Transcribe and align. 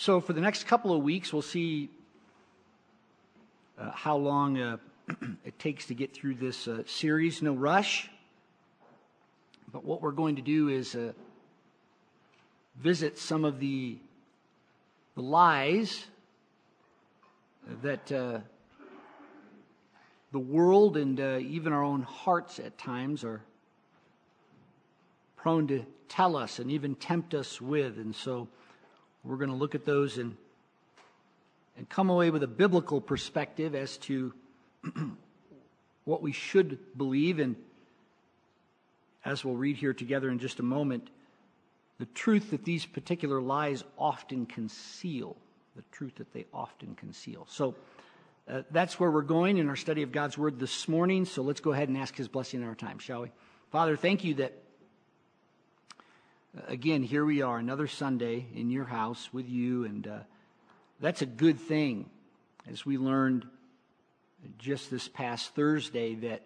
So, 0.00 0.20
for 0.20 0.32
the 0.32 0.40
next 0.40 0.68
couple 0.68 0.94
of 0.94 1.02
weeks, 1.02 1.32
we'll 1.32 1.42
see 1.42 1.90
uh, 3.76 3.90
how 3.90 4.16
long 4.16 4.56
uh, 4.56 4.76
it 5.44 5.58
takes 5.58 5.86
to 5.86 5.94
get 5.94 6.14
through 6.14 6.36
this 6.36 6.68
uh, 6.68 6.84
series. 6.86 7.42
No 7.42 7.52
rush. 7.52 8.08
But 9.72 9.84
what 9.84 10.00
we're 10.00 10.12
going 10.12 10.36
to 10.36 10.42
do 10.42 10.68
is 10.68 10.94
uh, 10.94 11.14
visit 12.76 13.18
some 13.18 13.44
of 13.44 13.58
the, 13.58 13.98
the 15.16 15.22
lies 15.22 16.06
that 17.82 18.12
uh, 18.12 18.38
the 20.30 20.38
world 20.38 20.96
and 20.96 21.18
uh, 21.18 21.38
even 21.40 21.72
our 21.72 21.82
own 21.82 22.02
hearts 22.02 22.60
at 22.60 22.78
times 22.78 23.24
are 23.24 23.42
prone 25.34 25.66
to 25.66 25.84
tell 26.08 26.36
us 26.36 26.60
and 26.60 26.70
even 26.70 26.94
tempt 26.94 27.34
us 27.34 27.60
with. 27.60 27.98
And 27.98 28.14
so 28.14 28.46
we're 29.24 29.36
going 29.36 29.50
to 29.50 29.56
look 29.56 29.74
at 29.74 29.84
those 29.84 30.18
and, 30.18 30.36
and 31.76 31.88
come 31.88 32.10
away 32.10 32.30
with 32.30 32.42
a 32.42 32.48
biblical 32.48 33.00
perspective 33.00 33.74
as 33.74 33.96
to 33.98 34.32
what 36.04 36.22
we 36.22 36.32
should 36.32 36.78
believe. 36.96 37.38
And 37.38 37.56
as 39.24 39.44
we'll 39.44 39.56
read 39.56 39.76
here 39.76 39.92
together 39.92 40.30
in 40.30 40.38
just 40.38 40.60
a 40.60 40.62
moment, 40.64 41.10
the 41.98 42.06
truth 42.06 42.50
that 42.50 42.64
these 42.64 42.86
particular 42.86 43.40
lies 43.40 43.84
often 43.98 44.46
conceal. 44.46 45.36
The 45.76 45.82
truth 45.92 46.16
that 46.16 46.32
they 46.32 46.46
often 46.52 46.94
conceal. 46.94 47.46
So, 47.48 47.74
uh, 48.48 48.62
that's 48.70 48.98
where 48.98 49.10
we're 49.10 49.20
going 49.20 49.58
in 49.58 49.68
our 49.68 49.76
study 49.76 50.02
of 50.02 50.10
God's 50.10 50.38
Word 50.38 50.58
this 50.58 50.88
morning. 50.88 51.26
So 51.26 51.42
let's 51.42 51.60
go 51.60 51.72
ahead 51.72 51.88
and 51.88 51.98
ask 51.98 52.16
His 52.16 52.28
blessing 52.28 52.62
in 52.62 52.66
our 52.66 52.74
time, 52.74 52.98
shall 52.98 53.22
we? 53.22 53.30
Father, 53.70 53.94
thank 53.94 54.24
you 54.24 54.34
that, 54.34 54.54
again, 56.66 57.02
here 57.02 57.24
we 57.24 57.42
are, 57.42 57.58
another 57.58 57.86
Sunday 57.86 58.46
in 58.54 58.70
your 58.70 58.84
house 58.84 59.28
with 59.32 59.48
you, 59.48 59.84
and 59.84 60.06
uh, 60.06 60.18
that's 61.00 61.22
a 61.22 61.26
good 61.26 61.60
thing. 61.60 62.08
As 62.70 62.84
we 62.84 62.98
learned 62.98 63.46
just 64.58 64.90
this 64.90 65.08
past 65.08 65.54
Thursday, 65.54 66.14
that 66.16 66.42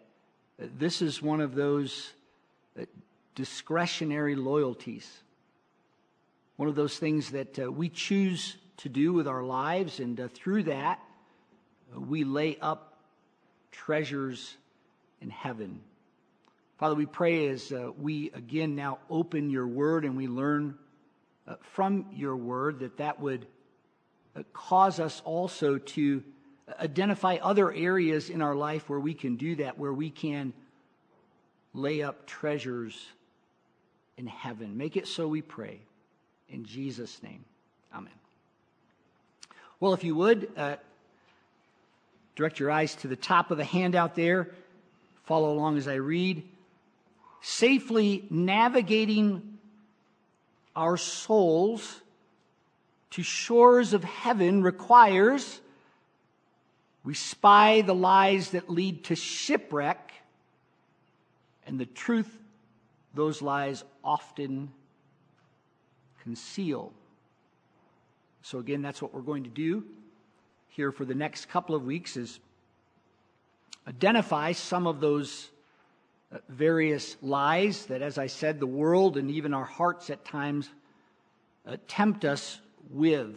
uh, 0.62 0.66
this 0.78 1.02
is 1.02 1.20
one 1.20 1.40
of 1.40 1.54
those 1.54 2.12
uh, 2.80 2.84
discretionary 3.34 4.36
loyalties, 4.36 5.08
one 6.56 6.68
of 6.68 6.74
those 6.74 6.98
things 6.98 7.30
that 7.30 7.58
uh, 7.58 7.70
we 7.70 7.88
choose 7.88 8.56
to 8.78 8.88
do 8.88 9.12
with 9.12 9.28
our 9.28 9.42
lives, 9.42 10.00
and 10.00 10.30
through 10.32 10.64
that, 10.64 11.00
we 11.94 12.24
lay 12.24 12.58
up 12.60 12.98
treasures 13.70 14.56
in 15.20 15.30
heaven. 15.30 15.80
Father, 16.83 16.97
we 16.97 17.06
pray 17.06 17.47
as 17.47 17.70
uh, 17.70 17.92
we 17.97 18.33
again 18.33 18.75
now 18.75 18.98
open 19.08 19.50
your 19.50 19.69
word 19.69 20.05
and 20.05 20.16
we 20.16 20.27
learn 20.27 20.77
uh, 21.47 21.55
from 21.61 22.06
your 22.12 22.34
word 22.34 22.80
that 22.80 22.97
that 22.97 23.20
would 23.20 23.47
uh, 24.34 24.42
cause 24.52 24.98
us 24.98 25.22
also 25.24 25.78
to 25.78 26.24
identify 26.80 27.36
other 27.36 27.72
areas 27.72 28.30
in 28.30 28.42
our 28.42 28.56
life 28.56 28.91
where 28.91 28.98
we 28.98 29.14
can 29.14 29.36
do 29.36 29.55
that, 29.55 29.78
where 29.78 29.92
we 29.92 30.11
can 30.11 30.52
lay 31.72 32.02
up 32.02 32.27
treasures 32.27 33.00
in 34.17 34.27
heaven. 34.27 34.77
Make 34.77 34.96
it 34.96 35.06
so, 35.06 35.28
we 35.28 35.41
pray. 35.41 35.78
In 36.48 36.64
Jesus' 36.64 37.22
name, 37.22 37.44
amen. 37.94 38.11
Well, 39.78 39.94
if 39.94 40.02
you 40.02 40.17
would, 40.17 40.50
uh, 40.56 40.77
Direct 42.34 42.58
your 42.58 42.70
eyes 42.72 42.96
to 42.96 43.08
the 43.08 43.14
top 43.14 43.50
of 43.50 43.58
the 43.58 43.64
handout 43.64 44.14
there. 44.14 44.50
Follow 45.27 45.52
along 45.52 45.77
as 45.77 45.86
I 45.86 45.96
read. 45.96 46.42
Safely 47.42 48.24
navigating 48.30 49.58
our 50.74 50.96
souls 50.96 52.00
to 53.10 53.22
shores 53.22 53.92
of 53.92 54.04
heaven 54.04 54.62
requires 54.62 55.60
we 57.04 57.14
spy 57.14 57.80
the 57.80 57.94
lies 57.94 58.50
that 58.50 58.70
lead 58.70 59.04
to 59.04 59.16
shipwreck 59.16 60.12
and 61.67 61.78
the 61.78 61.86
truth 61.86 62.30
those 63.14 63.42
lies 63.42 63.84
often 64.05 64.70
conceal. 66.22 66.92
So, 68.42 68.58
again, 68.58 68.83
that's 68.83 69.02
what 69.02 69.12
we're 69.12 69.20
going 69.20 69.44
to 69.44 69.50
do 69.50 69.84
here 70.68 70.92
for 70.92 71.05
the 71.05 71.14
next 71.14 71.48
couple 71.48 71.74
of 71.74 71.84
weeks 71.84 72.17
is 72.17 72.40
identify 73.86 74.52
some 74.52 74.86
of 74.86 75.00
those 75.00 75.50
various 76.48 77.16
lies 77.22 77.86
that, 77.86 78.02
as 78.02 78.18
I 78.18 78.26
said, 78.26 78.60
the 78.60 78.66
world 78.66 79.16
and 79.16 79.30
even 79.30 79.54
our 79.54 79.64
hearts 79.64 80.10
at 80.10 80.24
times 80.24 80.68
uh, 81.66 81.76
tempt 81.88 82.24
us 82.24 82.60
with. 82.90 83.36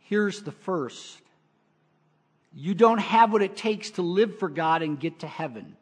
Here's 0.00 0.42
the 0.42 0.52
first 0.52 1.20
you 2.52 2.74
don't 2.74 2.98
have 2.98 3.32
what 3.32 3.42
it 3.42 3.56
takes 3.56 3.92
to 3.92 4.02
live 4.02 4.38
for 4.38 4.48
God 4.48 4.82
and 4.82 4.98
get 4.98 5.20
to 5.20 5.26
heaven. 5.26 5.76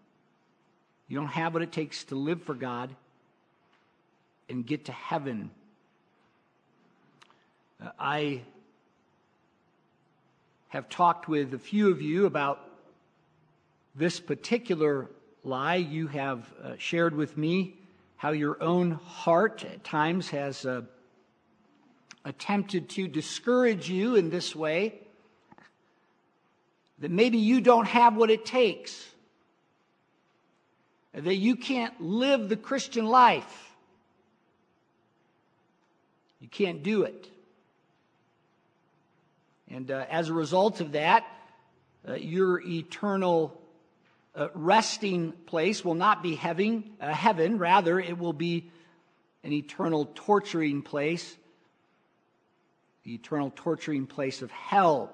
You 1.09 1.19
don't 1.19 1.29
have 1.29 1.55
what 1.55 1.63
it 1.63 1.73
takes 1.73 2.05
to 2.05 2.15
live 2.15 2.43
for 2.43 2.55
God 2.55 2.95
and 4.51 4.67
get 4.67 4.85
to 4.87 4.93
heaven. 4.93 5.51
Uh, 7.83 7.91
I 7.99 8.43
have 10.69 10.91
talked 10.91 11.29
with 11.29 11.55
a 11.55 11.59
few 11.59 11.91
of 11.91 12.03
you 12.03 12.27
about 12.27 12.68
this 13.99 14.21
particular 14.21 15.11
lie. 15.43 15.77
You 15.77 16.07
have 16.07 16.49
uh, 16.63 16.73
shared 16.79 17.15
with 17.15 17.37
me 17.37 17.75
how 18.17 18.31
your 18.31 18.63
own 18.63 18.93
heart 18.93 19.65
at 19.65 19.83
times 19.83 20.31
has 20.31 20.65
uh, 20.65 20.83
attempted 22.25 22.89
to 22.91 23.09
discourage 23.09 23.91
you 23.91 24.15
in 24.15 24.31
this 24.31 24.55
way. 24.55 25.01
That 27.01 27.11
maybe 27.11 27.39
you 27.39 27.61
don't 27.61 27.87
have 27.87 28.17
what 28.17 28.31
it 28.31 28.45
takes. 28.45 29.07
That 31.13 31.37
you 31.37 31.57
can't 31.57 32.01
live 32.01 32.49
the 32.49 32.57
Christian 32.57 33.07
life. 33.07 33.73
You 36.41 36.49
can't 36.49 36.83
do 36.85 37.03
it. 37.03 37.29
And 39.71 39.91
uh, 39.91 40.07
as 40.09 40.29
a 40.29 40.33
result 40.33 40.81
of 40.81 40.93
that, 40.93 41.25
uh, 42.09 42.15
your 42.15 42.61
eternal 42.61 43.58
uh, 44.39 44.49
resting 44.55 45.33
place 45.47 45.85
will 45.85 45.97
not 45.97 46.23
be 46.23 46.37
heaven, 46.37 46.93
uh, 47.01 47.13
heaven, 47.13 47.59
rather, 47.59 47.99
it 47.99 48.17
will 48.17 48.33
be 48.33 48.71
an 49.43 49.53
eternal 49.53 50.09
torturing 50.15 50.83
place, 50.83 51.37
the 53.03 53.15
eternal 53.15 53.53
torturing 53.55 54.07
place 54.07 54.41
of 54.41 54.53
hell. 54.53 55.13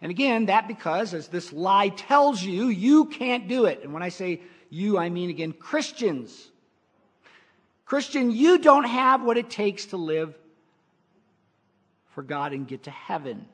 And 0.00 0.10
again, 0.10 0.46
that 0.46 0.66
because, 0.66 1.12
as 1.12 1.28
this 1.28 1.52
lie 1.52 1.90
tells 1.90 2.42
you, 2.42 2.68
you 2.68 3.04
can't 3.04 3.48
do 3.48 3.66
it. 3.66 3.82
And 3.82 3.92
when 3.92 4.02
I 4.02 4.08
say 4.08 4.40
you, 4.70 4.96
I 4.96 5.10
mean 5.10 5.28
again 5.28 5.52
Christians. 5.52 6.50
Christian, 7.84 8.30
you 8.30 8.58
don't 8.58 8.84
have 8.84 9.22
what 9.22 9.36
it 9.36 9.50
takes 9.50 9.86
to 9.86 9.98
live 9.98 10.34
for 12.14 12.22
God 12.22 12.54
and 12.54 12.66
get 12.66 12.84
to 12.84 12.90
heaven. 12.90 13.44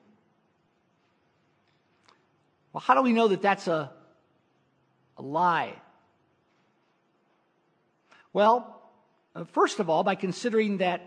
Well, 2.72 2.80
how 2.80 2.94
do 2.94 3.02
we 3.02 3.12
know 3.12 3.26
that 3.26 3.42
that's 3.42 3.66
a, 3.66 3.90
a 5.20 5.22
lie? 5.22 5.74
Well, 8.32 8.80
uh, 9.36 9.44
first 9.44 9.78
of 9.78 9.90
all, 9.90 10.02
by 10.02 10.14
considering 10.14 10.78
that 10.78 11.02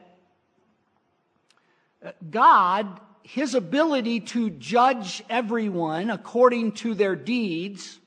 uh, 2.06 2.12
God, 2.30 3.00
his 3.24 3.56
ability 3.56 4.20
to 4.20 4.52
judge 4.52 5.24
everyone 5.30 6.12
according 6.12 6.74
to 6.74 6.94
their 6.94 7.16
deeds 7.16 8.00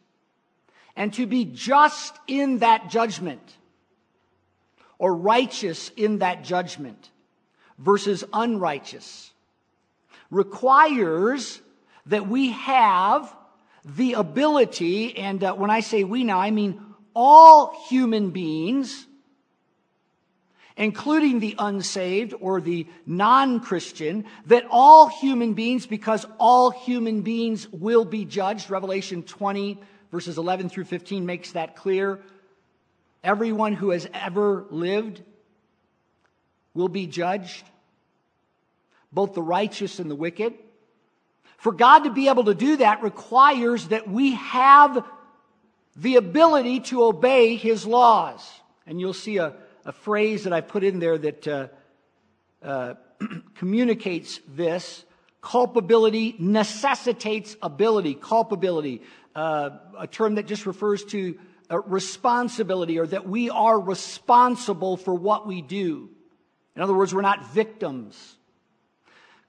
and 0.94 1.12
to 1.14 1.26
be 1.26 1.44
just 1.44 2.16
in 2.28 2.58
that 2.58 2.88
judgment 2.88 3.56
or 4.98 5.14
righteous 5.14 5.90
in 5.96 6.18
that 6.18 6.44
judgment 6.44 7.10
versus 7.78 8.22
unrighteous 8.32 9.32
requires 10.30 11.60
that 12.06 12.28
we 12.28 12.50
have 12.50 13.35
the 13.86 14.14
ability, 14.14 15.16
and 15.16 15.42
uh, 15.44 15.54
when 15.54 15.70
I 15.70 15.80
say 15.80 16.02
we 16.02 16.24
now, 16.24 16.40
I 16.40 16.50
mean 16.50 16.80
all 17.14 17.86
human 17.88 18.30
beings, 18.30 19.06
including 20.76 21.38
the 21.38 21.54
unsaved 21.58 22.34
or 22.40 22.60
the 22.60 22.88
non 23.06 23.60
Christian, 23.60 24.24
that 24.46 24.66
all 24.70 25.06
human 25.06 25.54
beings, 25.54 25.86
because 25.86 26.26
all 26.38 26.70
human 26.70 27.22
beings 27.22 27.68
will 27.70 28.04
be 28.04 28.24
judged, 28.24 28.70
Revelation 28.70 29.22
20, 29.22 29.80
verses 30.10 30.36
11 30.36 30.68
through 30.68 30.84
15 30.84 31.24
makes 31.24 31.52
that 31.52 31.76
clear. 31.76 32.20
Everyone 33.22 33.72
who 33.72 33.90
has 33.90 34.08
ever 34.12 34.66
lived 34.70 35.22
will 36.74 36.88
be 36.88 37.06
judged, 37.06 37.64
both 39.12 39.34
the 39.34 39.42
righteous 39.42 40.00
and 40.00 40.10
the 40.10 40.16
wicked. 40.16 40.54
For 41.56 41.72
God 41.72 42.00
to 42.00 42.10
be 42.10 42.28
able 42.28 42.44
to 42.44 42.54
do 42.54 42.76
that 42.78 43.02
requires 43.02 43.88
that 43.88 44.08
we 44.08 44.32
have 44.34 45.04
the 45.96 46.16
ability 46.16 46.80
to 46.80 47.04
obey 47.04 47.56
His 47.56 47.86
laws. 47.86 48.46
And 48.86 49.00
you'll 49.00 49.14
see 49.14 49.38
a, 49.38 49.54
a 49.84 49.92
phrase 49.92 50.44
that 50.44 50.52
I 50.52 50.60
put 50.60 50.84
in 50.84 50.98
there 50.98 51.16
that 51.16 51.48
uh, 51.48 51.68
uh, 52.62 52.94
communicates 53.54 54.40
this. 54.48 55.04
Culpability 55.40 56.34
necessitates 56.38 57.56
ability. 57.62 58.14
Culpability, 58.14 59.02
uh, 59.34 59.70
a 59.98 60.06
term 60.06 60.34
that 60.34 60.46
just 60.46 60.66
refers 60.66 61.04
to 61.06 61.38
uh, 61.70 61.80
responsibility 61.80 62.98
or 62.98 63.06
that 63.06 63.28
we 63.28 63.50
are 63.50 63.80
responsible 63.80 64.96
for 64.96 65.14
what 65.14 65.46
we 65.46 65.62
do. 65.62 66.10
In 66.74 66.82
other 66.82 66.94
words, 66.94 67.14
we're 67.14 67.22
not 67.22 67.52
victims 67.52 68.36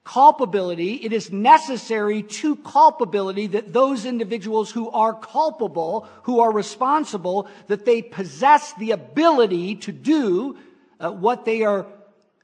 culpability, 0.08 0.94
it 0.94 1.12
is 1.12 1.30
necessary 1.30 2.22
to 2.22 2.56
culpability 2.56 3.46
that 3.48 3.74
those 3.74 4.06
individuals 4.06 4.70
who 4.70 4.88
are 4.90 5.12
culpable, 5.12 6.08
who 6.22 6.40
are 6.40 6.50
responsible, 6.50 7.46
that 7.66 7.84
they 7.84 8.00
possess 8.00 8.72
the 8.74 8.92
ability 8.92 9.74
to 9.74 9.92
do 9.92 10.56
uh, 10.98 11.10
what 11.10 11.44
they 11.44 11.62
are 11.62 11.84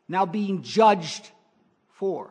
now 0.06 0.26
being 0.26 0.60
judged 0.62 1.30
for. 1.94 2.28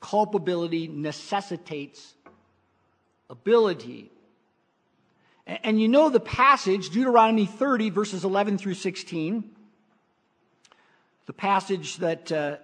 Culpability 0.00 0.86
necessitates 0.86 2.14
ability. 3.28 4.08
And 5.48 5.80
you 5.80 5.88
know 5.88 6.10
the 6.10 6.20
passage, 6.20 6.90
Deuteronomy 6.90 7.46
30, 7.46 7.90
verses 7.90 8.24
11 8.24 8.58
through 8.58 8.74
16, 8.74 9.50
the 11.26 11.32
passage 11.32 11.96
that 11.96 12.30
uh, 12.30 12.56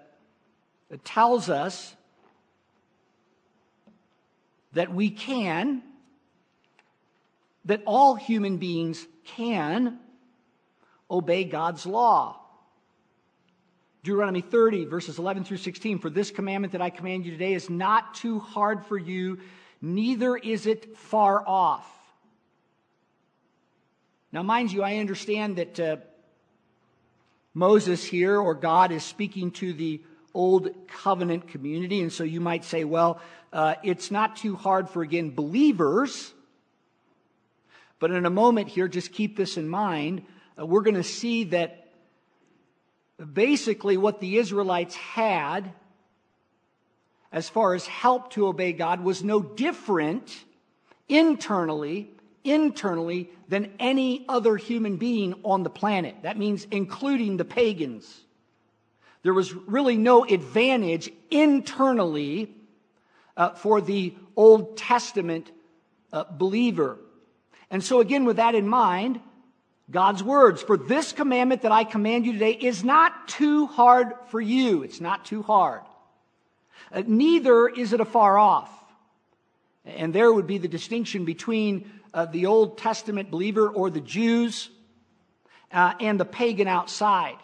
it 0.91 1.05
tells 1.05 1.49
us 1.49 1.95
that 4.73 4.93
we 4.93 5.11
can, 5.11 5.83
that 7.65 7.83
all 7.87 8.15
human 8.15 8.57
beings 8.57 9.07
can 9.25 9.99
obey 11.11 11.45
God's 11.45 11.87
law. 11.87 12.37
Deuteronomy 14.03 14.41
30, 14.41 14.87
verses 14.87 15.19
11 15.19 15.45
through 15.45 15.59
16. 15.59 15.99
For 15.99 16.09
this 16.09 16.31
commandment 16.31 16.73
that 16.73 16.81
I 16.81 16.91
command 16.91 17.27
you 17.27 17.33
today 17.33 17.53
is 17.53 17.69
not 17.69 18.15
too 18.15 18.39
hard 18.39 18.87
for 18.87 18.97
you, 18.97 19.39
neither 19.83 20.37
is 20.37 20.67
it 20.67 20.97
far 20.97 21.47
off. 21.47 21.87
Now, 24.33 24.43
mind 24.43 24.73
you, 24.73 24.83
I 24.83 24.97
understand 24.99 25.57
that 25.57 25.81
uh, 25.81 25.97
Moses 27.53 28.05
here, 28.05 28.39
or 28.39 28.55
God, 28.55 28.93
is 28.93 29.05
speaking 29.05 29.51
to 29.53 29.73
the 29.73 30.01
old 30.35 30.71
covenant 30.89 31.49
community. 31.49 32.01
And 32.01 32.13
so 32.13 32.25
you 32.25 32.41
might 32.41 32.65
say, 32.65 32.85
well, 32.85 33.21
uh, 33.53 33.75
it's 33.83 34.11
not 34.11 34.37
too 34.37 34.57
hard 34.57 34.89
for, 34.89 35.03
again, 35.03 35.31
believers. 35.31 36.33
But 37.99 38.11
in 38.11 38.27
a 38.27 38.31
moment 38.31 38.69
here, 38.69 38.89
just 38.89 39.13
keep 39.13 39.37
this 39.37 39.57
in 39.57 39.69
mind. 39.69 40.23
Uh, 40.59 40.67
we're 40.67 40.83
going 40.83 40.95
to 40.95 41.03
see 41.03 41.45
that 41.45 41.89
basically 43.33 43.97
what 43.97 44.21
the 44.21 44.39
Israelites 44.39 44.95
had 44.95 45.73
as 47.33 47.49
far 47.49 47.75
as 47.75 47.87
help 47.87 48.31
to 48.33 48.47
obey 48.47 48.73
God 48.73 49.03
was 49.03 49.23
no 49.23 49.41
different 49.41 50.45
internally 51.09 52.11
internally 52.45 53.31
than 53.49 53.73
any 53.79 54.25
other 54.29 54.57
human 54.57 54.97
being 54.97 55.35
on 55.45 55.63
the 55.63 55.71
planet. 55.71 56.17
That 56.23 56.39
means 56.39 56.67
including 56.71 57.37
the 57.37 57.45
pagans. 57.45 58.25
There 59.23 59.35
was 59.35 59.53
really 59.53 59.97
no 59.97 60.25
advantage 60.25 61.11
internally 61.31 62.55
uh, 63.37 63.51
for 63.51 63.81
the 63.81 64.15
Old 64.37 64.77
Testament 64.77 65.51
uh, 66.13 66.25
believer. 66.31 66.99
And 67.71 67.85
so, 67.85 68.01
again, 68.01 68.25
with 68.25 68.37
that 68.37 68.55
in 68.55 68.67
mind, 68.67 69.21
God's 69.91 70.23
words, 70.23 70.63
for 70.63 70.77
this 70.77 71.13
commandment 71.13 71.63
that 71.63 71.73
I 71.73 71.85
command 71.85 72.25
you 72.25 72.33
today 72.33 72.53
is 72.53 72.85
not 72.85 73.29
too 73.29 73.67
hard 73.67 74.13
for 74.29 74.41
you. 74.41 74.83
It's 74.83 75.01
not 75.01 75.25
too 75.25 75.43
hard. 75.43 75.83
Uh, 76.93 77.03
neither 77.07 77.69
is 77.69 77.93
it 77.93 78.01
afar 78.01 78.39
off. 78.39 78.71
And 79.85 80.15
there 80.15 80.33
would 80.33 80.47
be 80.47 80.59
the 80.59 80.69
distinction 80.69 81.25
between 81.25 81.91
uh, 82.15 82.27
the 82.27 82.47
Old 82.47 82.79
Testament 82.79 83.31
believer 83.31 83.69
or 83.69 83.91
the 83.91 84.01
Jews 84.01 84.71
uh, 85.73 85.95
and 86.01 86.19
the 86.19 86.25
pagan 86.25 86.69
outside. 86.69 87.37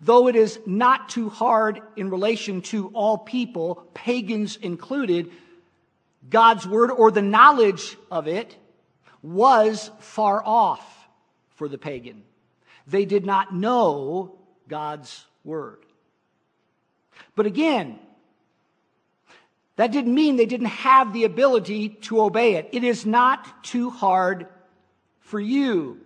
Though 0.00 0.28
it 0.28 0.36
is 0.36 0.58
not 0.66 1.08
too 1.08 1.28
hard 1.28 1.80
in 1.96 2.10
relation 2.10 2.60
to 2.62 2.88
all 2.88 3.18
people, 3.18 3.88
pagans 3.94 4.56
included, 4.56 5.30
God's 6.28 6.66
word 6.66 6.90
or 6.90 7.10
the 7.10 7.22
knowledge 7.22 7.96
of 8.10 8.26
it 8.28 8.56
was 9.22 9.90
far 10.00 10.42
off 10.44 11.08
for 11.50 11.68
the 11.68 11.78
pagan. 11.78 12.22
They 12.86 13.04
did 13.04 13.26
not 13.26 13.54
know 13.54 14.38
God's 14.68 15.24
word. 15.44 15.78
But 17.34 17.46
again, 17.46 17.98
that 19.76 19.92
didn't 19.92 20.14
mean 20.14 20.36
they 20.36 20.46
didn't 20.46 20.66
have 20.66 21.12
the 21.12 21.24
ability 21.24 21.88
to 21.88 22.22
obey 22.22 22.54
it. 22.54 22.68
It 22.72 22.84
is 22.84 23.04
not 23.04 23.64
too 23.64 23.90
hard 23.90 24.46
for 25.20 25.40
you. 25.40 26.00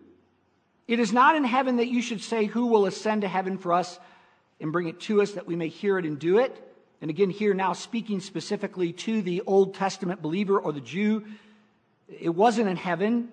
It 0.91 0.99
is 0.99 1.13
not 1.13 1.37
in 1.37 1.45
heaven 1.45 1.77
that 1.77 1.87
you 1.87 2.03
should 2.03 2.21
say, 2.21 2.47
Who 2.47 2.67
will 2.67 2.85
ascend 2.85 3.23
to 3.23 3.29
heaven 3.29 3.59
for 3.59 3.73
us 3.73 4.01
and 4.61 4.73
bring 4.73 4.89
it 4.89 4.99
to 5.03 5.23
us 5.23 5.31
that 5.33 5.47
we 5.47 5.55
may 5.55 5.69
hear 5.69 6.01
it 6.01 6.05
and 6.05 6.19
do 6.19 6.39
it? 6.39 6.53
And 7.01 7.11
again, 7.11 7.31
here 7.31 7.55
now 7.55 7.75
speaking 7.75 8.19
specifically 8.19 8.93
to 8.95 9.23
the 9.23 9.43
Old 9.47 9.77
Testament 9.77 10.21
believer 10.21 10.59
or 10.59 10.73
the 10.73 10.81
Jew, 10.81 11.25
it 12.09 12.35
wasn't 12.35 12.69
in 12.69 12.75
heaven. 12.75 13.29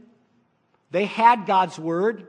They 0.92 1.06
had 1.06 1.48
God's 1.48 1.80
word. 1.80 2.28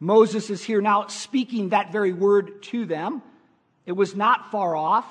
Moses 0.00 0.50
is 0.50 0.64
here 0.64 0.80
now 0.80 1.06
speaking 1.06 1.68
that 1.68 1.92
very 1.92 2.12
word 2.12 2.60
to 2.64 2.84
them. 2.84 3.22
It 3.86 3.92
was 3.92 4.16
not 4.16 4.50
far 4.50 4.74
off. 4.74 5.06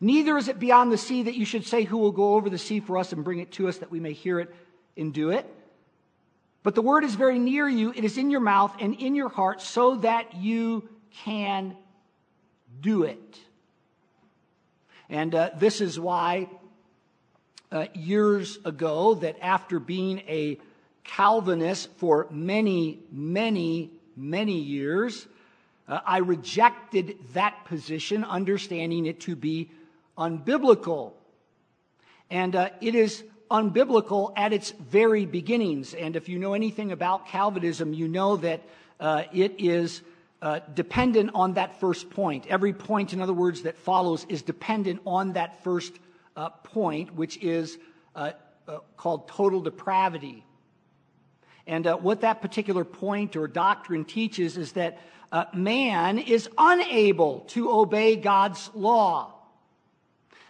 Neither 0.00 0.38
is 0.38 0.48
it 0.48 0.58
beyond 0.58 0.90
the 0.90 0.96
sea 0.96 1.24
that 1.24 1.34
you 1.34 1.44
should 1.44 1.66
say, 1.66 1.84
Who 1.84 1.98
will 1.98 2.12
go 2.12 2.32
over 2.32 2.48
the 2.48 2.56
sea 2.56 2.80
for 2.80 2.96
us 2.96 3.12
and 3.12 3.22
bring 3.22 3.40
it 3.40 3.52
to 3.52 3.68
us 3.68 3.76
that 3.76 3.90
we 3.90 4.00
may 4.00 4.14
hear 4.14 4.40
it 4.40 4.54
and 4.96 5.12
do 5.12 5.28
it? 5.32 5.46
But 6.66 6.74
the 6.74 6.82
word 6.82 7.04
is 7.04 7.14
very 7.14 7.38
near 7.38 7.68
you, 7.68 7.92
it 7.94 8.02
is 8.02 8.18
in 8.18 8.28
your 8.28 8.40
mouth 8.40 8.74
and 8.80 8.96
in 8.96 9.14
your 9.14 9.28
heart, 9.28 9.62
so 9.62 9.94
that 9.98 10.34
you 10.34 10.88
can 11.22 11.76
do 12.80 13.04
it. 13.04 13.38
And 15.08 15.32
uh, 15.32 15.50
this 15.56 15.80
is 15.80 16.00
why 16.00 16.48
uh, 17.70 17.86
years 17.94 18.58
ago, 18.64 19.14
that 19.14 19.36
after 19.40 19.78
being 19.78 20.18
a 20.26 20.58
Calvinist 21.04 21.88
for 21.98 22.26
many, 22.32 22.98
many, 23.12 23.92
many 24.16 24.58
years, 24.58 25.28
uh, 25.86 26.00
I 26.04 26.18
rejected 26.18 27.16
that 27.34 27.64
position, 27.66 28.24
understanding 28.24 29.06
it 29.06 29.20
to 29.20 29.36
be 29.36 29.70
unbiblical. 30.18 31.12
And 32.28 32.56
uh, 32.56 32.70
it 32.80 32.96
is 32.96 33.22
unbiblical 33.50 34.32
at 34.36 34.52
its 34.52 34.70
very 34.72 35.26
beginnings. 35.26 35.94
And 35.94 36.16
if 36.16 36.28
you 36.28 36.38
know 36.38 36.54
anything 36.54 36.92
about 36.92 37.28
Calvinism, 37.28 37.92
you 37.92 38.08
know 38.08 38.36
that 38.36 38.62
uh, 38.98 39.24
it 39.32 39.54
is 39.58 40.02
uh, 40.42 40.60
dependent 40.74 41.30
on 41.34 41.54
that 41.54 41.80
first 41.80 42.10
point. 42.10 42.46
Every 42.46 42.72
point, 42.72 43.12
in 43.12 43.20
other 43.20 43.32
words, 43.32 43.62
that 43.62 43.76
follows 43.78 44.26
is 44.28 44.42
dependent 44.42 45.00
on 45.06 45.32
that 45.32 45.62
first 45.64 45.92
uh, 46.36 46.50
point, 46.50 47.14
which 47.14 47.38
is 47.38 47.78
uh, 48.14 48.32
uh, 48.68 48.78
called 48.96 49.28
total 49.28 49.60
depravity. 49.60 50.44
And 51.66 51.86
uh, 51.86 51.96
what 51.96 52.20
that 52.20 52.42
particular 52.42 52.84
point 52.84 53.36
or 53.36 53.48
doctrine 53.48 54.04
teaches 54.04 54.56
is 54.56 54.72
that 54.72 54.98
man 55.52 56.18
is 56.18 56.48
unable 56.56 57.40
to 57.48 57.70
obey 57.70 58.16
God's 58.16 58.70
law. 58.74 59.35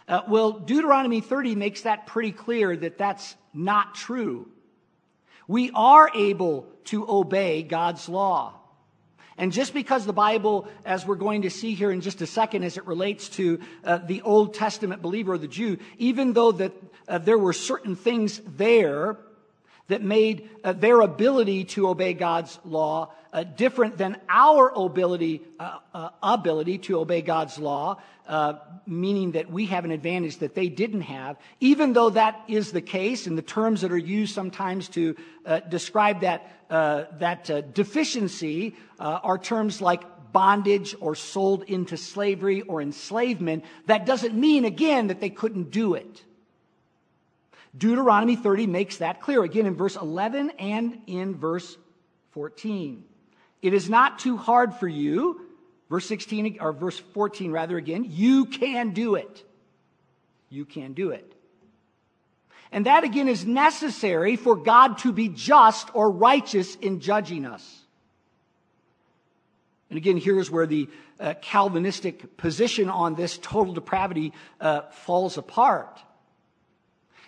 Uh, 0.07 0.21
well, 0.27 0.53
Deuteronomy 0.53 1.19
30 1.19 1.55
makes 1.55 1.81
that 1.81 2.07
pretty 2.07 2.31
clear 2.31 2.75
that 2.75 2.97
that's 2.97 3.35
not 3.53 3.93
true. 3.93 4.47
We 5.47 5.71
are 5.73 6.09
able 6.15 6.67
to 6.85 7.09
obey 7.09 7.63
God's 7.63 8.07
law. 8.07 8.53
And 9.37 9.51
just 9.51 9.73
because 9.73 10.05
the 10.05 10.13
Bible, 10.13 10.67
as 10.83 11.05
we're 11.05 11.15
going 11.15 11.43
to 11.43 11.49
see 11.49 11.75
here 11.75 11.91
in 11.91 12.01
just 12.01 12.21
a 12.21 12.27
second, 12.27 12.63
as 12.63 12.77
it 12.77 12.87
relates 12.87 13.29
to 13.29 13.59
uh, 13.83 13.99
the 13.99 14.21
Old 14.23 14.53
Testament 14.55 15.01
believer 15.01 15.33
or 15.33 15.37
the 15.37 15.47
Jew, 15.47 15.77
even 15.97 16.33
though 16.33 16.53
that 16.53 16.71
uh, 17.07 17.17
there 17.19 17.37
were 17.37 17.53
certain 17.53 17.95
things 17.95 18.41
there 18.45 19.17
that 19.89 20.01
made 20.01 20.49
uh, 20.63 20.73
their 20.73 21.01
ability 21.01 21.65
to 21.65 21.87
obey 21.87 22.13
God's 22.13 22.59
law 22.65 23.13
uh, 23.37 23.43
different 23.43 23.99
than 23.99 24.17
our 24.27 24.69
ability, 24.69 25.43
uh, 25.59 25.77
uh, 25.93 26.09
ability 26.23 26.79
to 26.79 26.97
obey 26.97 27.21
God's 27.21 27.59
law, 27.59 28.01
uh, 28.27 28.55
meaning 28.87 29.33
that 29.33 29.51
we 29.51 29.67
have 29.67 29.85
an 29.85 29.91
advantage 29.91 30.39
that 30.39 30.55
they 30.55 30.69
didn't 30.69 31.01
have. 31.01 31.37
Even 31.59 31.93
though 31.93 32.09
that 32.09 32.43
is 32.47 32.71
the 32.71 32.81
case, 32.81 33.27
and 33.27 33.37
the 33.37 33.43
terms 33.43 33.81
that 33.81 33.91
are 33.91 33.97
used 33.97 34.33
sometimes 34.33 34.89
to 34.89 35.15
uh, 35.45 35.59
describe 35.59 36.21
that 36.21 36.51
that 36.69 37.73
deficiency 37.75 38.75
are 38.99 39.37
terms 39.37 39.81
like 39.81 40.01
bondage 40.33 40.95
or 40.99 41.13
sold 41.13 41.61
into 41.63 41.95
slavery 41.95 42.63
or 42.63 42.81
enslavement. 42.81 43.63
That 43.85 44.07
doesn't 44.07 44.33
mean 44.33 44.65
again 44.65 45.07
that 45.07 45.21
they 45.21 45.29
couldn't 45.29 45.69
do 45.69 45.93
it. 45.93 46.23
Deuteronomy 47.77 48.35
30 48.35 48.65
makes 48.65 48.97
that 48.97 49.21
clear 49.21 49.43
again 49.43 49.67
in 49.67 49.75
verse 49.75 49.95
11 49.95 50.49
and 50.57 51.01
in 51.05 51.35
verse 51.35 51.77
14. 52.31 53.03
It 53.61 53.73
is 53.73 53.89
not 53.89 54.19
too 54.19 54.37
hard 54.37 54.75
for 54.75 54.87
you, 54.87 55.47
Verse 55.89 56.05
16, 56.07 56.57
or 56.59 56.73
verse 56.73 56.99
14 56.99 57.51
rather 57.51 57.77
again, 57.77 58.05
you 58.09 58.45
can 58.45 58.91
do 58.91 59.15
it. 59.15 59.43
You 60.49 60.65
can 60.65 60.93
do 60.93 61.11
it. 61.11 61.33
And 62.71 62.85
that 62.85 63.05
again 63.05 63.29
is 63.29 63.45
necessary 63.45 64.35
for 64.35 64.57
God 64.57 64.97
to 64.99 65.13
be 65.13 65.29
just 65.29 65.89
or 65.95 66.11
righteous 66.11 66.75
in 66.75 66.99
judging 66.99 67.45
us. 67.45 67.81
And 69.89 69.95
again, 69.95 70.17
here's 70.17 70.51
where 70.51 70.65
the 70.65 70.89
uh, 71.17 71.35
Calvinistic 71.41 72.35
position 72.35 72.89
on 72.89 73.15
this 73.15 73.37
total 73.37 73.73
depravity 73.73 74.33
uh, 74.59 74.81
falls 74.91 75.37
apart. 75.37 75.97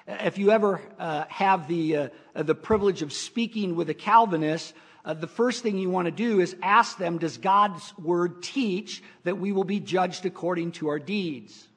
If 0.05 0.37
you 0.37 0.51
ever 0.51 0.81
uh, 0.97 1.23
have 1.29 1.69
the, 1.69 1.95
uh, 1.95 2.09
the 2.35 2.55
privilege 2.55 3.01
of 3.01 3.13
speaking 3.13 3.77
with 3.77 3.89
a 3.89 3.93
Calvinist, 3.93 4.73
uh, 5.09 5.13
the 5.15 5.25
first 5.25 5.63
thing 5.63 5.79
you 5.79 5.89
want 5.89 6.05
to 6.05 6.11
do 6.11 6.39
is 6.39 6.55
ask 6.61 6.99
them, 6.99 7.17
does 7.17 7.39
God's 7.39 7.97
word 7.97 8.43
teach 8.43 9.01
that 9.23 9.39
we 9.39 9.51
will 9.51 9.63
be 9.63 9.79
judged 9.79 10.27
according 10.27 10.73
to 10.73 10.89
our 10.89 10.99
deeds? 10.99 11.67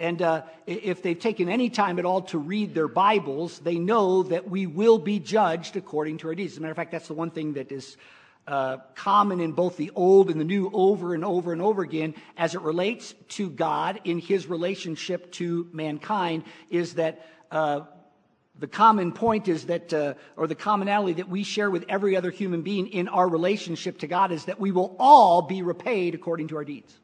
And 0.00 0.20
uh, 0.20 0.42
if 0.66 1.00
they've 1.00 1.16
taken 1.16 1.48
any 1.48 1.70
time 1.70 2.00
at 2.00 2.04
all 2.04 2.22
to 2.22 2.38
read 2.38 2.74
their 2.74 2.88
Bibles, 2.88 3.60
they 3.60 3.78
know 3.78 4.24
that 4.24 4.50
we 4.50 4.66
will 4.66 4.98
be 4.98 5.20
judged 5.20 5.76
according 5.76 6.18
to 6.18 6.28
our 6.28 6.34
deeds. 6.34 6.54
As 6.54 6.58
a 6.58 6.62
matter 6.62 6.72
of 6.72 6.76
fact, 6.76 6.90
that's 6.90 7.06
the 7.06 7.14
one 7.14 7.30
thing 7.30 7.52
that 7.52 7.70
is 7.70 7.96
uh, 8.48 8.78
common 8.96 9.38
in 9.38 9.52
both 9.52 9.76
the 9.76 9.92
Old 9.94 10.28
and 10.28 10.40
the 10.40 10.44
New 10.44 10.72
over 10.74 11.14
and 11.14 11.24
over 11.24 11.52
and 11.52 11.62
over 11.62 11.82
again 11.82 12.16
as 12.36 12.56
it 12.56 12.62
relates 12.62 13.14
to 13.28 13.48
God 13.48 14.00
in 14.02 14.18
his 14.18 14.48
relationship 14.48 15.30
to 15.34 15.68
mankind 15.72 16.42
is 16.68 16.94
that 16.94 17.28
uh, 17.52 17.82
the 18.58 18.66
common 18.68 19.12
point 19.12 19.48
is 19.48 19.66
that, 19.66 19.92
uh, 19.92 20.14
or 20.36 20.46
the 20.46 20.54
commonality 20.54 21.14
that 21.14 21.28
we 21.28 21.42
share 21.42 21.70
with 21.70 21.84
every 21.88 22.16
other 22.16 22.30
human 22.30 22.62
being 22.62 22.86
in 22.86 23.08
our 23.08 23.28
relationship 23.28 23.98
to 23.98 24.06
God 24.06 24.30
is 24.30 24.44
that 24.44 24.60
we 24.60 24.70
will 24.70 24.94
all 24.98 25.42
be 25.42 25.62
repaid 25.62 26.14
according 26.14 26.48
to 26.48 26.56
our 26.56 26.64
deeds. 26.64 26.96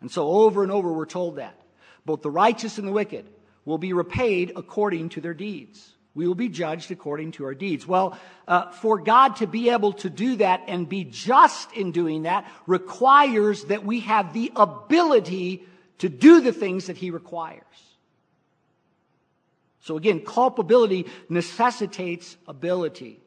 And 0.00 0.10
so 0.10 0.28
over 0.28 0.62
and 0.62 0.72
over 0.72 0.92
we're 0.92 1.06
told 1.06 1.36
that. 1.36 1.58
Both 2.04 2.22
the 2.22 2.30
righteous 2.30 2.78
and 2.78 2.86
the 2.86 2.92
wicked 2.92 3.26
will 3.64 3.78
be 3.78 3.92
repaid 3.92 4.52
according 4.56 5.10
to 5.10 5.20
their 5.20 5.34
deeds. 5.34 5.92
We 6.14 6.26
will 6.26 6.34
be 6.34 6.48
judged 6.48 6.90
according 6.90 7.32
to 7.32 7.44
our 7.44 7.54
deeds. 7.54 7.86
Well, 7.86 8.18
uh, 8.48 8.70
for 8.70 8.98
God 8.98 9.36
to 9.36 9.46
be 9.46 9.70
able 9.70 9.92
to 9.94 10.10
do 10.10 10.36
that 10.36 10.62
and 10.66 10.88
be 10.88 11.04
just 11.04 11.72
in 11.72 11.92
doing 11.92 12.22
that 12.22 12.50
requires 12.66 13.64
that 13.64 13.84
we 13.84 14.00
have 14.00 14.32
the 14.32 14.50
ability 14.56 15.64
to 15.98 16.08
do 16.08 16.40
the 16.40 16.52
things 16.52 16.86
that 16.86 16.96
He 16.96 17.10
requires. 17.10 17.62
So 19.86 19.96
again, 19.96 20.18
culpability 20.18 21.06
necessitates 21.28 22.36
ability. 22.48 23.20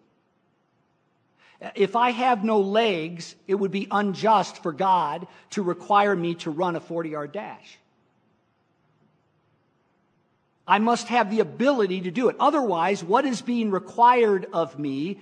If 1.73 1.95
I 1.95 2.09
have 2.09 2.43
no 2.43 2.59
legs, 2.59 3.33
it 3.47 3.55
would 3.55 3.71
be 3.71 3.87
unjust 3.89 4.61
for 4.61 4.73
God 4.73 5.25
to 5.51 5.63
require 5.63 6.13
me 6.17 6.35
to 6.35 6.51
run 6.51 6.75
a 6.75 6.81
40 6.81 7.11
yard 7.11 7.31
dash. 7.31 7.77
I 10.67 10.79
must 10.79 11.07
have 11.07 11.31
the 11.31 11.39
ability 11.39 12.01
to 12.01 12.11
do 12.11 12.27
it. 12.27 12.35
Otherwise, 12.41 13.05
what 13.05 13.23
is 13.23 13.41
being 13.41 13.71
required 13.71 14.45
of 14.51 14.77
me 14.77 15.21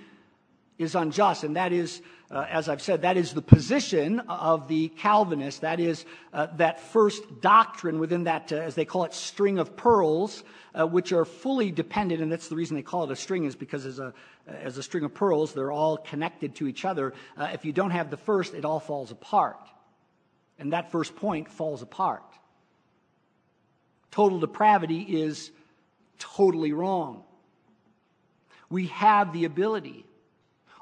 is 0.79 0.95
unjust. 0.95 1.43
And 1.43 1.55
that 1.55 1.71
is, 1.71 2.01
uh, 2.29 2.45
as 2.49 2.67
I've 2.67 2.81
said, 2.81 3.03
that 3.03 3.15
is 3.15 3.33
the 3.33 3.41
position 3.41 4.19
of 4.19 4.67
the 4.67 4.89
Calvinists. 4.89 5.61
That 5.61 5.79
is 5.79 6.05
uh, 6.33 6.47
that 6.57 6.81
first 6.81 7.41
doctrine 7.41 7.99
within 7.99 8.25
that, 8.25 8.51
uh, 8.51 8.57
as 8.57 8.75
they 8.75 8.83
call 8.83 9.05
it, 9.05 9.13
string 9.13 9.59
of 9.59 9.77
pearls 9.77 10.43
uh, 10.77 10.85
which 10.85 11.11
are 11.11 11.25
fully 11.25 11.71
dependent, 11.71 12.21
and 12.21 12.31
that's 12.31 12.49
the 12.49 12.55
reason 12.55 12.75
they 12.75 12.83
call 12.83 13.05
it 13.05 13.11
a 13.11 13.15
string, 13.15 13.45
is 13.45 13.55
because 13.55 13.85
as 13.85 13.99
a, 13.99 14.13
as 14.45 14.77
a 14.77 14.83
string 14.83 15.03
of 15.03 15.13
pearls, 15.13 15.53
they're 15.53 15.71
all 15.71 15.97
connected 15.97 16.55
to 16.55 16.67
each 16.67 16.85
other. 16.85 17.13
Uh, 17.37 17.49
if 17.53 17.65
you 17.65 17.73
don't 17.73 17.91
have 17.91 18.09
the 18.09 18.17
first, 18.17 18.53
it 18.53 18.65
all 18.65 18.79
falls 18.79 19.11
apart. 19.11 19.59
And 20.59 20.73
that 20.73 20.91
first 20.91 21.15
point 21.15 21.49
falls 21.49 21.81
apart. 21.81 22.23
Total 24.11 24.39
depravity 24.39 25.01
is 25.01 25.51
totally 26.19 26.73
wrong. 26.73 27.23
We 28.69 28.87
have 28.87 29.33
the 29.33 29.45
ability. 29.45 30.05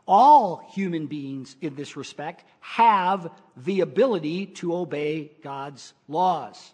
All 0.07 0.63
human 0.73 1.07
beings 1.07 1.55
in 1.61 1.75
this 1.75 1.95
respect 1.95 2.45
have 2.59 3.31
the 3.57 3.81
ability 3.81 4.47
to 4.47 4.75
obey 4.75 5.31
God's 5.41 5.93
laws. 6.07 6.73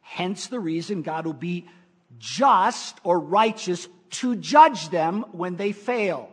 Hence 0.00 0.48
the 0.48 0.60
reason 0.60 1.02
God 1.02 1.26
will 1.26 1.32
be 1.32 1.68
just 2.18 2.98
or 3.04 3.20
righteous 3.20 3.88
to 4.10 4.36
judge 4.36 4.88
them 4.90 5.24
when 5.32 5.56
they 5.56 5.72
fail. 5.72 6.28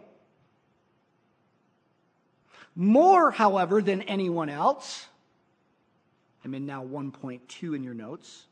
More, 2.76 3.30
however, 3.30 3.82
than 3.82 4.02
anyone 4.04 4.50
else, 4.50 5.06
I'm 6.44 6.54
in 6.56 6.66
now 6.66 6.84
1.2 6.84 7.76
in 7.76 7.84
your 7.84 7.94
notes. 7.94 8.46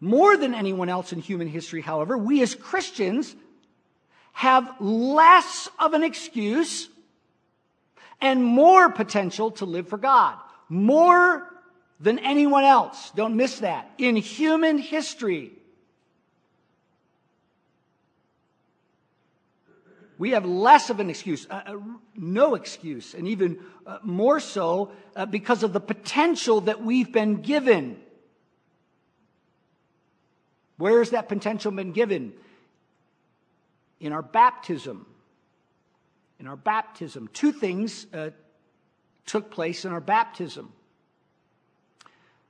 More 0.00 0.36
than 0.36 0.54
anyone 0.54 0.88
else 0.88 1.12
in 1.12 1.20
human 1.20 1.48
history, 1.48 1.80
however, 1.80 2.16
we 2.16 2.42
as 2.42 2.54
Christians 2.54 3.34
have 4.38 4.72
less 4.80 5.68
of 5.80 5.94
an 5.94 6.04
excuse 6.04 6.88
and 8.20 8.44
more 8.44 8.88
potential 8.88 9.50
to 9.50 9.64
live 9.64 9.88
for 9.88 9.98
God. 9.98 10.38
More 10.68 11.44
than 11.98 12.20
anyone 12.20 12.62
else. 12.62 13.10
Don't 13.16 13.34
miss 13.34 13.58
that. 13.58 13.90
In 13.98 14.14
human 14.14 14.78
history, 14.78 15.50
we 20.18 20.30
have 20.30 20.46
less 20.46 20.88
of 20.88 21.00
an 21.00 21.10
excuse, 21.10 21.48
uh, 21.50 21.62
uh, 21.66 21.76
no 22.14 22.54
excuse, 22.54 23.14
and 23.14 23.26
even 23.26 23.58
uh, 23.88 23.98
more 24.04 24.38
so 24.38 24.92
uh, 25.16 25.26
because 25.26 25.64
of 25.64 25.72
the 25.72 25.80
potential 25.80 26.60
that 26.60 26.80
we've 26.80 27.12
been 27.12 27.42
given. 27.42 27.98
Where 30.76 31.00
has 31.00 31.10
that 31.10 31.28
potential 31.28 31.72
been 31.72 31.90
given? 31.90 32.34
In 34.00 34.12
our 34.12 34.22
baptism. 34.22 35.06
In 36.38 36.46
our 36.46 36.56
baptism. 36.56 37.28
Two 37.32 37.52
things 37.52 38.06
uh, 38.12 38.30
took 39.26 39.50
place 39.50 39.84
in 39.84 39.92
our 39.92 40.00
baptism. 40.00 40.72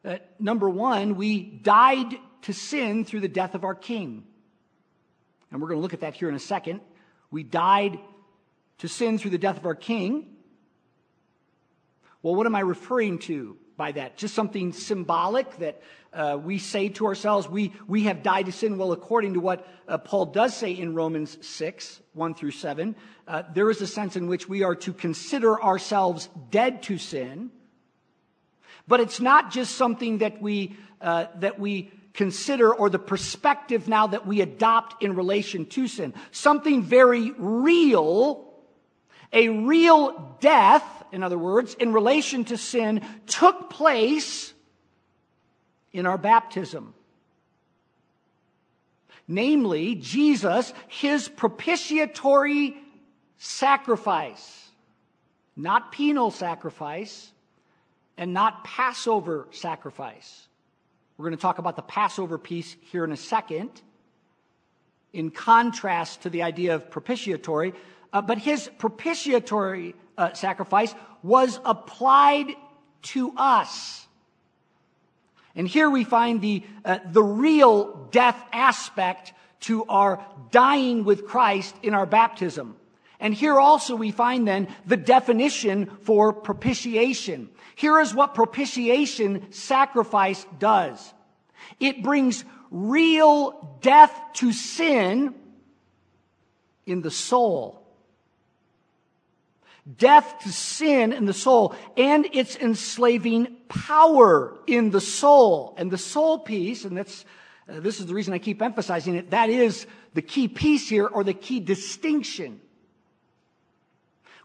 Uh, 0.04 0.18
number 0.38 0.68
one, 0.68 1.16
we 1.16 1.42
died 1.42 2.14
to 2.42 2.52
sin 2.52 3.04
through 3.04 3.20
the 3.20 3.28
death 3.28 3.54
of 3.54 3.64
our 3.64 3.74
King. 3.74 4.24
And 5.50 5.60
we're 5.60 5.68
going 5.68 5.78
to 5.78 5.82
look 5.82 5.94
at 5.94 6.00
that 6.00 6.14
here 6.14 6.28
in 6.28 6.34
a 6.34 6.40
second. 6.40 6.80
We 7.30 7.42
died 7.42 7.98
to 8.78 8.88
sin 8.88 9.18
through 9.18 9.32
the 9.32 9.38
death 9.38 9.56
of 9.56 9.66
our 9.66 9.74
king. 9.74 10.26
Well, 12.22 12.34
what 12.34 12.46
am 12.46 12.54
I 12.54 12.60
referring 12.60 13.18
to 13.20 13.56
by 13.78 13.92
that? 13.92 14.18
Just 14.18 14.34
something 14.34 14.74
symbolic 14.74 15.56
that 15.58 15.80
uh, 16.12 16.38
we 16.42 16.58
say 16.58 16.90
to 16.90 17.06
ourselves, 17.06 17.48
we, 17.48 17.72
we 17.86 18.02
have 18.04 18.22
died 18.22 18.46
to 18.46 18.52
sin. 18.52 18.76
Well, 18.76 18.92
according 18.92 19.34
to 19.34 19.40
what 19.40 19.66
uh, 19.86 19.96
Paul 19.96 20.26
does 20.26 20.54
say 20.54 20.72
in 20.72 20.94
Romans 20.94 21.38
6, 21.46 22.00
1 22.12 22.34
through 22.34 22.50
7, 22.50 22.94
uh, 23.26 23.44
there 23.54 23.70
is 23.70 23.80
a 23.80 23.86
sense 23.86 24.16
in 24.16 24.26
which 24.26 24.48
we 24.48 24.62
are 24.62 24.74
to 24.74 24.92
consider 24.92 25.62
ourselves 25.62 26.28
dead 26.50 26.82
to 26.84 26.98
sin. 26.98 27.50
But 28.86 29.00
it's 29.00 29.20
not 29.20 29.50
just 29.50 29.76
something 29.76 30.18
that 30.18 30.42
we, 30.42 30.76
uh, 31.00 31.26
that 31.36 31.58
we 31.58 31.90
consider 32.14 32.74
or 32.74 32.90
the 32.90 32.98
perspective 32.98 33.86
now 33.86 34.08
that 34.08 34.26
we 34.26 34.40
adopt 34.40 35.02
in 35.02 35.14
relation 35.14 35.66
to 35.66 35.86
sin. 35.86 36.12
Something 36.32 36.82
very 36.82 37.32
real, 37.38 38.52
a 39.32 39.48
real 39.50 40.36
death, 40.40 40.97
in 41.12 41.22
other 41.22 41.38
words, 41.38 41.74
in 41.74 41.92
relation 41.92 42.44
to 42.46 42.56
sin 42.56 43.02
took 43.26 43.70
place 43.70 44.52
in 45.92 46.06
our 46.06 46.18
baptism. 46.18 46.94
Namely, 49.26 49.94
Jesus, 49.94 50.72
his 50.88 51.28
propitiatory 51.28 52.76
sacrifice, 53.36 54.70
not 55.56 55.92
penal 55.92 56.30
sacrifice, 56.30 57.30
and 58.16 58.32
not 58.32 58.64
Passover 58.64 59.46
sacrifice. 59.50 60.48
We're 61.16 61.26
going 61.26 61.36
to 61.36 61.42
talk 61.42 61.58
about 61.58 61.76
the 61.76 61.82
Passover 61.82 62.38
piece 62.38 62.76
here 62.90 63.04
in 63.04 63.12
a 63.12 63.16
second, 63.16 63.70
in 65.12 65.30
contrast 65.30 66.22
to 66.22 66.30
the 66.30 66.42
idea 66.42 66.74
of 66.74 66.90
propitiatory. 66.90 67.74
Uh, 68.12 68.22
but 68.22 68.38
his 68.38 68.70
propitiatory 68.78 69.94
uh, 70.18 70.34
sacrifice 70.34 70.94
was 71.22 71.58
applied 71.64 72.48
to 73.00 73.32
us. 73.36 74.06
And 75.54 75.66
here 75.66 75.88
we 75.88 76.04
find 76.04 76.40
the, 76.40 76.62
uh, 76.84 76.98
the 77.10 77.22
real 77.22 78.08
death 78.10 78.40
aspect 78.52 79.32
to 79.60 79.84
our 79.86 80.24
dying 80.50 81.04
with 81.04 81.26
Christ 81.26 81.74
in 81.82 81.94
our 81.94 82.06
baptism. 82.06 82.76
And 83.20 83.34
here 83.34 83.58
also 83.58 83.96
we 83.96 84.12
find 84.12 84.46
then 84.46 84.68
the 84.86 84.96
definition 84.96 85.86
for 86.02 86.32
propitiation. 86.32 87.48
Here 87.74 87.98
is 88.00 88.14
what 88.14 88.34
propitiation 88.34 89.50
sacrifice 89.52 90.46
does. 90.58 91.12
It 91.80 92.02
brings 92.02 92.44
real 92.70 93.78
death 93.80 94.16
to 94.34 94.52
sin 94.52 95.34
in 96.86 97.02
the 97.02 97.10
soul. 97.10 97.87
Death 99.96 100.40
to 100.40 100.52
sin 100.52 101.12
in 101.12 101.24
the 101.24 101.32
soul 101.32 101.74
and 101.96 102.26
its 102.32 102.56
enslaving 102.56 103.56
power 103.68 104.58
in 104.66 104.90
the 104.90 105.00
soul. 105.00 105.74
And 105.78 105.90
the 105.90 105.98
soul 105.98 106.40
piece, 106.40 106.84
and 106.84 106.96
that's, 106.96 107.24
uh, 107.68 107.80
this 107.80 108.00
is 108.00 108.06
the 108.06 108.14
reason 108.14 108.34
I 108.34 108.38
keep 108.38 108.60
emphasizing 108.60 109.14
it, 109.14 109.30
that 109.30 109.50
is 109.50 109.86
the 110.14 110.22
key 110.22 110.48
piece 110.48 110.88
here 110.88 111.06
or 111.06 111.24
the 111.24 111.34
key 111.34 111.60
distinction. 111.60 112.60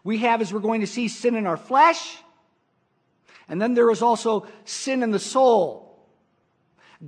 We 0.02 0.18
have, 0.18 0.40
as 0.40 0.52
we're 0.52 0.60
going 0.60 0.82
to 0.82 0.86
see, 0.86 1.08
sin 1.08 1.34
in 1.34 1.46
our 1.46 1.56
flesh, 1.56 2.18
and 3.48 3.60
then 3.60 3.74
there 3.74 3.90
is 3.90 4.02
also 4.02 4.46
sin 4.64 5.02
in 5.02 5.10
the 5.10 5.18
soul. 5.18 5.98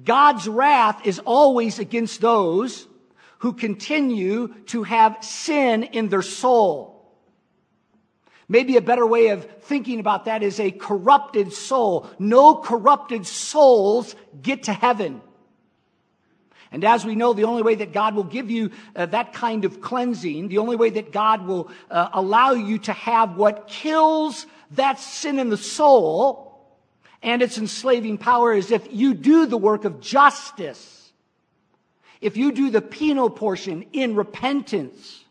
God's 0.05 0.47
wrath 0.47 1.07
is 1.07 1.19
always 1.21 1.79
against 1.79 2.21
those 2.21 2.87
who 3.39 3.53
continue 3.53 4.49
to 4.67 4.83
have 4.83 5.25
sin 5.25 5.85
in 5.85 6.09
their 6.09 6.23
soul. 6.23 6.96
Maybe 8.49 8.77
a 8.77 8.81
better 8.81 9.07
way 9.07 9.29
of 9.29 9.45
thinking 9.63 9.99
about 9.99 10.27
that 10.27 10.43
is 10.43 10.61
a 10.61 10.71
corrupted 10.71 11.53
soul. 11.53 12.09
No 12.19 12.57
corrupted 12.57 13.27
souls 13.27 14.15
get 14.41 14.65
to 14.65 14.73
heaven. 14.73 15.21
And 16.71 16.85
as 16.85 17.05
we 17.05 17.15
know, 17.15 17.33
the 17.33 17.45
only 17.45 17.63
way 17.63 17.77
that 17.77 17.93
God 17.93 18.15
will 18.15 18.25
give 18.25 18.51
you 18.51 18.71
uh, 18.95 19.07
that 19.07 19.33
kind 19.33 19.65
of 19.65 19.81
cleansing, 19.81 20.49
the 20.49 20.59
only 20.59 20.77
way 20.77 20.91
that 20.91 21.13
God 21.13 21.47
will 21.47 21.71
uh, 21.91 22.09
allow 22.13 22.53
you 22.53 22.79
to 22.81 22.93
have 22.93 23.37
what 23.37 23.69
kills 23.69 24.47
that 24.73 24.99
sin 24.99 25.39
in 25.39 25.49
the 25.49 25.57
soul 25.57 26.47
and 27.23 27.43
its 27.43 27.59
enslaving 27.59 28.19
power 28.19 28.53
is 28.53 28.71
if 28.71 28.93
you 28.93 29.15
do 29.15 29.47
the 29.47 29.57
work 29.57 29.85
of 29.85 30.01
justice. 30.01 31.13
If 32.21 32.37
you 32.37 32.53
do 32.53 32.71
the 32.71 32.83
penal 32.83 33.31
portion 33.31 33.87
in 33.93 34.15
repentance, 34.15 35.25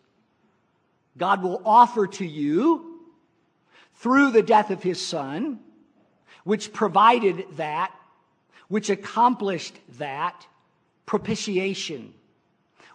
God 1.17 1.41
will 1.41 1.62
offer 1.65 2.07
to 2.07 2.25
you 2.25 2.94
through 3.95 4.31
the 4.31 4.43
death 4.43 4.71
of 4.71 4.83
his 4.83 5.05
son, 5.05 5.59
which 6.43 6.73
provided 6.73 7.45
that, 7.57 7.91
which 8.67 8.89
accomplished 8.89 9.75
that 9.97 10.45
propitiation, 11.05 12.13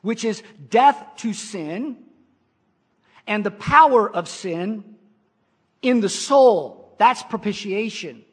which 0.03 0.25
is 0.25 0.43
death 0.69 1.05
to 1.17 1.33
sin 1.33 1.97
and 3.27 3.45
the 3.45 3.51
power 3.51 4.11
of 4.11 4.29
sin 4.29 4.97
in 5.83 6.01
the 6.01 6.09
soul. 6.09 6.95
That's 6.99 7.23
propitiation. 7.23 8.25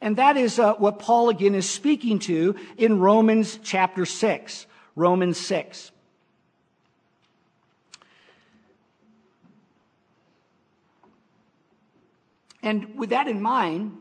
And 0.00 0.16
that 0.16 0.36
is 0.36 0.58
uh, 0.58 0.74
what 0.74 0.98
Paul 0.98 1.28
again 1.28 1.54
is 1.54 1.68
speaking 1.68 2.18
to 2.20 2.56
in 2.76 3.00
Romans 3.00 3.58
chapter 3.62 4.04
6. 4.04 4.66
Romans 4.96 5.38
6. 5.38 5.92
And 12.64 12.96
with 12.96 13.10
that 13.10 13.28
in 13.28 13.42
mind, 13.42 13.92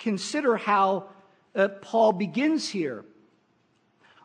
consider 0.00 0.56
how 0.56 1.04
uh, 1.54 1.68
Paul 1.68 2.12
begins 2.12 2.68
here. 2.68 3.04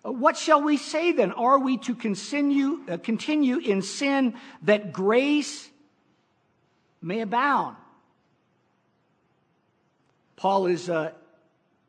Uh, 0.03 0.11
what 0.11 0.35
shall 0.35 0.63
we 0.63 0.77
say 0.77 1.11
then? 1.11 1.31
Are 1.31 1.59
we 1.59 1.77
to 1.77 1.93
continue, 1.93 2.81
uh, 2.89 2.97
continue 2.97 3.59
in 3.59 3.83
sin 3.83 4.33
that 4.63 4.91
grace 4.91 5.69
may 7.03 7.21
abound? 7.21 7.77
Paul 10.37 10.65
is 10.65 10.89
uh, 10.89 11.11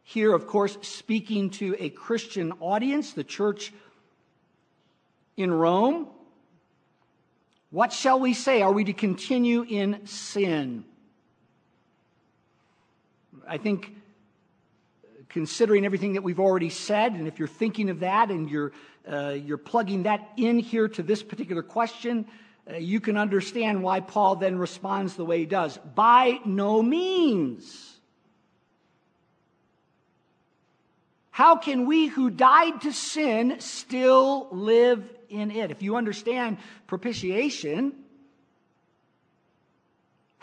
here, 0.02 0.34
of 0.34 0.46
course, 0.46 0.76
speaking 0.82 1.48
to 1.52 1.74
a 1.78 1.88
Christian 1.88 2.52
audience, 2.60 3.14
the 3.14 3.24
church 3.24 3.72
in 5.38 5.50
Rome. 5.50 6.08
What 7.70 7.94
shall 7.94 8.20
we 8.20 8.34
say? 8.34 8.60
Are 8.60 8.72
we 8.72 8.84
to 8.84 8.92
continue 8.92 9.62
in 9.62 10.06
sin? 10.06 10.84
I 13.48 13.58
think 13.58 13.94
considering 15.28 15.84
everything 15.84 16.14
that 16.14 16.22
we've 16.22 16.40
already 16.40 16.70
said, 16.70 17.12
and 17.12 17.28
if 17.28 17.38
you're 17.38 17.48
thinking 17.48 17.90
of 17.90 18.00
that 18.00 18.30
and 18.30 18.50
you're, 18.50 18.72
uh, 19.10 19.30
you're 19.30 19.58
plugging 19.58 20.04
that 20.04 20.30
in 20.36 20.58
here 20.58 20.88
to 20.88 21.02
this 21.02 21.22
particular 21.22 21.62
question, 21.62 22.26
uh, 22.68 22.76
you 22.76 23.00
can 23.00 23.16
understand 23.16 23.82
why 23.82 24.00
Paul 24.00 24.36
then 24.36 24.58
responds 24.58 25.14
the 25.14 25.24
way 25.24 25.38
he 25.38 25.46
does. 25.46 25.78
By 25.94 26.40
no 26.44 26.82
means. 26.82 27.96
How 31.30 31.56
can 31.56 31.86
we 31.86 32.06
who 32.06 32.30
died 32.30 32.80
to 32.82 32.92
sin 32.92 33.56
still 33.60 34.48
live 34.50 35.04
in 35.28 35.50
it? 35.50 35.70
If 35.70 35.82
you 35.82 35.96
understand 35.96 36.56
propitiation, 36.86 37.92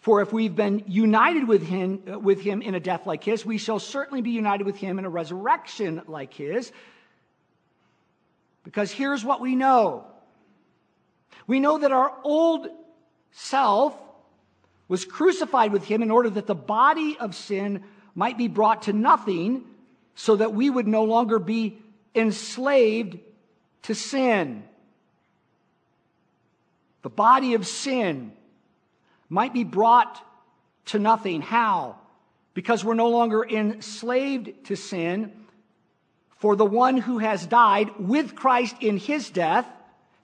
For 0.00 0.22
if 0.22 0.32
we've 0.32 0.56
been 0.56 0.84
united 0.86 1.46
with 1.46 1.62
him, 1.62 2.22
with 2.22 2.40
him 2.40 2.62
in 2.62 2.74
a 2.74 2.80
death 2.80 3.06
like 3.06 3.22
his, 3.22 3.44
we 3.44 3.58
shall 3.58 3.78
certainly 3.78 4.22
be 4.22 4.30
united 4.30 4.64
with 4.64 4.76
him 4.76 4.98
in 4.98 5.04
a 5.04 5.10
resurrection 5.10 6.02
like 6.06 6.32
his. 6.32 6.72
Because 8.64 8.90
here's 8.90 9.24
what 9.24 9.40
we 9.40 9.56
know 9.56 10.06
we 11.46 11.60
know 11.60 11.78
that 11.78 11.92
our 11.92 12.14
old 12.22 12.68
self 13.32 13.96
was 14.88 15.04
crucified 15.04 15.72
with 15.72 15.84
him 15.84 16.02
in 16.02 16.10
order 16.10 16.30
that 16.30 16.46
the 16.46 16.54
body 16.54 17.16
of 17.18 17.34
sin 17.34 17.82
might 18.14 18.38
be 18.38 18.48
brought 18.48 18.82
to 18.82 18.92
nothing, 18.92 19.64
so 20.14 20.36
that 20.36 20.54
we 20.54 20.68
would 20.68 20.88
no 20.88 21.04
longer 21.04 21.38
be 21.38 21.78
enslaved 22.14 23.18
to 23.82 23.94
sin. 23.94 24.64
The 27.02 27.10
body 27.10 27.54
of 27.54 27.66
sin 27.66 28.32
might 29.30 29.54
be 29.54 29.64
brought 29.64 30.20
to 30.86 30.98
nothing. 30.98 31.40
How? 31.40 31.96
Because 32.52 32.84
we're 32.84 32.94
no 32.94 33.08
longer 33.08 33.42
enslaved 33.44 34.66
to 34.66 34.76
sin. 34.76 35.32
For 36.36 36.56
the 36.56 36.66
one 36.66 36.96
who 36.96 37.18
has 37.18 37.46
died 37.46 37.90
with 37.98 38.34
Christ 38.34 38.76
in 38.80 38.98
his 38.98 39.30
death, 39.30 39.66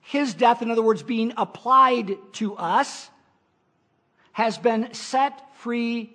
his 0.01 0.33
death, 0.33 0.61
in 0.61 0.69
other 0.69 0.81
words, 0.81 1.03
being 1.03 1.33
applied 1.37 2.17
to 2.33 2.55
us, 2.57 3.09
has 4.33 4.57
been 4.57 4.93
set 4.93 5.55
free 5.55 6.13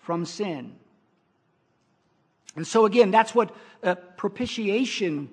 from 0.00 0.24
sin. 0.24 0.74
And 2.54 2.66
so, 2.66 2.84
again, 2.84 3.10
that's 3.10 3.34
what 3.34 3.54
uh, 3.82 3.94
propitiation 3.94 5.30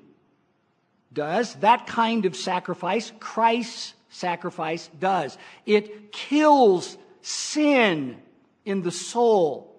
does. 1.12 1.56
That 1.56 1.88
kind 1.88 2.26
of 2.26 2.36
sacrifice, 2.36 3.12
Christ's 3.20 3.94
sacrifice, 4.10 4.90
does. 5.00 5.38
It 5.66 6.12
kills 6.12 6.98
sin 7.22 8.18
in 8.66 8.82
the 8.82 8.92
soul. 8.92 9.76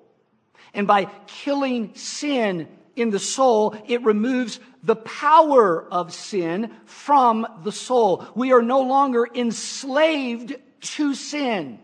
And 0.72 0.86
by 0.86 1.06
killing 1.26 1.94
sin 1.94 2.68
in 2.96 3.10
the 3.10 3.18
soul, 3.18 3.76
it 3.86 4.02
removes 4.04 4.60
the 4.82 4.96
power 4.96 5.84
of 5.92 6.12
sin 6.12 6.70
from 6.84 7.46
the 7.64 7.72
soul. 7.72 8.24
We 8.34 8.52
are 8.52 8.62
no 8.62 8.80
longer 8.82 9.26
enslaved 9.34 10.56
to 10.80 11.14
sin. 11.14 11.80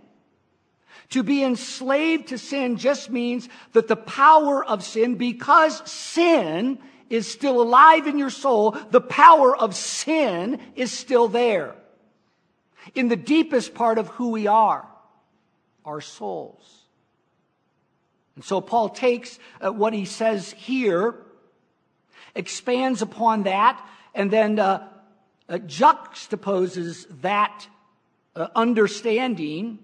To 1.11 1.23
be 1.23 1.43
enslaved 1.45 2.29
to 2.29 2.39
sin 2.39 2.77
just 2.77 3.11
means 3.11 3.49
that 3.73 3.89
the 3.89 3.97
power 3.97 4.65
of 4.65 4.83
sin, 4.83 5.15
because 5.15 5.89
sin 5.91 6.79
is 7.09 7.31
still 7.31 7.63
alive 7.63 8.07
in 8.07 8.19
your 8.19 8.31
soul, 8.31 8.73
the 8.91 9.01
power 9.01 9.57
of 9.57 9.77
sin 9.77 10.61
is 10.75 10.93
still 10.93 11.29
there. 11.29 11.77
In 12.95 13.09
the 13.09 13.17
deepest 13.17 13.75
part 13.75 13.99
of 13.99 14.09
who 14.09 14.31
we 14.31 14.47
are, 14.47 14.87
our 15.85 16.01
souls. 16.01 16.85
And 18.35 18.45
so 18.45 18.61
Paul 18.61 18.91
takes 18.91 19.39
uh, 19.61 19.73
what 19.73 19.93
he 19.93 20.05
says 20.05 20.53
here, 20.53 21.15
expands 22.35 23.03
upon 23.03 23.45
that, 23.45 23.85
and 24.15 24.31
then 24.31 24.59
uh, 24.59 24.89
uh, 25.49 25.59
juxtaposes 25.59 27.07
that 27.23 27.67
uh, 28.35 28.49
understanding 28.55 29.79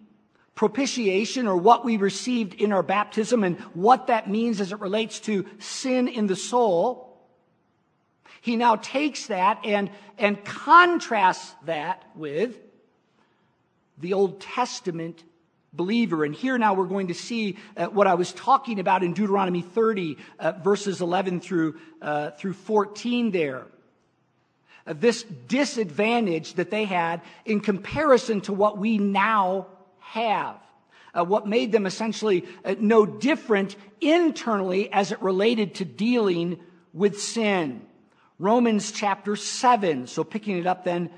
propitiation 0.55 1.47
or 1.47 1.57
what 1.57 1.85
we 1.85 1.97
received 1.97 2.55
in 2.55 2.73
our 2.73 2.83
baptism 2.83 3.43
and 3.43 3.59
what 3.75 4.09
that 4.09 4.29
means 4.29 4.61
as 4.61 4.71
it 4.71 4.81
relates 4.81 5.19
to 5.21 5.47
sin 5.59 6.09
in 6.09 6.27
the 6.27 6.37
soul 6.37 7.13
he 8.43 8.57
now 8.57 8.75
takes 8.75 9.29
that 9.29 9.61
and, 9.65 9.89
and 10.19 10.45
contrasts 10.45 11.55
that 11.65 12.05
with 12.17 12.59
the 13.99 14.13
Old 14.13 14.41
Testament 14.41 15.23
believer. 15.73 16.25
And 16.25 16.35
here 16.35 16.59
now 16.59 16.75
we're 16.75 16.87
going 16.87 17.09
to 17.09 17.15
see 17.15 17.57
uh, 17.77 17.87
what 17.87 18.07
I 18.07 18.15
was 18.15 18.33
talking 18.33 18.79
about 18.79 19.03
in 19.03 19.15
Deuteronomy 19.15 19.63
30, 19.63 20.19
uh, 20.39 20.53
verses 20.63 21.01
11 21.01 21.41
through, 21.41 21.79
uh, 22.01 22.31
through 22.33 22.55
14 22.55 23.31
there. 23.31 23.67
Uh, 24.87 24.95
this 24.95 25.23
disadvantage 25.23 26.55
that 26.55 26.71
they 26.71 26.85
had 26.85 27.23
in 27.45 27.61
comparison 27.61 28.41
to 28.43 28.53
what 28.53 28.79
we 28.79 28.99
now 28.99 29.67
have. 30.01 30.57
Uh, 31.15 31.25
what 31.25 31.47
made 31.47 31.73
them 31.73 31.87
essentially 31.87 32.45
uh, 32.65 32.75
no 32.79 33.07
different 33.07 33.77
internally 34.01 34.93
as 34.93 35.13
it 35.13 35.21
related 35.23 35.75
to 35.77 35.85
dealing 35.85 36.59
with 36.93 37.21
sin. 37.21 37.83
Romans 38.39 38.93
chapter 38.93 39.37
7. 39.37 40.07
So 40.07 40.25
picking 40.25 40.59
it 40.59 40.67
up 40.67 40.85
then 40.85 41.11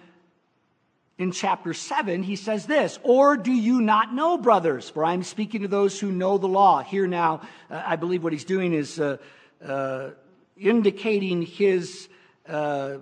in 1.17 1.31
chapter 1.31 1.73
7, 1.73 2.23
he 2.23 2.37
says 2.37 2.67
this, 2.67 2.99
Or 3.03 3.37
do 3.37 3.53
you 3.53 3.81
not 3.81 4.13
know, 4.13 4.37
brothers? 4.37 4.91
For 4.91 5.05
I'm 5.05 5.23
speaking 5.23 5.63
to 5.63 5.69
those 5.69 5.99
who 5.99 6.11
know 6.11 6.39
the 6.39 6.49
law. 6.49 6.83
Here 6.83 7.07
now, 7.07 7.43
uh, 7.71 7.83
I 7.87 7.97
believe 7.97 8.25
what 8.25 8.33
he's 8.33 8.45
doing 8.45 8.73
is 8.73 8.99
uh, 8.99 9.19
uh, 9.65 10.11
indicating 10.57 11.43
his 11.43 12.09
uh, 12.49 12.99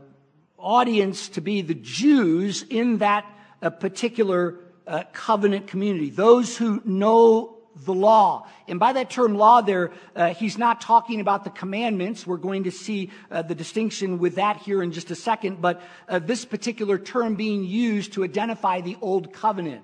audience 0.58 1.30
to 1.30 1.40
be 1.40 1.62
the 1.62 1.74
Jews 1.74 2.64
in 2.68 2.98
that 2.98 3.24
uh, 3.62 3.70
particular 3.70 4.58
uh, 4.86 5.04
covenant 5.12 5.66
community, 5.66 6.10
those 6.10 6.56
who 6.56 6.82
know 6.84 7.51
the 7.74 7.94
law. 7.94 8.46
And 8.68 8.78
by 8.78 8.92
that 8.94 9.10
term 9.10 9.34
law 9.34 9.60
there, 9.60 9.92
uh, 10.14 10.34
he's 10.34 10.58
not 10.58 10.80
talking 10.80 11.20
about 11.20 11.44
the 11.44 11.50
commandments. 11.50 12.26
We're 12.26 12.36
going 12.36 12.64
to 12.64 12.70
see 12.70 13.10
uh, 13.30 13.42
the 13.42 13.54
distinction 13.54 14.18
with 14.18 14.36
that 14.36 14.58
here 14.58 14.82
in 14.82 14.92
just 14.92 15.10
a 15.10 15.14
second. 15.14 15.60
But 15.60 15.82
uh, 16.08 16.18
this 16.18 16.44
particular 16.44 16.98
term 16.98 17.34
being 17.34 17.64
used 17.64 18.14
to 18.14 18.24
identify 18.24 18.80
the 18.80 18.96
old 19.00 19.32
covenant. 19.32 19.82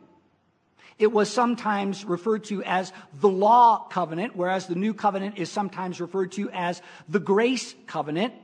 It 0.99 1.13
was 1.13 1.31
sometimes 1.31 2.05
referred 2.05 2.45
to 2.45 2.63
as 2.65 2.93
the 3.15 3.29
law 3.29 3.87
covenant, 3.89 4.35
whereas 4.35 4.67
the 4.67 4.75
new 4.75 4.93
covenant 4.93 5.39
is 5.39 5.49
sometimes 5.49 6.01
referred 6.01 6.33
to 6.33 6.51
as 6.51 6.83
the 7.09 7.21
grace 7.21 7.75
covenant. 7.87 8.35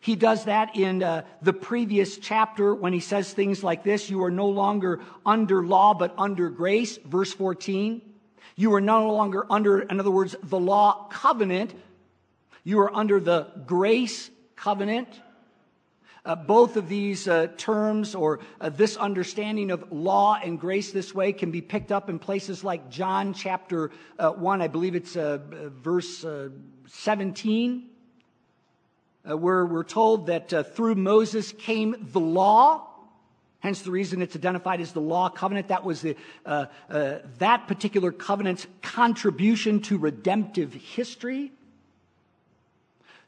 He 0.00 0.14
does 0.14 0.44
that 0.44 0.76
in 0.76 1.02
uh, 1.02 1.24
the 1.42 1.52
previous 1.52 2.18
chapter 2.18 2.74
when 2.74 2.92
he 2.92 3.00
says 3.00 3.32
things 3.32 3.64
like 3.64 3.82
this 3.82 4.10
You 4.10 4.22
are 4.24 4.30
no 4.30 4.48
longer 4.48 5.00
under 5.24 5.64
law, 5.64 5.94
but 5.94 6.14
under 6.18 6.50
grace, 6.50 6.98
verse 6.98 7.32
14. 7.32 8.02
You 8.58 8.74
are 8.74 8.80
no 8.80 9.12
longer 9.12 9.46
under, 9.48 9.82
in 9.82 10.00
other 10.00 10.10
words, 10.10 10.34
the 10.42 10.58
law 10.58 11.06
covenant. 11.12 11.72
You 12.64 12.80
are 12.80 12.92
under 12.92 13.20
the 13.20 13.52
grace 13.64 14.30
covenant. 14.56 15.06
Uh, 16.24 16.34
both 16.34 16.76
of 16.76 16.88
these 16.88 17.28
uh, 17.28 17.46
terms 17.56 18.16
or 18.16 18.40
uh, 18.60 18.68
this 18.68 18.96
understanding 18.96 19.70
of 19.70 19.92
law 19.92 20.40
and 20.42 20.58
grace 20.58 20.90
this 20.90 21.14
way 21.14 21.32
can 21.32 21.52
be 21.52 21.60
picked 21.60 21.92
up 21.92 22.10
in 22.10 22.18
places 22.18 22.64
like 22.64 22.90
John 22.90 23.32
chapter 23.32 23.92
uh, 24.18 24.32
1, 24.32 24.60
I 24.60 24.66
believe 24.66 24.96
it's 24.96 25.16
uh, 25.16 25.38
verse 25.80 26.24
uh, 26.24 26.48
17, 26.88 27.86
where 29.22 29.64
we're 29.66 29.84
told 29.84 30.26
that 30.26 30.74
through 30.74 30.96
Moses 30.96 31.52
came 31.52 31.94
the 32.10 32.18
law. 32.18 32.87
Hence 33.60 33.82
the 33.82 33.90
reason 33.90 34.22
it's 34.22 34.36
identified 34.36 34.80
as 34.80 34.92
the 34.92 35.00
law 35.00 35.28
covenant. 35.28 35.68
That 35.68 35.84
was 35.84 36.00
the, 36.02 36.16
uh, 36.46 36.66
uh, 36.88 37.18
that 37.38 37.66
particular 37.66 38.12
covenant's 38.12 38.66
contribution 38.82 39.80
to 39.82 39.98
redemptive 39.98 40.72
history. 40.72 41.50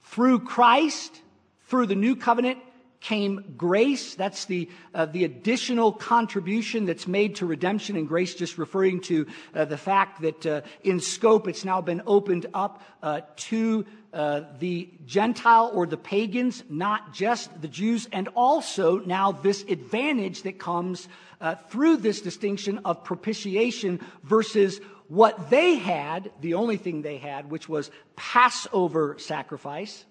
Through 0.04 0.40
Christ, 0.40 1.20
through 1.66 1.86
the 1.86 1.96
new 1.96 2.14
covenant, 2.14 2.58
came 3.00 3.54
grace. 3.56 4.14
That's 4.14 4.44
the, 4.44 4.68
uh, 4.94 5.06
the 5.06 5.24
additional 5.24 5.92
contribution 5.92 6.84
that's 6.84 7.06
made 7.06 7.36
to 7.36 7.46
redemption 7.46 7.96
and 7.96 8.06
grace, 8.06 8.34
just 8.34 8.58
referring 8.58 9.00
to 9.02 9.26
uh, 9.54 9.64
the 9.64 9.78
fact 9.78 10.20
that 10.22 10.46
uh, 10.46 10.60
in 10.84 11.00
scope 11.00 11.48
it's 11.48 11.64
now 11.64 11.80
been 11.80 12.02
opened 12.06 12.46
up 12.52 12.82
uh, 13.02 13.22
to 13.36 13.86
uh, 14.12 14.42
the 14.58 14.88
Gentile 15.06 15.70
or 15.72 15.86
the 15.86 15.96
pagans, 15.96 16.62
not 16.68 17.14
just 17.14 17.62
the 17.62 17.68
Jews, 17.68 18.08
and 18.12 18.28
also 18.34 18.98
now 18.98 19.32
this 19.32 19.62
advantage 19.62 20.42
that 20.42 20.58
comes 20.58 21.08
uh, 21.40 21.54
through 21.54 21.98
this 21.98 22.20
distinction 22.20 22.80
of 22.84 23.02
propitiation 23.02 24.00
versus 24.24 24.80
what 25.08 25.50
they 25.50 25.76
had, 25.76 26.30
the 26.40 26.54
only 26.54 26.76
thing 26.76 27.02
they 27.02 27.16
had, 27.16 27.50
which 27.50 27.68
was 27.68 27.90
Passover 28.14 29.16
sacrifice. 29.18 30.04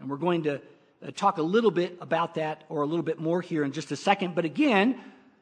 And 0.00 0.10
we're 0.10 0.16
going 0.16 0.42
to 0.44 0.60
talk 1.10 1.38
a 1.38 1.42
little 1.42 1.70
bit 1.70 1.98
about 2.00 2.36
that 2.36 2.64
or 2.68 2.82
a 2.82 2.86
little 2.86 3.02
bit 3.02 3.18
more 3.18 3.40
here 3.40 3.64
in 3.64 3.72
just 3.72 3.90
a 3.90 3.96
second. 3.96 4.34
But 4.34 4.44
again, 4.44 5.00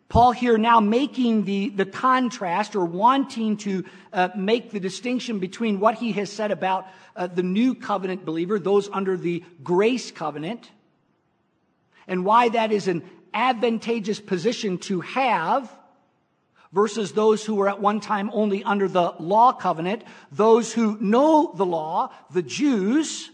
Paul 0.08 0.32
here 0.32 0.58
now 0.58 0.80
making 0.80 1.44
the, 1.44 1.68
the 1.68 1.86
contrast 1.86 2.74
or 2.74 2.84
wanting 2.84 3.58
to 3.58 3.84
uh, 4.12 4.30
make 4.34 4.72
the 4.72 4.80
distinction 4.80 5.38
between 5.38 5.78
what 5.78 5.94
he 5.94 6.12
has 6.12 6.32
said 6.32 6.50
about 6.50 6.86
uh, 7.14 7.28
the 7.28 7.44
new 7.44 7.74
covenant 7.74 8.24
believer, 8.24 8.58
those 8.58 8.88
under 8.90 9.16
the 9.16 9.44
grace 9.62 10.10
covenant, 10.10 10.68
and 12.08 12.24
why 12.24 12.48
that 12.48 12.72
is 12.72 12.88
an 12.88 13.04
advantageous 13.32 14.18
position 14.18 14.78
to 14.78 15.00
have 15.00 15.70
versus 16.72 17.12
those 17.12 17.44
who 17.44 17.54
were 17.54 17.68
at 17.68 17.80
one 17.80 18.00
time 18.00 18.30
only 18.32 18.64
under 18.64 18.88
the 18.88 19.14
law 19.20 19.52
covenant, 19.52 20.02
those 20.32 20.72
who 20.72 20.98
know 21.00 21.52
the 21.54 21.66
law, 21.66 22.12
the 22.32 22.42
Jews, 22.42 23.30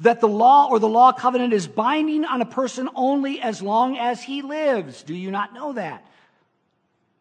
that 0.00 0.20
the 0.20 0.28
law 0.28 0.68
or 0.70 0.78
the 0.78 0.88
law 0.88 1.12
covenant 1.12 1.52
is 1.52 1.66
binding 1.66 2.24
on 2.24 2.42
a 2.42 2.46
person 2.46 2.88
only 2.94 3.40
as 3.40 3.62
long 3.62 3.96
as 3.96 4.22
he 4.22 4.42
lives. 4.42 5.02
Do 5.02 5.14
you 5.14 5.30
not 5.30 5.54
know 5.54 5.72
that? 5.74 6.04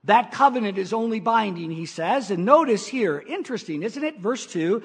That 0.06 0.32
covenant 0.32 0.78
is 0.78 0.92
only 0.92 1.20
binding, 1.20 1.72
he 1.72 1.86
says. 1.86 2.30
And 2.30 2.46
notice 2.46 2.88
here, 2.88 3.24
interesting, 3.26 3.84
isn't 3.84 4.04
it? 4.04 4.20
Verse 4.20 4.46
2. 4.48 4.84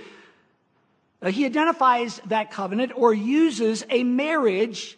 Uh, 1.21 1.31
he 1.31 1.45
identifies 1.45 2.21
that 2.27 2.53
covenant 2.53 2.93
or 2.95 3.13
uses 3.13 3.85
a 3.91 4.05
marriage 4.05 4.97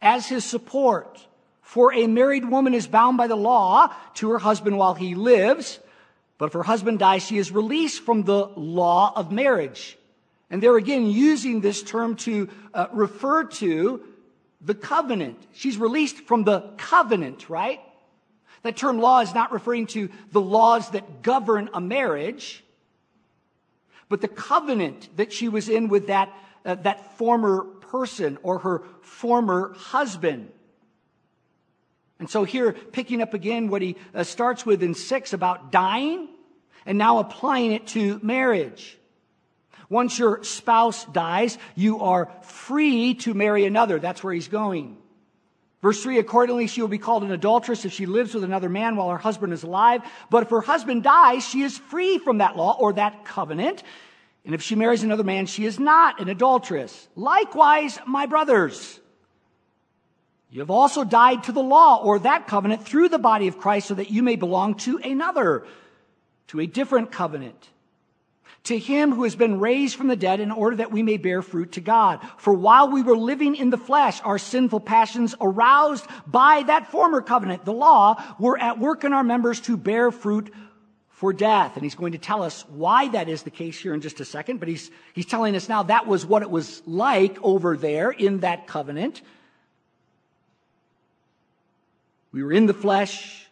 as 0.00 0.26
his 0.26 0.44
support. 0.44 1.26
For 1.62 1.92
a 1.92 2.06
married 2.06 2.48
woman 2.48 2.74
is 2.74 2.86
bound 2.86 3.16
by 3.16 3.26
the 3.26 3.36
law 3.36 3.92
to 4.14 4.30
her 4.30 4.38
husband 4.38 4.78
while 4.78 4.94
he 4.94 5.16
lives, 5.16 5.80
but 6.38 6.46
if 6.46 6.52
her 6.52 6.62
husband 6.62 7.00
dies, 7.00 7.24
she 7.26 7.38
is 7.38 7.50
released 7.50 8.04
from 8.04 8.22
the 8.22 8.46
law 8.54 9.12
of 9.16 9.32
marriage. 9.32 9.98
And 10.50 10.62
they're 10.62 10.76
again 10.76 11.06
using 11.06 11.60
this 11.60 11.82
term 11.82 12.16
to 12.16 12.48
uh, 12.72 12.86
refer 12.92 13.44
to 13.44 14.02
the 14.60 14.74
covenant. 14.74 15.38
She's 15.52 15.76
released 15.76 16.18
from 16.26 16.44
the 16.44 16.72
covenant, 16.76 17.50
right? 17.50 17.80
That 18.62 18.76
term 18.76 18.98
law 18.98 19.20
is 19.20 19.34
not 19.34 19.52
referring 19.52 19.86
to 19.88 20.08
the 20.32 20.40
laws 20.40 20.90
that 20.90 21.22
govern 21.22 21.70
a 21.72 21.80
marriage, 21.80 22.64
but 24.08 24.20
the 24.20 24.28
covenant 24.28 25.08
that 25.16 25.32
she 25.32 25.48
was 25.48 25.68
in 25.68 25.88
with 25.88 26.08
that, 26.08 26.32
uh, 26.64 26.76
that 26.76 27.16
former 27.16 27.62
person 27.62 28.38
or 28.42 28.60
her 28.60 28.82
former 29.02 29.72
husband. 29.74 30.50
And 32.18 32.30
so 32.30 32.44
here, 32.44 32.72
picking 32.72 33.20
up 33.20 33.34
again 33.34 33.68
what 33.68 33.82
he 33.82 33.96
uh, 34.14 34.24
starts 34.24 34.64
with 34.64 34.82
in 34.82 34.94
six 34.94 35.32
about 35.32 35.70
dying 35.70 36.28
and 36.86 36.96
now 36.96 37.18
applying 37.18 37.72
it 37.72 37.86
to 37.88 38.18
marriage. 38.22 38.96
Once 39.88 40.18
your 40.18 40.42
spouse 40.42 41.04
dies, 41.06 41.58
you 41.74 42.00
are 42.00 42.30
free 42.42 43.14
to 43.14 43.34
marry 43.34 43.64
another. 43.64 43.98
That's 43.98 44.22
where 44.22 44.34
he's 44.34 44.48
going. 44.48 44.96
Verse 45.82 46.02
3 46.02 46.18
Accordingly, 46.18 46.66
she 46.66 46.80
will 46.80 46.88
be 46.88 46.98
called 46.98 47.22
an 47.22 47.30
adulteress 47.30 47.84
if 47.84 47.92
she 47.92 48.06
lives 48.06 48.34
with 48.34 48.44
another 48.44 48.68
man 48.68 48.96
while 48.96 49.10
her 49.10 49.18
husband 49.18 49.52
is 49.52 49.62
alive. 49.62 50.02
But 50.30 50.44
if 50.44 50.50
her 50.50 50.60
husband 50.60 51.02
dies, 51.02 51.46
she 51.46 51.62
is 51.62 51.78
free 51.78 52.18
from 52.18 52.38
that 52.38 52.56
law 52.56 52.76
or 52.78 52.94
that 52.94 53.24
covenant. 53.24 53.82
And 54.44 54.54
if 54.54 54.62
she 54.62 54.74
marries 54.74 55.02
another 55.02 55.24
man, 55.24 55.46
she 55.46 55.64
is 55.64 55.78
not 55.78 56.20
an 56.20 56.28
adulteress. 56.28 57.08
Likewise, 57.14 57.98
my 58.06 58.26
brothers, 58.26 59.00
you 60.50 60.60
have 60.60 60.70
also 60.70 61.04
died 61.04 61.44
to 61.44 61.52
the 61.52 61.62
law 61.62 62.02
or 62.02 62.20
that 62.20 62.46
covenant 62.46 62.84
through 62.84 63.08
the 63.08 63.18
body 63.18 63.48
of 63.48 63.58
Christ 63.58 63.88
so 63.88 63.94
that 63.94 64.10
you 64.10 64.22
may 64.22 64.36
belong 64.36 64.74
to 64.78 64.98
another, 64.98 65.66
to 66.48 66.60
a 66.60 66.66
different 66.66 67.12
covenant 67.12 67.68
to 68.66 68.78
him 68.78 69.12
who 69.12 69.24
has 69.24 69.36
been 69.36 69.60
raised 69.60 69.96
from 69.96 70.08
the 70.08 70.16
dead 70.16 70.40
in 70.40 70.50
order 70.50 70.76
that 70.76 70.92
we 70.92 71.02
may 71.02 71.16
bear 71.16 71.42
fruit 71.42 71.72
to 71.72 71.80
God. 71.80 72.20
For 72.36 72.52
while 72.52 72.90
we 72.90 73.02
were 73.02 73.16
living 73.16 73.56
in 73.56 73.70
the 73.70 73.78
flesh, 73.78 74.20
our 74.22 74.38
sinful 74.38 74.80
passions 74.80 75.34
aroused 75.40 76.06
by 76.26 76.62
that 76.66 76.90
former 76.90 77.20
covenant, 77.22 77.64
the 77.64 77.72
law, 77.72 78.22
were 78.38 78.58
at 78.58 78.78
work 78.78 79.04
in 79.04 79.12
our 79.12 79.24
members 79.24 79.60
to 79.62 79.76
bear 79.76 80.10
fruit 80.10 80.52
for 81.08 81.32
death. 81.32 81.76
And 81.76 81.82
he's 81.82 81.94
going 81.94 82.12
to 82.12 82.18
tell 82.18 82.42
us 82.42 82.64
why 82.68 83.08
that 83.08 83.28
is 83.28 83.42
the 83.42 83.50
case 83.50 83.78
here 83.78 83.94
in 83.94 84.02
just 84.02 84.20
a 84.20 84.24
second, 84.24 84.60
but 84.60 84.68
he's, 84.68 84.90
he's 85.14 85.26
telling 85.26 85.56
us 85.56 85.68
now 85.68 85.84
that 85.84 86.06
was 86.06 86.26
what 86.26 86.42
it 86.42 86.50
was 86.50 86.82
like 86.86 87.42
over 87.42 87.76
there 87.76 88.10
in 88.10 88.40
that 88.40 88.66
covenant. 88.66 89.22
We 92.32 92.42
were 92.44 92.52
in 92.52 92.66
the 92.66 92.74
flesh, 92.74 93.45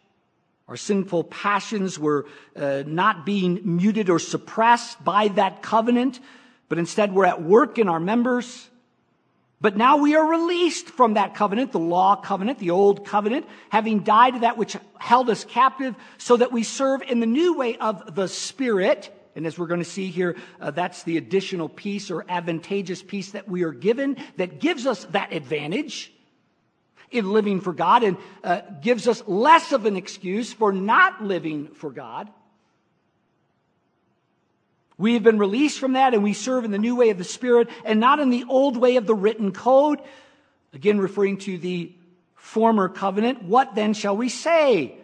our 0.67 0.77
sinful 0.77 1.25
passions 1.25 1.99
were 1.99 2.25
uh, 2.55 2.83
not 2.87 3.25
being 3.25 3.77
muted 3.77 4.09
or 4.09 4.17
suppressed 4.17 5.03
by 5.03 5.27
that 5.29 5.61
covenant, 5.61 6.19
but 6.69 6.79
instead 6.79 7.13
were 7.13 7.25
at 7.25 7.43
work 7.43 7.77
in 7.77 7.87
our 7.87 7.99
members. 7.99 8.69
But 9.61 9.77
now 9.77 9.97
we 9.97 10.15
are 10.15 10.25
released 10.27 10.89
from 10.89 11.13
that 11.13 11.35
covenant, 11.35 11.71
the 11.71 11.79
law 11.79 12.15
covenant, 12.15 12.59
the 12.59 12.71
old 12.71 13.05
covenant, 13.05 13.45
having 13.69 14.01
died 14.01 14.33
to 14.33 14.39
that 14.39 14.57
which 14.57 14.75
held 14.97 15.29
us 15.29 15.45
captive, 15.45 15.95
so 16.17 16.37
that 16.37 16.51
we 16.51 16.63
serve 16.63 17.03
in 17.03 17.19
the 17.19 17.25
new 17.27 17.55
way 17.55 17.77
of 17.77 18.15
the 18.15 18.27
Spirit. 18.27 19.11
And 19.35 19.45
as 19.45 19.59
we're 19.59 19.67
going 19.67 19.81
to 19.81 19.85
see 19.85 20.07
here, 20.07 20.35
uh, 20.59 20.71
that's 20.71 21.03
the 21.03 21.17
additional 21.17 21.69
piece 21.69 22.09
or 22.09 22.25
advantageous 22.27 23.03
piece 23.03 23.31
that 23.31 23.47
we 23.47 23.63
are 23.63 23.71
given 23.71 24.17
that 24.37 24.59
gives 24.59 24.87
us 24.87 25.05
that 25.05 25.31
advantage 25.31 26.11
in 27.11 27.31
living 27.31 27.61
for 27.61 27.73
God 27.73 28.03
and 28.03 28.17
uh, 28.43 28.61
gives 28.81 29.07
us 29.07 29.23
less 29.27 29.71
of 29.71 29.85
an 29.85 29.95
excuse 29.95 30.51
for 30.53 30.71
not 30.71 31.23
living 31.23 31.67
for 31.69 31.91
God. 31.91 32.29
We 34.97 35.13
have 35.15 35.23
been 35.23 35.39
released 35.39 35.79
from 35.79 35.93
that 35.93 36.13
and 36.13 36.23
we 36.23 36.33
serve 36.33 36.63
in 36.63 36.71
the 36.71 36.77
new 36.77 36.95
way 36.95 37.09
of 37.09 37.17
the 37.17 37.23
Spirit 37.23 37.69
and 37.83 37.99
not 37.99 38.19
in 38.19 38.29
the 38.29 38.45
old 38.47 38.77
way 38.77 38.95
of 38.95 39.05
the 39.05 39.15
written 39.15 39.51
code. 39.51 39.99
Again, 40.73 40.99
referring 40.99 41.37
to 41.39 41.57
the 41.57 41.93
former 42.35 42.87
covenant. 42.87 43.43
What 43.43 43.75
then 43.75 43.93
shall 43.93 44.15
we 44.15 44.29
say? 44.29 44.95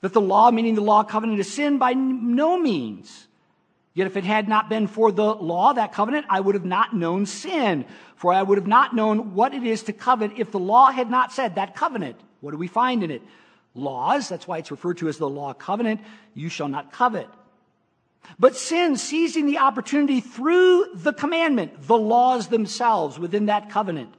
That 0.00 0.12
the 0.12 0.20
law, 0.20 0.50
meaning 0.50 0.74
the 0.74 0.82
law 0.82 1.04
covenant, 1.04 1.38
is 1.38 1.52
sin? 1.52 1.78
By 1.78 1.94
no 1.94 2.58
means. 2.58 3.28
Yet 3.94 4.08
if 4.08 4.16
it 4.16 4.24
had 4.24 4.48
not 4.48 4.68
been 4.68 4.88
for 4.88 5.12
the 5.12 5.34
law, 5.34 5.72
that 5.72 5.92
covenant, 5.92 6.26
I 6.28 6.40
would 6.40 6.56
have 6.56 6.64
not 6.64 6.96
known 6.96 7.26
sin. 7.26 7.84
For 8.16 8.32
I 8.32 8.42
would 8.42 8.58
have 8.58 8.66
not 8.66 8.94
known 8.94 9.34
what 9.34 9.54
it 9.54 9.62
is 9.62 9.84
to 9.84 9.92
covet 9.92 10.32
if 10.36 10.50
the 10.50 10.58
law 10.58 10.90
had 10.90 11.10
not 11.10 11.32
said 11.32 11.54
that 11.54 11.76
covenant. 11.76 12.18
What 12.40 12.50
do 12.50 12.56
we 12.56 12.66
find 12.66 13.04
in 13.04 13.12
it? 13.12 13.22
Laws. 13.72 14.28
That's 14.28 14.48
why 14.48 14.58
it's 14.58 14.72
referred 14.72 14.98
to 14.98 15.08
as 15.08 15.18
the 15.18 15.28
law 15.28 15.52
covenant. 15.52 16.00
You 16.34 16.48
shall 16.48 16.68
not 16.68 16.92
covet. 16.92 17.28
But 18.38 18.56
sin, 18.56 18.96
seizing 18.96 19.46
the 19.46 19.58
opportunity 19.58 20.20
through 20.20 20.86
the 20.94 21.12
commandment, 21.12 21.82
the 21.86 21.96
laws 21.96 22.48
themselves 22.48 23.18
within 23.18 23.46
that 23.46 23.70
covenant, 23.70 24.12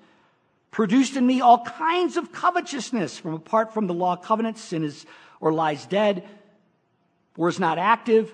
produced 0.72 1.18
in 1.18 1.26
me 1.26 1.42
all 1.42 1.66
kinds 1.66 2.16
of 2.16 2.32
covetousness. 2.32 3.20
From 3.20 3.34
apart 3.34 3.74
from 3.74 3.88
the 3.88 3.94
law 3.94 4.16
covenant, 4.16 4.58
sin 4.58 4.86
is 4.86 5.06
or 5.42 5.52
lies 5.52 5.86
dead, 5.86 6.24
or 7.38 7.50
is 7.50 7.60
not 7.60 7.78
active. 7.78 8.34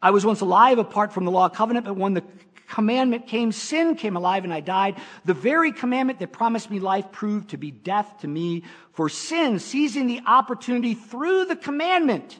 I 0.00 0.10
was 0.10 0.24
once 0.24 0.40
alive 0.40 0.78
apart 0.78 1.12
from 1.12 1.24
the 1.24 1.30
law 1.30 1.48
covenant, 1.48 1.86
but 1.86 1.96
when 1.96 2.14
the 2.14 2.22
commandment 2.68 3.26
came, 3.26 3.50
sin 3.50 3.96
came 3.96 4.16
alive 4.16 4.44
and 4.44 4.52
I 4.52 4.60
died. 4.60 4.96
The 5.24 5.34
very 5.34 5.72
commandment 5.72 6.20
that 6.20 6.32
promised 6.32 6.70
me 6.70 6.78
life 6.78 7.10
proved 7.10 7.50
to 7.50 7.56
be 7.56 7.70
death 7.70 8.18
to 8.20 8.28
me. 8.28 8.62
For 8.92 9.08
sin, 9.08 9.58
seizing 9.58 10.06
the 10.06 10.20
opportunity 10.26 10.94
through 10.94 11.46
the 11.46 11.56
commandment, 11.56 12.38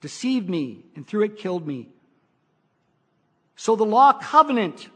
deceived 0.00 0.48
me, 0.48 0.84
and 0.96 1.06
through 1.06 1.24
it 1.24 1.38
killed 1.38 1.66
me. 1.66 1.88
So 3.56 3.76
the 3.76 3.84
law 3.84 4.14
covenant, 4.14 4.88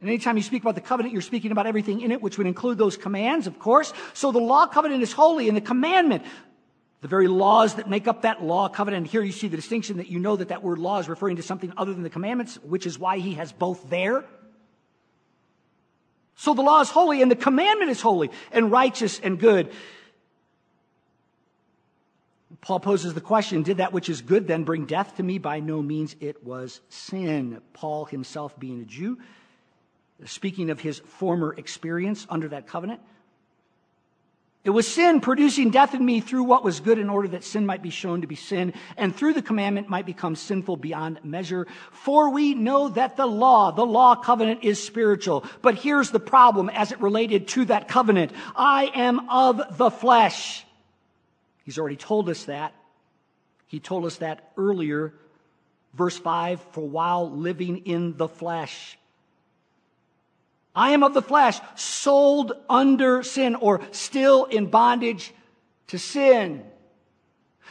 and 0.00 0.08
anytime 0.08 0.36
you 0.36 0.42
speak 0.42 0.62
about 0.62 0.76
the 0.76 0.80
covenant, 0.80 1.12
you're 1.12 1.22
speaking 1.22 1.50
about 1.50 1.66
everything 1.66 2.00
in 2.00 2.12
it, 2.12 2.22
which 2.22 2.38
would 2.38 2.46
include 2.46 2.78
those 2.78 2.96
commands, 2.96 3.46
of 3.46 3.58
course. 3.58 3.92
So 4.12 4.32
the 4.32 4.38
law 4.38 4.66
covenant 4.66 5.02
is 5.02 5.12
holy, 5.12 5.48
and 5.48 5.56
the 5.56 5.60
commandment, 5.60 6.24
the 7.04 7.08
very 7.08 7.28
laws 7.28 7.74
that 7.74 7.86
make 7.86 8.08
up 8.08 8.22
that 8.22 8.42
law 8.42 8.66
covenant. 8.66 9.02
And 9.02 9.06
here 9.06 9.20
you 9.20 9.30
see 9.30 9.46
the 9.46 9.58
distinction 9.58 9.98
that 9.98 10.08
you 10.08 10.18
know 10.18 10.36
that 10.36 10.48
that 10.48 10.62
word 10.62 10.78
law 10.78 11.00
is 11.00 11.06
referring 11.06 11.36
to 11.36 11.42
something 11.42 11.70
other 11.76 11.92
than 11.92 12.02
the 12.02 12.08
commandments, 12.08 12.58
which 12.62 12.86
is 12.86 12.98
why 12.98 13.18
he 13.18 13.34
has 13.34 13.52
both 13.52 13.90
there. 13.90 14.24
So 16.34 16.54
the 16.54 16.62
law 16.62 16.80
is 16.80 16.88
holy 16.88 17.20
and 17.20 17.30
the 17.30 17.36
commandment 17.36 17.90
is 17.90 18.00
holy 18.00 18.30
and 18.52 18.72
righteous 18.72 19.20
and 19.20 19.38
good. 19.38 19.70
Paul 22.62 22.80
poses 22.80 23.12
the 23.12 23.20
question, 23.20 23.62
did 23.62 23.76
that 23.76 23.92
which 23.92 24.08
is 24.08 24.22
good 24.22 24.46
then 24.46 24.64
bring 24.64 24.86
death 24.86 25.18
to 25.18 25.22
me? 25.22 25.36
By 25.36 25.60
no 25.60 25.82
means 25.82 26.16
it 26.20 26.42
was 26.42 26.80
sin. 26.88 27.60
Paul 27.74 28.06
himself 28.06 28.58
being 28.58 28.80
a 28.80 28.86
Jew, 28.86 29.18
speaking 30.24 30.70
of 30.70 30.80
his 30.80 31.00
former 31.00 31.52
experience 31.52 32.26
under 32.30 32.48
that 32.48 32.66
covenant. 32.66 33.02
It 34.64 34.70
was 34.70 34.88
sin 34.92 35.20
producing 35.20 35.70
death 35.70 35.94
in 35.94 36.04
me 36.04 36.20
through 36.20 36.44
what 36.44 36.64
was 36.64 36.80
good 36.80 36.98
in 36.98 37.10
order 37.10 37.28
that 37.28 37.44
sin 37.44 37.66
might 37.66 37.82
be 37.82 37.90
shown 37.90 38.22
to 38.22 38.26
be 38.26 38.34
sin 38.34 38.72
and 38.96 39.14
through 39.14 39.34
the 39.34 39.42
commandment 39.42 39.90
might 39.90 40.06
become 40.06 40.36
sinful 40.36 40.78
beyond 40.78 41.20
measure. 41.22 41.66
For 41.92 42.30
we 42.30 42.54
know 42.54 42.88
that 42.88 43.16
the 43.16 43.26
law, 43.26 43.70
the 43.70 43.84
law 43.84 44.14
covenant 44.14 44.64
is 44.64 44.82
spiritual. 44.82 45.44
But 45.60 45.74
here's 45.74 46.10
the 46.10 46.20
problem 46.20 46.70
as 46.70 46.92
it 46.92 47.00
related 47.00 47.48
to 47.48 47.66
that 47.66 47.88
covenant. 47.88 48.32
I 48.56 48.90
am 48.94 49.28
of 49.28 49.76
the 49.76 49.90
flesh 49.90 50.64
He's 51.64 51.78
already 51.78 51.96
told 51.96 52.28
us 52.28 52.44
that. 52.44 52.74
He 53.66 53.80
told 53.80 54.04
us 54.04 54.16
that 54.16 54.52
earlier. 54.56 55.14
Verse 55.94 56.18
5 56.18 56.60
For 56.72 56.86
while 56.86 57.30
living 57.30 57.78
in 57.86 58.16
the 58.16 58.28
flesh, 58.28 58.98
I 60.74 60.90
am 60.90 61.02
of 61.02 61.14
the 61.14 61.22
flesh, 61.22 61.60
sold 61.76 62.52
under 62.68 63.22
sin, 63.22 63.54
or 63.54 63.80
still 63.92 64.44
in 64.44 64.66
bondage 64.66 65.32
to 65.88 65.98
sin. 65.98 66.64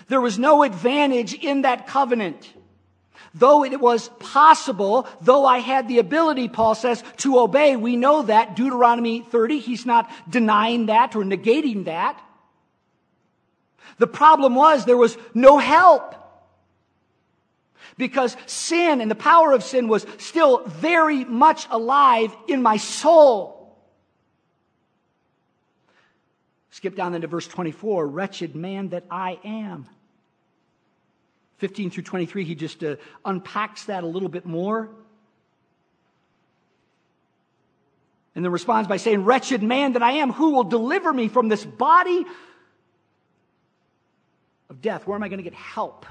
There 0.08 0.22
was 0.22 0.40
no 0.40 0.64
advantage 0.64 1.34
in 1.34 1.64
that 1.64 1.88
covenant. 1.88 2.54
Though 3.34 3.64
it 3.64 3.80
was 3.80 4.10
possible, 4.20 5.08
though 5.22 5.46
I 5.46 5.58
had 5.58 5.88
the 5.88 6.00
ability, 6.00 6.50
Paul 6.50 6.76
says, 6.76 7.04
to 7.18 7.40
obey, 7.40 7.76
we 7.76 7.96
know 7.96 8.22
that. 8.24 8.56
Deuteronomy 8.56 9.22
30, 9.22 9.60
he's 9.60 9.86
not 9.86 10.10
denying 10.30 10.86
that 10.86 11.16
or 11.16 11.24
negating 11.24 11.86
that. 11.86 12.22
The 13.98 14.08
problem 14.08 14.56
was 14.56 14.86
there 14.86 14.98
was 14.98 15.18
no 15.34 15.58
help. 15.58 16.16
Because 17.98 18.36
sin 18.46 19.02
and 19.02 19.10
the 19.10 19.16
power 19.16 19.52
of 19.52 19.64
sin 19.64 19.88
was 19.88 20.06
still 20.18 20.66
very 20.66 21.26
much 21.26 21.68
alive 21.70 22.36
in 22.48 22.62
my 22.62 22.78
soul. 22.78 23.78
Skip 26.72 26.96
down 26.96 27.12
then 27.12 27.22
to 27.22 27.28
verse 27.28 27.48
24. 27.48 28.08
Wretched 28.08 28.56
man 28.56 28.90
that 28.90 29.06
I 29.12 29.40
am. 29.44 29.88
15 31.58 31.92
through 31.92 32.04
23, 32.04 32.44
he 32.44 32.56
just 32.56 32.84
uh, 32.84 32.96
unpacks 33.24 33.86
that 33.86 34.04
a 34.04 34.08
little 34.08 34.28
bit 34.28 34.46
more. 34.46 34.90
And 38.36 38.44
then 38.44 38.52
responds 38.52 38.90
by 38.90 38.98
saying, 38.98 39.24
Wretched 39.24 39.62
man 39.62 39.94
that 39.94 40.04
I 40.04 40.14
am, 40.14 40.32
who 40.32 40.52
will 40.52 40.64
deliver 40.64 41.14
me 41.14 41.28
from 41.28 41.48
this 41.48 41.64
body 41.64 42.26
of 44.70 44.82
death, 44.82 45.06
where 45.06 45.16
am 45.16 45.24
I 45.24 45.30
going 45.30 45.38
to 45.38 45.44
get 45.44 45.54
help? 45.54 46.06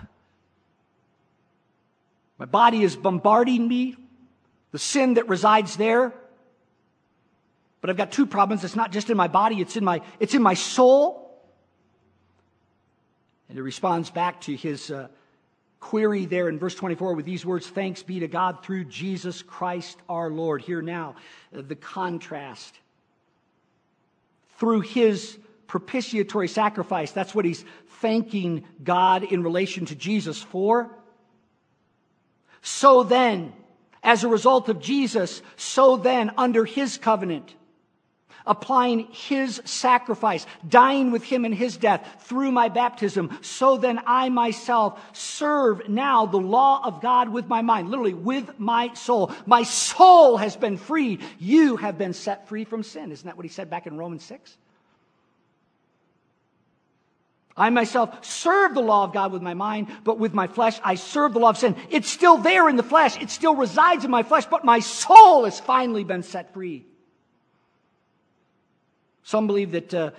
My 2.38 2.46
body 2.46 2.82
is 2.82 2.96
bombarding 2.96 3.66
me, 3.66 3.96
the 4.70 4.78
sin 4.78 5.14
that 5.14 5.28
resides 5.28 5.76
there. 5.76 6.12
But 7.80 7.90
I've 7.90 7.96
got 7.96 8.12
two 8.12 8.26
problems. 8.26 8.64
It's 8.64 8.76
not 8.76 8.92
just 8.92 9.10
in 9.10 9.16
my 9.16 9.28
body, 9.28 9.60
it's 9.60 9.76
in 9.76 9.84
my, 9.84 10.00
it's 10.20 10.34
in 10.34 10.42
my 10.42 10.54
soul. 10.54 11.22
And 13.48 13.58
he 13.58 13.60
responds 13.60 14.08
back 14.08 14.40
to 14.42 14.56
his 14.56 14.90
uh, 14.90 15.08
query 15.80 16.24
there 16.24 16.48
in 16.48 16.58
verse 16.58 16.74
24 16.74 17.14
with 17.14 17.26
these 17.26 17.44
words 17.44 17.66
Thanks 17.68 18.02
be 18.02 18.20
to 18.20 18.28
God 18.28 18.64
through 18.64 18.84
Jesus 18.84 19.42
Christ 19.42 19.98
our 20.08 20.30
Lord. 20.30 20.62
Here 20.62 20.80
now, 20.80 21.16
uh, 21.54 21.60
the 21.60 21.76
contrast. 21.76 22.74
Through 24.58 24.82
his 24.82 25.38
propitiatory 25.66 26.48
sacrifice, 26.48 27.10
that's 27.10 27.34
what 27.34 27.44
he's 27.44 27.64
thanking 28.00 28.64
God 28.82 29.24
in 29.24 29.42
relation 29.42 29.86
to 29.86 29.96
Jesus 29.96 30.40
for. 30.40 30.90
So 32.62 33.02
then, 33.02 33.52
as 34.02 34.24
a 34.24 34.28
result 34.28 34.68
of 34.68 34.80
Jesus, 34.80 35.42
so 35.56 35.96
then 35.96 36.32
under 36.38 36.64
his 36.64 36.96
covenant, 36.96 37.54
applying 38.46 39.06
his 39.12 39.60
sacrifice, 39.64 40.46
dying 40.68 41.10
with 41.10 41.22
him 41.22 41.44
in 41.44 41.52
his 41.52 41.76
death 41.76 42.24
through 42.24 42.50
my 42.50 42.68
baptism, 42.68 43.38
so 43.40 43.76
then 43.76 44.00
I 44.06 44.28
myself 44.28 45.00
serve 45.12 45.88
now 45.88 46.26
the 46.26 46.38
law 46.38 46.80
of 46.84 47.00
God 47.00 47.28
with 47.28 47.46
my 47.48 47.62
mind, 47.62 47.90
literally 47.90 48.14
with 48.14 48.58
my 48.58 48.94
soul. 48.94 49.32
My 49.46 49.62
soul 49.62 50.36
has 50.36 50.56
been 50.56 50.76
freed. 50.76 51.22
You 51.38 51.76
have 51.76 51.98
been 51.98 52.12
set 52.12 52.48
free 52.48 52.64
from 52.64 52.82
sin. 52.82 53.12
Isn't 53.12 53.26
that 53.26 53.36
what 53.36 53.44
he 53.44 53.50
said 53.50 53.70
back 53.70 53.86
in 53.86 53.96
Romans 53.96 54.24
6? 54.24 54.56
I 57.56 57.70
myself 57.70 58.24
serve 58.24 58.74
the 58.74 58.80
law 58.80 59.04
of 59.04 59.12
God 59.12 59.32
with 59.32 59.42
my 59.42 59.54
mind, 59.54 59.88
but 60.04 60.18
with 60.18 60.32
my 60.32 60.46
flesh, 60.46 60.80
I 60.82 60.94
serve 60.94 61.34
the 61.34 61.38
law 61.38 61.50
of 61.50 61.58
sin. 61.58 61.76
It's 61.90 62.08
still 62.08 62.38
there 62.38 62.68
in 62.68 62.76
the 62.76 62.82
flesh. 62.82 63.20
It 63.20 63.30
still 63.30 63.54
resides 63.54 64.04
in 64.04 64.10
my 64.10 64.22
flesh, 64.22 64.46
but 64.46 64.64
my 64.64 64.80
soul 64.80 65.44
has 65.44 65.60
finally 65.60 66.04
been 66.04 66.22
set 66.22 66.54
free. 66.54 66.86
Some 69.22 69.46
believe 69.46 69.72
that 69.72 69.94
uh, 69.94 70.10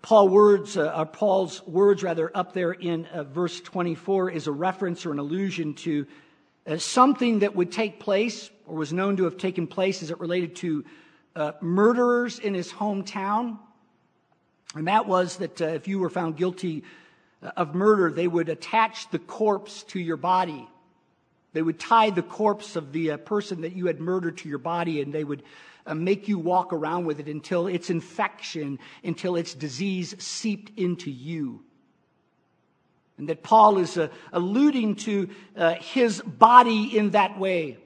Paul 0.00 0.28
words, 0.28 0.76
uh, 0.76 0.86
uh 0.86 1.04
Paul's 1.04 1.64
words, 1.66 2.02
rather, 2.02 2.30
up 2.34 2.54
there 2.54 2.72
in 2.72 3.06
uh, 3.06 3.24
verse 3.24 3.60
24 3.60 4.30
is 4.30 4.46
a 4.46 4.52
reference 4.52 5.04
or 5.04 5.12
an 5.12 5.18
allusion 5.18 5.74
to 5.74 6.06
uh, 6.66 6.78
something 6.78 7.40
that 7.40 7.54
would 7.54 7.70
take 7.70 8.00
place 8.00 8.50
or 8.66 8.76
was 8.76 8.92
known 8.92 9.18
to 9.18 9.24
have 9.24 9.36
taken 9.36 9.66
place 9.66 10.02
as 10.02 10.10
it 10.10 10.18
related 10.20 10.56
to 10.56 10.84
uh, 11.36 11.52
murderers 11.60 12.38
in 12.38 12.54
his 12.54 12.72
hometown. 12.72 13.58
And 14.74 14.88
that 14.88 15.06
was 15.06 15.36
that 15.36 15.60
uh, 15.60 15.66
if 15.66 15.88
you 15.88 15.98
were 15.98 16.10
found 16.10 16.36
guilty 16.36 16.84
uh, 17.42 17.50
of 17.56 17.74
murder, 17.74 18.10
they 18.10 18.26
would 18.26 18.48
attach 18.48 19.10
the 19.10 19.18
corpse 19.18 19.82
to 19.84 20.00
your 20.00 20.16
body 20.16 20.68
They 21.54 21.62
would 21.62 21.78
tie 21.78 22.10
the 22.10 22.22
corpse 22.22 22.76
of 22.76 22.92
the 22.92 23.12
uh, 23.12 23.16
person 23.16 23.62
that 23.62 23.74
you 23.74 23.86
had 23.86 24.00
murdered 24.00 24.38
to 24.38 24.48
your 24.48 24.58
body 24.58 25.00
and 25.00 25.12
they 25.12 25.24
would 25.24 25.42
uh, 25.86 25.94
make 25.94 26.28
you 26.28 26.38
walk 26.38 26.72
around 26.72 27.06
with 27.06 27.20
it 27.20 27.28
until 27.28 27.68
its 27.68 27.90
infection, 27.90 28.80
until 29.04 29.36
its 29.36 29.54
disease 29.54 30.16
seeped 30.18 30.76
into 30.76 31.10
you. 31.10 31.62
And 33.16 33.28
that 33.28 33.44
Paul 33.44 33.78
is 33.78 33.96
uh, 33.96 34.08
alluding 34.32 34.96
to 34.96 35.30
uh, 35.56 35.74
his 35.74 36.20
body 36.22 36.98
in 36.98 37.10
that 37.10 37.38
way. 37.38 37.78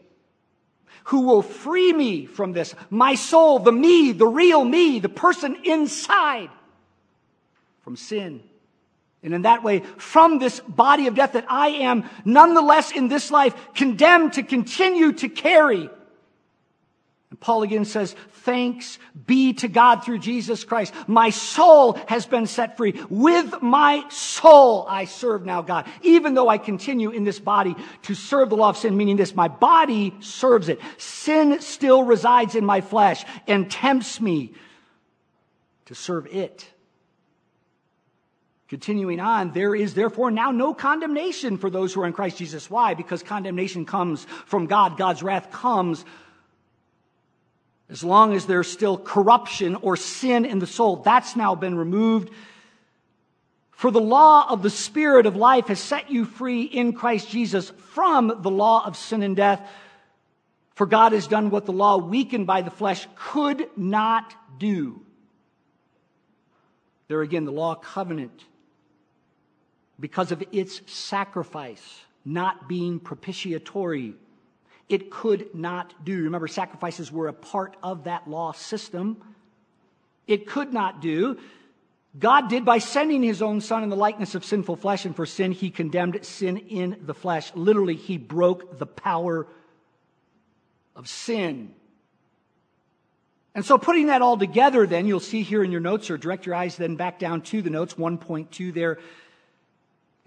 Who 1.05 1.23
will 1.23 1.43
free 1.43 1.93
me 1.93 2.25
from 2.25 2.53
this? 2.53 2.75
My 2.89 3.15
soul, 3.17 3.59
the 3.59 3.73
me, 3.73 4.13
the 4.13 4.27
real 4.27 4.65
me, 4.65 4.99
the 4.99 5.11
person 5.11 5.57
inside 5.65 6.49
from 7.89 7.97
sin. 7.97 8.43
And 9.23 9.33
in 9.33 9.43
that 9.43 9.63
way, 9.63 9.81
from 9.97 10.39
this 10.39 10.61
body 10.61 11.07
of 11.07 11.15
death 11.15 11.33
that 11.33 11.47
I 11.49 11.69
am 11.69 12.05
nonetheless 12.23 12.93
in 12.93 13.09
this 13.09 13.31
life 13.31 13.57
condemned 13.75 14.35
to 14.35 14.43
continue 14.43 15.13
to 15.15 15.31
carry. 15.31 15.89
And 17.31 17.41
Paul 17.41 17.63
again 17.63 17.87
says, 17.87 18.15
thanks 18.43 18.99
be 19.27 19.55
to 19.55 19.69
God 19.69 20.05
through 20.05 20.19
Jesus 20.19 20.65
Christ. 20.65 20.93
My 21.07 21.31
soul 21.31 21.95
has 22.09 22.27
been 22.27 22.47
set 22.47 22.77
free. 22.77 22.93
With 23.09 23.63
my 23.63 24.05
soul 24.11 24.85
I 24.87 25.07
serve 25.07 25.47
now 25.47 25.63
God. 25.63 25.87
Even 26.03 26.35
though 26.35 26.51
I 26.51 26.59
continue 26.59 27.09
in 27.09 27.25
this 27.25 27.41
body 27.41 27.75
to 28.03 28.15
serve 28.15 28.51
the 28.51 28.57
law 28.57 28.69
of 28.69 28.77
sin, 28.77 28.99
meaning 28.99 29.17
this, 29.17 29.35
my 29.35 29.49
body 29.49 30.13
serves 30.21 30.69
it. 30.69 30.79
Sin 30.99 31.63
still 31.63 32.03
resides 32.03 32.55
in 32.55 32.67
my 32.67 32.83
flesh 32.83 33.25
and 33.47 33.71
tempts 33.71 34.21
me 34.21 34.53
to 35.87 35.95
serve 35.95 36.27
it. 36.27 36.71
Continuing 38.69 39.19
on, 39.19 39.53
there 39.53 39.75
is 39.75 39.95
therefore 39.95 40.31
now 40.31 40.51
no 40.51 40.75
condemnation 40.75 41.57
for 41.57 41.71
those 41.71 41.95
who 41.95 42.03
are 42.03 42.07
in 42.07 42.13
Christ 42.13 42.37
Jesus. 42.37 42.69
Why? 42.69 42.93
Because 42.93 43.23
condemnation 43.23 43.87
comes 43.87 44.27
from 44.45 44.67
God. 44.67 44.99
God's 44.99 45.23
wrath 45.23 45.51
comes 45.51 46.05
as 47.89 48.05
long 48.05 48.35
as 48.35 48.45
there's 48.45 48.71
still 48.71 48.99
corruption 48.99 49.75
or 49.77 49.97
sin 49.97 50.45
in 50.45 50.59
the 50.59 50.67
soul. 50.67 50.97
That's 50.97 51.35
now 51.35 51.55
been 51.55 51.79
removed. 51.79 52.31
For 53.71 53.91
the 53.91 54.03
law 54.03 54.51
of 54.51 54.63
the 54.63 54.71
Spirit 54.71 55.25
of 55.25 55.35
life 55.35 55.69
has 55.69 55.81
set 55.81 56.11
you 56.11 56.27
free 56.27 56.65
in 56.65 56.93
Christ 56.93 57.31
Jesus 57.31 57.71
from 57.95 58.43
the 58.43 58.51
law 58.51 58.85
of 58.85 58.99
sin 58.99 59.23
and 59.23 59.35
death. 59.35 59.67
For 60.75 60.85
God 60.85 61.13
has 61.13 61.27
done 61.27 61.49
what 61.49 61.65
the 61.65 61.73
law, 61.73 61.97
weakened 61.97 62.47
by 62.47 62.61
the 62.61 62.71
flesh, 62.71 63.09
could 63.17 63.67
not 63.79 64.35
do. 64.59 65.01
There 67.07 67.23
again, 67.23 67.47
the 67.47 67.53
law 67.53 67.75
covenant 67.75 68.45
because 69.99 70.33
of 70.33 70.43
its 70.53 70.81
sacrifice 70.91 72.01
not 72.25 72.69
being 72.69 73.01
propitiatory. 73.01 74.15
It 74.89 75.11
could 75.11 75.55
not 75.55 76.05
do. 76.05 76.25
Remember, 76.25 76.49
sacrifices 76.49 77.11
were 77.11 77.29
a 77.29 77.33
part 77.33 77.77
of 77.83 78.05
that 78.05 78.29
law 78.29 78.53
system. 78.53 79.23
It 80.27 80.47
could 80.47 80.73
not 80.73 81.01
do. 81.01 81.39
God 82.19 82.49
did 82.49 82.65
by 82.65 82.79
sending 82.79 83.23
his 83.23 83.43
own 83.43 83.61
son 83.61 83.83
in 83.83 83.91
the 83.91 83.97
likeness 83.97 84.35
of 84.35 84.45
sinful 84.45 84.77
flesh, 84.77 85.05
and 85.05 85.15
for 85.15 85.27
sin, 85.27 85.53
he 85.53 85.71
condemned 85.71 86.25
sin 86.25 86.57
in 86.57 86.99
the 87.03 87.15
flesh. 87.15 87.53
Literally, 87.55 87.97
he 87.97 88.19
broke 88.19 88.79
the 88.79 88.87
power 88.87 89.47
of 90.97 91.09
sin. 91.09 91.75
And 93.55 93.65
so, 93.65 93.79
putting 93.79 94.07
that 94.07 94.23
all 94.23 94.39
together, 94.39 94.87
then, 94.87 95.07
you'll 95.07 95.21
see 95.21 95.43
here 95.43 95.63
in 95.63 95.71
your 95.71 95.81
notes, 95.81 96.11
or 96.11 96.17
direct 96.17 96.47
your 96.47 96.55
eyes 96.55 96.77
then 96.77 96.97
back 96.97 97.19
down 97.19 97.43
to 97.43 97.63
the 97.63 97.71
notes, 97.71 97.95
1.2 97.95 98.73
there 98.73 98.99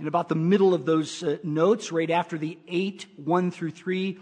in 0.02 0.08
about 0.08 0.30
the 0.30 0.36
middle 0.36 0.74
of 0.74 0.84
those 0.84 1.22
uh, 1.22 1.38
notes, 1.44 1.92
right 1.92 2.10
after 2.10 2.36
the 2.36 2.58
8, 2.68 3.06
1 3.24 3.52
through 3.52 3.70
3. 3.70 4.18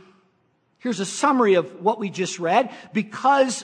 Here's 0.79 0.99
a 0.99 1.05
summary 1.05 1.53
of 1.53 1.81
what 1.81 1.99
we 1.99 2.09
just 2.09 2.37
read. 2.37 2.69
Because 2.93 3.63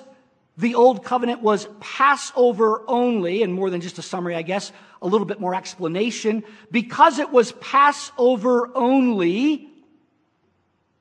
the 0.58 0.75
old 0.75 1.04
covenant 1.04 1.41
was 1.41 1.67
Passover 1.82 2.84
only, 2.88 3.43
and 3.43 3.54
more 3.54 3.69
than 3.69 3.82
just 3.82 3.99
a 3.99 4.01
summary, 4.01 4.34
I 4.34 4.43
guess, 4.43 4.71
a 5.01 5.08
little 5.08 5.28
bit 5.28 5.41
more 5.41 5.54
explanation. 5.54 6.45
Because 6.71 7.19
it 7.19 7.32
was 7.32 7.51
Passover 7.54 8.71
only, 8.73 9.67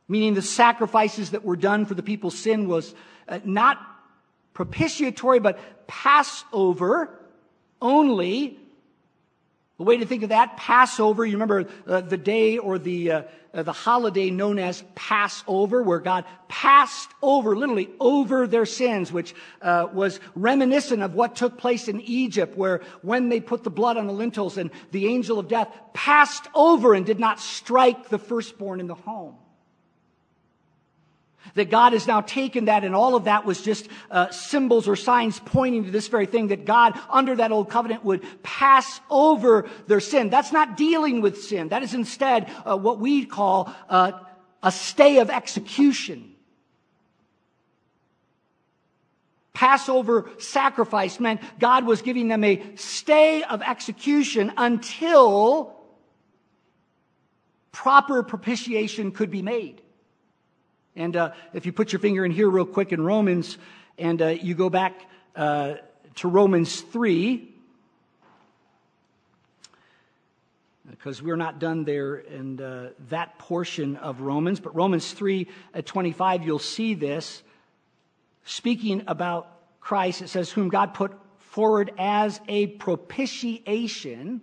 meaning 0.08 0.34
the 0.34 0.42
sacrifices 0.42 1.30
that 1.30 1.44
were 1.44 1.56
done 1.56 1.86
for 1.86 1.94
the 1.94 2.02
people's 2.02 2.36
sin 2.36 2.66
was 2.66 2.92
uh, 3.28 3.38
not 3.44 3.78
propitiatory, 4.52 5.38
but 5.38 5.86
Passover 5.86 7.20
only, 7.80 8.58
the 9.76 9.82
way 9.82 9.96
to 9.96 10.06
think 10.06 10.22
of 10.22 10.28
that, 10.28 10.56
Passover, 10.56 11.26
you 11.26 11.32
remember 11.32 11.66
uh, 11.86 12.00
the 12.00 12.16
day 12.16 12.58
or 12.58 12.78
the, 12.78 13.10
uh, 13.10 13.22
uh, 13.52 13.64
the 13.64 13.72
holiday 13.72 14.30
known 14.30 14.60
as 14.60 14.84
Passover, 14.94 15.82
where 15.82 15.98
God 15.98 16.24
passed 16.46 17.10
over, 17.20 17.56
literally 17.56 17.90
over 17.98 18.46
their 18.46 18.66
sins, 18.66 19.12
which 19.12 19.34
uh, 19.62 19.88
was 19.92 20.20
reminiscent 20.36 21.02
of 21.02 21.14
what 21.14 21.34
took 21.34 21.58
place 21.58 21.88
in 21.88 22.00
Egypt, 22.02 22.56
where 22.56 22.82
when 23.02 23.30
they 23.30 23.40
put 23.40 23.64
the 23.64 23.70
blood 23.70 23.96
on 23.96 24.06
the 24.06 24.12
lintels 24.12 24.58
and 24.58 24.70
the 24.92 25.08
angel 25.08 25.40
of 25.40 25.48
death 25.48 25.68
passed 25.92 26.46
over 26.54 26.94
and 26.94 27.04
did 27.04 27.18
not 27.18 27.40
strike 27.40 28.08
the 28.10 28.18
firstborn 28.18 28.78
in 28.78 28.86
the 28.86 28.94
home. 28.94 29.34
That 31.54 31.70
God 31.70 31.92
has 31.92 32.06
now 32.06 32.20
taken 32.22 32.64
that 32.64 32.84
and 32.84 32.94
all 32.94 33.14
of 33.14 33.24
that 33.24 33.44
was 33.44 33.62
just 33.62 33.88
uh, 34.10 34.30
symbols 34.30 34.88
or 34.88 34.96
signs 34.96 35.40
pointing 35.40 35.84
to 35.84 35.90
this 35.90 36.08
very 36.08 36.26
thing 36.26 36.48
that 36.48 36.64
God, 36.64 36.98
under 37.10 37.36
that 37.36 37.52
old 37.52 37.70
covenant, 37.70 38.04
would 38.04 38.24
pass 38.42 39.00
over 39.10 39.68
their 39.86 40.00
sin. 40.00 40.30
That's 40.30 40.52
not 40.52 40.76
dealing 40.76 41.20
with 41.20 41.42
sin. 41.42 41.68
That 41.68 41.82
is 41.82 41.94
instead 41.94 42.50
uh, 42.64 42.76
what 42.76 42.98
we 42.98 43.24
call 43.26 43.72
uh, 43.88 44.12
a 44.62 44.72
stay 44.72 45.18
of 45.18 45.30
execution. 45.30 46.34
Passover 49.52 50.28
sacrifice 50.38 51.20
meant 51.20 51.40
God 51.60 51.86
was 51.86 52.02
giving 52.02 52.26
them 52.26 52.42
a 52.42 52.60
stay 52.74 53.44
of 53.44 53.62
execution 53.62 54.52
until 54.56 55.76
proper 57.70 58.22
propitiation 58.22 59.12
could 59.12 59.30
be 59.30 59.42
made. 59.42 59.80
And 60.96 61.16
uh, 61.16 61.32
if 61.52 61.66
you 61.66 61.72
put 61.72 61.92
your 61.92 61.98
finger 61.98 62.24
in 62.24 62.30
here 62.30 62.48
real 62.48 62.66
quick 62.66 62.92
in 62.92 63.02
Romans, 63.02 63.58
and 63.98 64.20
uh, 64.22 64.28
you 64.28 64.54
go 64.54 64.70
back 64.70 65.08
uh, 65.34 65.74
to 66.16 66.28
Romans 66.28 66.80
3, 66.80 67.50
because 70.90 71.20
we're 71.20 71.36
not 71.36 71.58
done 71.58 71.84
there 71.84 72.16
in 72.16 72.60
uh, 72.60 72.90
that 73.08 73.38
portion 73.38 73.96
of 73.96 74.20
Romans, 74.20 74.60
but 74.60 74.74
Romans 74.76 75.12
3 75.12 75.48
at 75.74 75.84
25, 75.84 76.44
you'll 76.44 76.58
see 76.60 76.94
this. 76.94 77.42
Speaking 78.44 79.02
about 79.08 79.48
Christ, 79.80 80.22
it 80.22 80.28
says, 80.28 80.50
Whom 80.50 80.68
God 80.68 80.94
put 80.94 81.12
forward 81.38 81.92
as 81.98 82.40
a 82.46 82.68
propitiation 82.68 84.40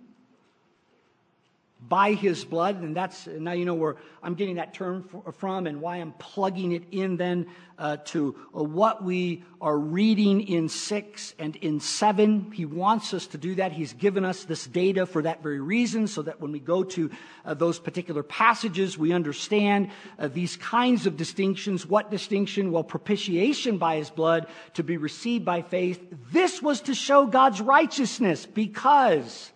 by 1.88 2.12
his 2.12 2.44
blood. 2.44 2.80
And 2.80 2.96
that's, 2.96 3.26
now 3.26 3.52
you 3.52 3.64
know 3.64 3.74
where 3.74 3.96
I'm 4.22 4.34
getting 4.34 4.56
that 4.56 4.72
term 4.74 5.08
from 5.32 5.66
and 5.66 5.80
why 5.80 5.96
I'm 5.96 6.12
plugging 6.12 6.72
it 6.72 6.84
in 6.92 7.16
then 7.16 7.46
uh, 7.78 7.96
to 8.04 8.36
uh, 8.56 8.62
what 8.62 9.02
we 9.02 9.42
are 9.60 9.76
reading 9.76 10.42
in 10.42 10.68
six 10.68 11.34
and 11.38 11.56
in 11.56 11.80
seven. 11.80 12.52
He 12.52 12.64
wants 12.64 13.12
us 13.12 13.26
to 13.28 13.38
do 13.38 13.56
that. 13.56 13.72
He's 13.72 13.92
given 13.94 14.24
us 14.24 14.44
this 14.44 14.66
data 14.66 15.06
for 15.06 15.22
that 15.22 15.42
very 15.42 15.60
reason 15.60 16.06
so 16.06 16.22
that 16.22 16.40
when 16.40 16.52
we 16.52 16.60
go 16.60 16.84
to 16.84 17.10
uh, 17.44 17.54
those 17.54 17.80
particular 17.80 18.22
passages, 18.22 18.96
we 18.96 19.12
understand 19.12 19.90
uh, 20.18 20.28
these 20.28 20.56
kinds 20.56 21.06
of 21.06 21.16
distinctions. 21.16 21.84
What 21.84 22.10
distinction? 22.10 22.70
Well, 22.70 22.84
propitiation 22.84 23.78
by 23.78 23.96
his 23.96 24.10
blood 24.10 24.46
to 24.74 24.84
be 24.84 24.96
received 24.96 25.44
by 25.44 25.62
faith. 25.62 26.00
This 26.30 26.62
was 26.62 26.82
to 26.82 26.94
show 26.94 27.26
God's 27.26 27.60
righteousness 27.60 28.46
because 28.46 29.50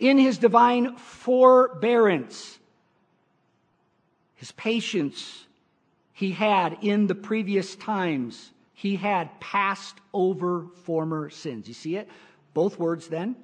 in 0.00 0.18
his 0.18 0.38
divine 0.38 0.96
forbearance, 0.96 2.58
his 4.34 4.50
patience 4.52 5.46
he 6.12 6.32
had 6.32 6.78
in 6.82 7.06
the 7.06 7.14
previous 7.14 7.76
times, 7.76 8.50
he 8.72 8.96
had 8.96 9.38
passed 9.40 9.96
over 10.12 10.66
former 10.84 11.30
sins. 11.30 11.68
You 11.68 11.74
see 11.74 11.96
it? 11.96 12.08
Both 12.54 12.78
words 12.78 13.06
then 13.06 13.36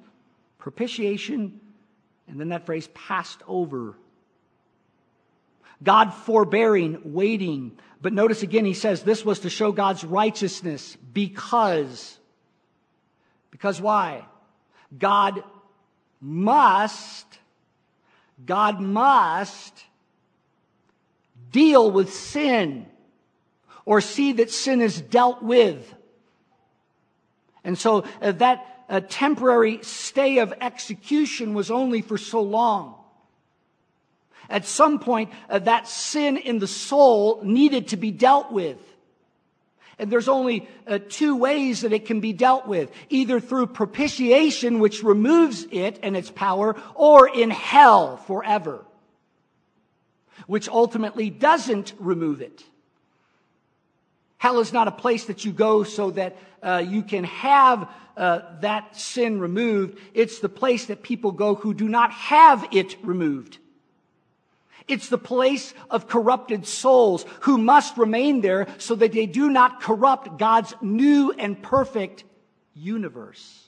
propitiation, 0.57 1.61
and 2.27 2.37
then 2.37 2.49
that 2.49 2.65
phrase 2.65 2.89
passed 2.93 3.41
over. 3.47 3.95
God 5.81 6.13
forbearing, 6.13 7.13
waiting. 7.13 7.77
But 8.01 8.11
notice 8.11 8.43
again, 8.43 8.65
he 8.65 8.73
says 8.73 9.01
this 9.01 9.23
was 9.23 9.39
to 9.41 9.49
show 9.49 9.71
God's 9.71 10.03
righteousness 10.03 10.97
because. 11.13 12.17
Because 13.49 13.79
why? 13.79 14.25
God 14.97 15.41
must, 16.21 17.25
God 18.45 18.79
must 18.79 19.83
deal 21.51 21.89
with 21.91 22.13
sin 22.13 22.85
or 23.85 24.01
see 24.01 24.33
that 24.33 24.51
sin 24.51 24.81
is 24.81 24.99
dealt 25.01 25.41
with. 25.41 25.93
And 27.63 27.77
so 27.77 28.05
uh, 28.21 28.31
that 28.33 28.83
uh, 28.89 29.01
temporary 29.07 29.79
stay 29.81 30.39
of 30.39 30.53
execution 30.61 31.53
was 31.53 31.71
only 31.71 32.01
for 32.01 32.17
so 32.17 32.41
long. 32.41 32.95
At 34.49 34.65
some 34.65 34.99
point, 34.99 35.31
uh, 35.49 35.59
that 35.59 35.87
sin 35.87 36.37
in 36.37 36.59
the 36.59 36.67
soul 36.67 37.41
needed 37.43 37.89
to 37.89 37.97
be 37.97 38.11
dealt 38.11 38.51
with. 38.51 38.77
And 39.99 40.11
there's 40.11 40.27
only 40.27 40.67
uh, 40.85 40.99
two 41.09 41.35
ways 41.35 41.81
that 41.81 41.91
it 41.91 42.05
can 42.05 42.19
be 42.19 42.33
dealt 42.33 42.67
with. 42.67 42.91
Either 43.09 43.39
through 43.39 43.67
propitiation, 43.67 44.79
which 44.79 45.03
removes 45.03 45.65
it 45.71 45.99
and 46.03 46.15
its 46.15 46.29
power, 46.29 46.75
or 46.93 47.27
in 47.27 47.49
hell 47.49 48.17
forever, 48.17 48.85
which 50.45 50.69
ultimately 50.69 51.29
doesn't 51.29 51.93
remove 51.99 52.41
it. 52.41 52.63
Hell 54.37 54.59
is 54.59 54.71
not 54.71 54.87
a 54.87 54.91
place 54.91 55.25
that 55.25 55.45
you 55.45 55.51
go 55.51 55.83
so 55.83 56.11
that 56.11 56.37
uh, 56.61 56.83
you 56.87 57.01
can 57.01 57.23
have 57.23 57.89
uh, 58.15 58.41
that 58.61 58.95
sin 58.95 59.39
removed. 59.39 59.99
It's 60.13 60.39
the 60.39 60.49
place 60.49 60.87
that 60.87 61.01
people 61.01 61.31
go 61.31 61.55
who 61.55 61.73
do 61.73 61.87
not 61.89 62.11
have 62.11 62.67
it 62.71 62.97
removed. 63.03 63.57
It's 64.87 65.09
the 65.09 65.17
place 65.17 65.73
of 65.89 66.07
corrupted 66.07 66.65
souls 66.65 67.25
who 67.41 67.57
must 67.57 67.97
remain 67.97 68.41
there 68.41 68.67
so 68.77 68.95
that 68.95 69.11
they 69.11 69.25
do 69.25 69.49
not 69.49 69.81
corrupt 69.81 70.37
God's 70.37 70.73
new 70.81 71.33
and 71.33 71.61
perfect 71.61 72.23
universe. 72.73 73.67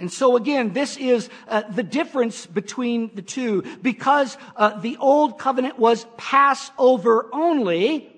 And 0.00 0.12
so 0.12 0.36
again, 0.36 0.72
this 0.72 0.96
is 0.96 1.28
uh, 1.48 1.62
the 1.62 1.82
difference 1.82 2.46
between 2.46 3.10
the 3.14 3.22
two. 3.22 3.62
Because 3.82 4.36
uh, 4.56 4.78
the 4.78 4.96
old 4.98 5.38
covenant 5.38 5.78
was 5.78 6.06
Passover 6.16 7.28
only, 7.32 8.08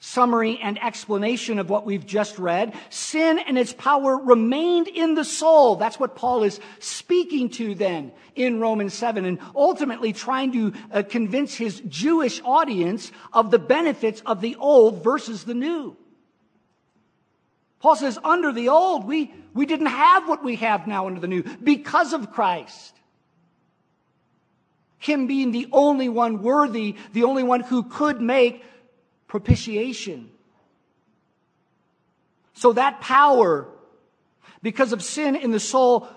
summary 0.00 0.58
and 0.62 0.82
explanation 0.82 1.58
of 1.58 1.68
what 1.68 1.84
we've 1.84 2.06
just 2.06 2.38
read, 2.38 2.74
sin 2.88 3.38
and 3.38 3.58
its 3.58 3.72
power 3.74 4.16
remained 4.16 4.88
in 4.88 5.14
the 5.14 5.24
soul. 5.24 5.76
That's 5.76 6.00
what 6.00 6.16
Paul 6.16 6.42
is 6.42 6.58
speaking 6.78 7.50
to 7.50 7.74
then 7.74 8.10
in 8.34 8.60
Romans 8.60 8.94
7 8.94 9.26
and 9.26 9.38
ultimately 9.54 10.14
trying 10.14 10.52
to 10.52 10.72
uh, 10.90 11.02
convince 11.02 11.54
his 11.54 11.80
Jewish 11.86 12.40
audience 12.44 13.12
of 13.32 13.50
the 13.50 13.58
benefits 13.58 14.22
of 14.24 14.40
the 14.40 14.56
old 14.56 15.04
versus 15.04 15.44
the 15.44 15.54
new. 15.54 15.96
Paul 17.80 17.96
says, 17.96 18.18
under 18.24 18.52
the 18.52 18.70
old, 18.70 19.06
we, 19.06 19.32
we 19.54 19.66
didn't 19.66 19.86
have 19.86 20.28
what 20.28 20.42
we 20.42 20.56
have 20.56 20.86
now 20.86 21.06
under 21.06 21.20
the 21.20 21.28
new 21.28 21.42
because 21.62 22.14
of 22.14 22.32
Christ. 22.32 22.94
Him 24.98 25.26
being 25.26 25.50
the 25.50 25.68
only 25.72 26.08
one 26.08 26.42
worthy, 26.42 26.96
the 27.12 27.24
only 27.24 27.42
one 27.42 27.60
who 27.60 27.84
could 27.84 28.20
make 28.20 28.64
propitiation. 29.30 30.28
So 32.54 32.72
that 32.72 33.00
power, 33.00 33.68
because 34.60 34.92
of 34.92 35.02
sin 35.02 35.36
in 35.36 35.52
the 35.52 35.60
soul, 35.60 36.08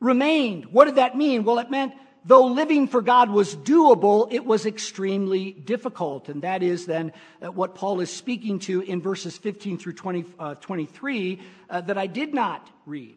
remained. 0.00 0.66
What 0.66 0.86
did 0.86 0.94
that 0.96 1.16
mean? 1.16 1.44
Well, 1.44 1.58
it 1.58 1.70
meant 1.70 1.92
though 2.24 2.46
living 2.46 2.88
for 2.88 3.02
God 3.02 3.28
was 3.30 3.54
doable, 3.54 4.32
it 4.32 4.46
was 4.46 4.64
extremely 4.64 5.52
difficult. 5.52 6.30
And 6.30 6.42
that 6.42 6.62
is 6.62 6.86
then 6.86 7.12
uh, 7.42 7.52
what 7.52 7.74
Paul 7.74 8.00
is 8.00 8.10
speaking 8.10 8.58
to 8.60 8.80
in 8.80 9.02
verses 9.02 9.36
15 9.36 9.78
through 9.78 9.92
20, 9.92 10.24
uh, 10.38 10.54
23 10.54 11.40
uh, 11.68 11.82
that 11.82 11.98
I 11.98 12.06
did 12.06 12.32
not 12.32 12.68
read. 12.86 13.16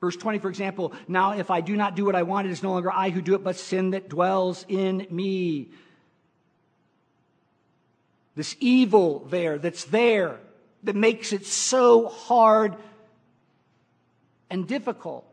Verse 0.00 0.16
20, 0.16 0.38
for 0.38 0.48
example, 0.48 0.94
now 1.08 1.32
if 1.32 1.50
I 1.50 1.60
do 1.60 1.76
not 1.76 1.94
do 1.94 2.06
what 2.06 2.14
I 2.14 2.22
want, 2.22 2.46
it 2.46 2.50
is 2.52 2.62
no 2.62 2.72
longer 2.72 2.90
I 2.90 3.10
who 3.10 3.20
do 3.20 3.34
it, 3.34 3.44
but 3.44 3.56
sin 3.56 3.90
that 3.90 4.08
dwells 4.08 4.64
in 4.68 5.06
me. 5.10 5.68
This 8.36 8.54
evil 8.60 9.26
there 9.30 9.58
that's 9.58 9.84
there 9.84 10.38
that 10.84 10.94
makes 10.94 11.32
it 11.32 11.46
so 11.46 12.06
hard 12.06 12.76
and 14.50 14.68
difficult. 14.68 15.24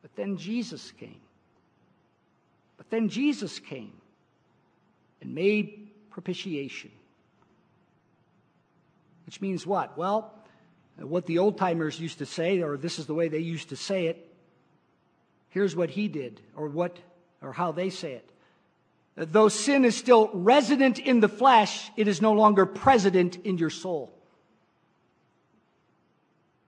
But 0.00 0.14
then 0.14 0.36
Jesus 0.36 0.92
came. 0.92 1.20
But 2.76 2.88
then 2.88 3.08
Jesus 3.08 3.58
came 3.58 3.92
and 5.20 5.34
made 5.34 5.88
propitiation. 6.10 6.92
Which 9.26 9.40
means 9.40 9.66
what? 9.66 9.98
Well, 9.98 10.32
what 10.96 11.26
the 11.26 11.38
old 11.38 11.58
timers 11.58 12.00
used 12.00 12.18
to 12.18 12.26
say, 12.26 12.62
or 12.62 12.76
this 12.76 12.98
is 12.98 13.06
the 13.06 13.14
way 13.14 13.28
they 13.28 13.38
used 13.38 13.70
to 13.70 13.76
say 13.76 14.06
it, 14.06 14.32
here's 15.48 15.74
what 15.74 15.90
he 15.90 16.08
did, 16.08 16.40
or 16.56 16.68
what, 16.68 16.96
or 17.42 17.52
how 17.52 17.72
they 17.72 17.90
say 17.90 18.12
it. 18.12 18.29
Though 19.16 19.48
sin 19.48 19.84
is 19.84 19.96
still 19.96 20.30
resident 20.32 20.98
in 20.98 21.20
the 21.20 21.28
flesh, 21.28 21.90
it 21.96 22.08
is 22.08 22.22
no 22.22 22.32
longer 22.32 22.64
present 22.64 23.36
in 23.36 23.58
your 23.58 23.70
soul. 23.70 24.12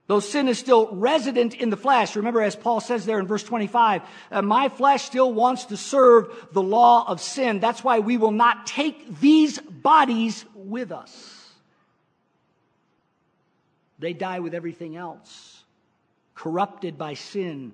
Though 0.07 0.19
sin 0.19 0.49
is 0.49 0.59
still 0.59 0.89
resident 0.91 1.55
in 1.55 1.69
the 1.69 1.77
flesh, 1.77 2.15
remember 2.15 2.41
as 2.41 2.55
Paul 2.55 2.81
says 2.81 3.05
there 3.05 3.19
in 3.19 3.25
verse 3.25 3.43
25, 3.43 4.01
uh, 4.31 4.41
my 4.41 4.67
flesh 4.67 5.03
still 5.03 5.31
wants 5.31 5.65
to 5.65 5.77
serve 5.77 6.47
the 6.51 6.61
law 6.61 7.07
of 7.07 7.21
sin. 7.21 7.59
That's 7.59 7.83
why 7.83 7.99
we 7.99 8.17
will 8.17 8.31
not 8.31 8.67
take 8.67 9.19
these 9.19 9.59
bodies 9.59 10.43
with 10.53 10.91
us. 10.91 11.49
They 13.97 14.11
die 14.11 14.39
with 14.39 14.53
everything 14.53 14.97
else, 14.97 15.63
corrupted 16.35 16.97
by 16.97 17.13
sin. 17.13 17.71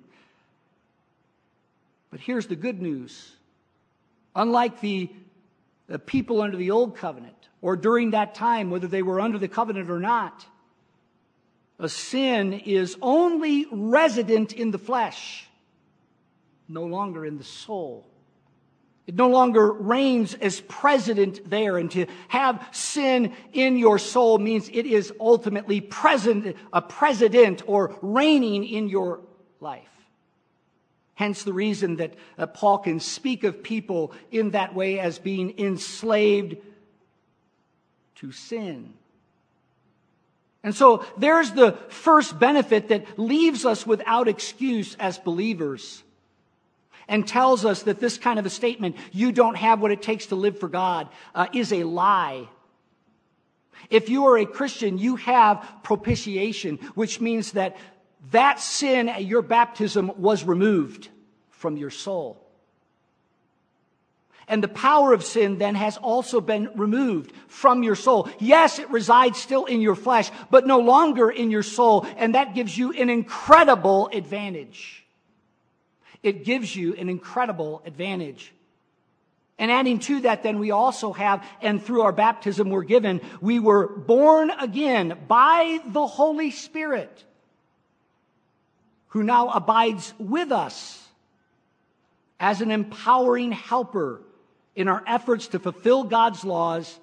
But 2.12 2.20
here's 2.20 2.46
the 2.46 2.56
good 2.56 2.80
news 2.80 3.34
Unlike 4.34 4.80
the, 4.80 5.10
the 5.86 5.98
people 5.98 6.40
under 6.40 6.56
the 6.56 6.70
old 6.70 6.96
covenant, 6.96 7.36
or 7.62 7.76
during 7.76 8.12
that 8.12 8.34
time, 8.34 8.70
whether 8.70 8.86
they 8.86 9.02
were 9.02 9.20
under 9.20 9.38
the 9.38 9.48
covenant 9.48 9.90
or 9.90 10.00
not, 10.00 10.46
a 11.78 11.88
sin 11.88 12.52
is 12.52 12.96
only 13.00 13.66
resident 13.70 14.52
in 14.52 14.70
the 14.70 14.78
flesh, 14.78 15.46
no 16.68 16.84
longer 16.84 17.24
in 17.24 17.38
the 17.38 17.44
soul. 17.44 18.06
It 19.06 19.16
no 19.16 19.28
longer 19.28 19.72
reigns 19.72 20.34
as 20.34 20.60
president 20.60 21.50
there. 21.50 21.78
And 21.78 21.90
to 21.92 22.06
have 22.28 22.68
sin 22.70 23.32
in 23.52 23.76
your 23.76 23.98
soul 23.98 24.38
means 24.38 24.68
it 24.68 24.86
is 24.86 25.12
ultimately 25.18 25.80
present, 25.80 26.56
a 26.72 26.80
president 26.80 27.62
or 27.66 27.98
reigning 28.02 28.64
in 28.64 28.88
your 28.88 29.20
life. 29.58 29.88
Hence 31.20 31.42
the 31.42 31.52
reason 31.52 31.96
that 31.96 32.14
uh, 32.38 32.46
Paul 32.46 32.78
can 32.78 32.98
speak 32.98 33.44
of 33.44 33.62
people 33.62 34.12
in 34.30 34.52
that 34.52 34.74
way 34.74 34.98
as 34.98 35.18
being 35.18 35.58
enslaved 35.58 36.56
to 38.14 38.32
sin. 38.32 38.94
And 40.64 40.74
so 40.74 41.04
there's 41.18 41.50
the 41.50 41.72
first 41.90 42.38
benefit 42.38 42.88
that 42.88 43.18
leaves 43.18 43.66
us 43.66 43.86
without 43.86 44.28
excuse 44.28 44.96
as 44.98 45.18
believers 45.18 46.02
and 47.06 47.28
tells 47.28 47.66
us 47.66 47.82
that 47.82 48.00
this 48.00 48.16
kind 48.16 48.38
of 48.38 48.46
a 48.46 48.50
statement, 48.50 48.96
you 49.12 49.30
don't 49.30 49.58
have 49.58 49.82
what 49.82 49.90
it 49.90 50.00
takes 50.00 50.24
to 50.28 50.36
live 50.36 50.58
for 50.58 50.70
God, 50.70 51.06
uh, 51.34 51.48
is 51.52 51.70
a 51.70 51.84
lie. 51.84 52.48
If 53.90 54.08
you 54.08 54.24
are 54.24 54.38
a 54.38 54.46
Christian, 54.46 54.96
you 54.96 55.16
have 55.16 55.68
propitiation, 55.82 56.78
which 56.94 57.20
means 57.20 57.52
that 57.52 57.76
that 58.30 58.60
sin 58.60 59.08
at 59.08 59.24
your 59.24 59.42
baptism 59.42 60.12
was 60.16 60.44
removed 60.44 61.08
from 61.50 61.76
your 61.76 61.90
soul. 61.90 62.46
And 64.46 64.64
the 64.64 64.68
power 64.68 65.12
of 65.12 65.22
sin 65.24 65.58
then 65.58 65.76
has 65.76 65.96
also 65.96 66.40
been 66.40 66.70
removed 66.74 67.32
from 67.46 67.84
your 67.84 67.94
soul. 67.94 68.28
Yes, 68.40 68.80
it 68.80 68.90
resides 68.90 69.38
still 69.38 69.64
in 69.64 69.80
your 69.80 69.94
flesh, 69.94 70.28
but 70.50 70.66
no 70.66 70.80
longer 70.80 71.30
in 71.30 71.52
your 71.52 71.62
soul. 71.62 72.04
And 72.16 72.34
that 72.34 72.54
gives 72.54 72.76
you 72.76 72.92
an 72.92 73.10
incredible 73.10 74.10
advantage. 74.12 75.06
It 76.24 76.44
gives 76.44 76.74
you 76.74 76.94
an 76.94 77.08
incredible 77.08 77.80
advantage. 77.86 78.52
And 79.56 79.70
adding 79.70 80.00
to 80.00 80.22
that, 80.22 80.42
then 80.42 80.58
we 80.58 80.72
also 80.72 81.12
have, 81.12 81.46
and 81.62 81.80
through 81.80 82.02
our 82.02 82.12
baptism 82.12 82.70
we're 82.70 82.82
given, 82.82 83.20
we 83.40 83.60
were 83.60 83.86
born 83.86 84.50
again 84.50 85.16
by 85.28 85.80
the 85.86 86.06
Holy 86.06 86.50
Spirit 86.50 87.24
who 89.10 89.22
now 89.22 89.48
abides 89.48 90.14
with 90.18 90.50
us 90.50 91.06
as 92.38 92.60
an 92.60 92.70
empowering 92.70 93.52
helper 93.52 94.22
in 94.74 94.88
our 94.88 95.02
efforts 95.06 95.48
to 95.48 95.58
fulfill 95.58 96.04
God's 96.04 96.44
laws 96.44 96.98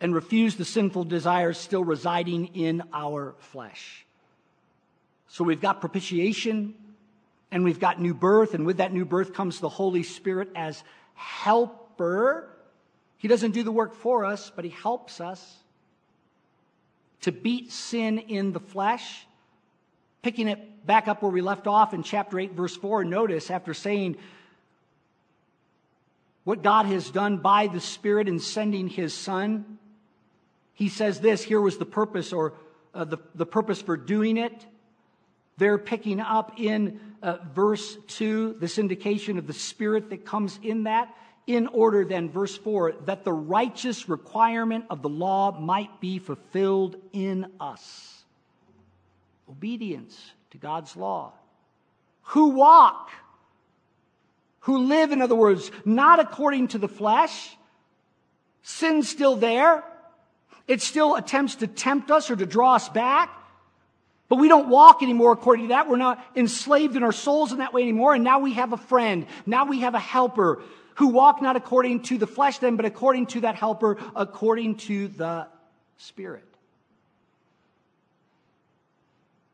and 0.00 0.14
refuse 0.14 0.56
the 0.56 0.64
sinful 0.64 1.04
desires 1.04 1.58
still 1.58 1.84
residing 1.84 2.46
in 2.54 2.82
our 2.92 3.34
flesh. 3.38 4.04
So 5.28 5.44
we've 5.44 5.60
got 5.60 5.80
propitiation 5.80 6.74
and 7.52 7.62
we've 7.62 7.78
got 7.78 8.00
new 8.00 8.14
birth, 8.14 8.54
and 8.54 8.64
with 8.64 8.78
that 8.78 8.94
new 8.94 9.04
birth 9.04 9.34
comes 9.34 9.60
the 9.60 9.68
Holy 9.68 10.02
Spirit 10.02 10.48
as 10.54 10.82
helper. 11.14 12.48
He 13.18 13.28
doesn't 13.28 13.50
do 13.50 13.62
the 13.62 13.70
work 13.70 13.94
for 13.94 14.24
us, 14.24 14.50
but 14.54 14.64
He 14.64 14.70
helps 14.70 15.20
us 15.20 15.58
to 17.20 17.30
beat 17.30 17.70
sin 17.70 18.18
in 18.18 18.52
the 18.52 18.60
flesh 18.60 19.26
Picking 20.22 20.48
it 20.48 20.86
back 20.86 21.08
up 21.08 21.22
where 21.22 21.30
we 21.30 21.40
left 21.40 21.66
off 21.66 21.94
in 21.94 22.02
chapter 22.02 22.38
8, 22.38 22.52
verse 22.52 22.76
4, 22.76 23.04
notice 23.04 23.50
after 23.50 23.74
saying 23.74 24.16
what 26.44 26.62
God 26.62 26.86
has 26.86 27.10
done 27.10 27.38
by 27.38 27.66
the 27.66 27.80
Spirit 27.80 28.28
in 28.28 28.40
sending 28.40 28.88
His 28.88 29.14
Son, 29.14 29.78
He 30.74 30.88
says 30.88 31.20
this 31.20 31.42
here 31.42 31.60
was 31.60 31.78
the 31.78 31.86
purpose, 31.86 32.32
or 32.32 32.54
uh, 32.94 33.04
the, 33.04 33.18
the 33.34 33.46
purpose 33.46 33.82
for 33.82 33.96
doing 33.96 34.36
it 34.36 34.66
They're 35.58 35.78
picking 35.78 36.20
up 36.20 36.58
in 36.58 37.00
uh, 37.22 37.38
verse 37.54 37.96
2 38.08 38.56
this 38.58 38.78
indication 38.78 39.38
of 39.38 39.46
the 39.46 39.52
Spirit 39.52 40.10
that 40.10 40.24
comes 40.24 40.58
in 40.62 40.84
that. 40.84 41.14
In 41.46 41.66
order, 41.66 42.04
then, 42.04 42.30
verse 42.30 42.56
4, 42.56 42.92
that 43.06 43.24
the 43.24 43.32
righteous 43.32 44.08
requirement 44.08 44.84
of 44.90 45.02
the 45.02 45.08
law 45.08 45.58
might 45.58 46.00
be 46.00 46.20
fulfilled 46.20 46.96
in 47.12 47.46
us. 47.58 48.21
Obedience 49.52 50.32
to 50.50 50.58
God's 50.58 50.96
law. 50.96 51.32
Who 52.22 52.50
walk, 52.50 53.10
who 54.60 54.78
live, 54.78 55.12
in 55.12 55.20
other 55.20 55.34
words, 55.34 55.70
not 55.84 56.20
according 56.20 56.68
to 56.68 56.78
the 56.78 56.88
flesh. 56.88 57.56
Sin's 58.62 59.08
still 59.08 59.36
there. 59.36 59.84
It 60.66 60.80
still 60.80 61.16
attempts 61.16 61.56
to 61.56 61.66
tempt 61.66 62.10
us 62.10 62.30
or 62.30 62.36
to 62.36 62.46
draw 62.46 62.76
us 62.76 62.88
back. 62.88 63.30
But 64.28 64.36
we 64.36 64.48
don't 64.48 64.68
walk 64.68 65.02
anymore 65.02 65.32
according 65.32 65.66
to 65.66 65.68
that. 65.70 65.88
We're 65.88 65.96
not 65.96 66.24
enslaved 66.34 66.96
in 66.96 67.02
our 67.02 67.12
souls 67.12 67.52
in 67.52 67.58
that 67.58 67.74
way 67.74 67.82
anymore. 67.82 68.14
And 68.14 68.24
now 68.24 68.38
we 68.38 68.54
have 68.54 68.72
a 68.72 68.78
friend. 68.78 69.26
Now 69.44 69.66
we 69.66 69.80
have 69.80 69.94
a 69.94 70.00
helper 70.00 70.62
who 70.94 71.08
walk 71.08 71.42
not 71.42 71.56
according 71.56 72.04
to 72.04 72.16
the 72.16 72.26
flesh 72.26 72.58
then, 72.58 72.76
but 72.76 72.86
according 72.86 73.26
to 73.26 73.40
that 73.42 73.56
helper, 73.56 73.98
according 74.16 74.76
to 74.76 75.08
the 75.08 75.48
Spirit. 75.98 76.51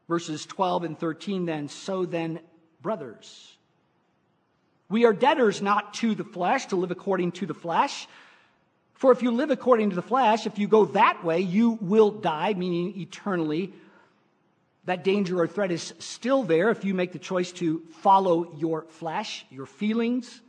Verses 0.09 0.47
12 0.47 0.85
and 0.85 0.99
13 0.99 1.45
then, 1.45 1.69
so 1.69 2.07
then, 2.07 2.41
brothers, 2.81 3.57
we 4.89 5.05
are 5.05 5.13
debtors 5.13 5.61
not 5.61 5.95
to 5.95 6.15
the 6.15 6.25
flesh 6.25 6.67
to 6.67 6.77
live 6.77 6.91
according 6.91 7.33
to 7.33 7.47
the 7.47 7.55
flesh. 7.55 8.09
For 8.95 9.13
if 9.13 9.23
you 9.23 9.31
live 9.31 9.51
according 9.51 9.91
to 9.91 9.97
the 9.97 10.03
flesh, 10.03 10.47
if 10.47 10.59
you 10.59 10.67
go 10.67 10.87
that 10.87 11.23
way, 11.25 11.41
you 11.41 11.79
will 11.81 12.11
die, 12.11 12.55
meaning 12.55 12.99
eternally 12.99 13.73
that 14.89 15.05
danger 15.05 15.39
or 15.39 15.47
threat 15.47 15.71
is 15.71 15.93
still 15.99 16.43
there 16.43 16.71
if 16.71 16.83
you 16.83 16.95
make 16.95 17.13
the 17.13 17.19
choice 17.19 17.53
to 17.53 17.83
follow 18.01 18.55
your 18.57 18.87
flesh, 18.89 19.45
your 19.51 19.67
feelings. 19.67 20.41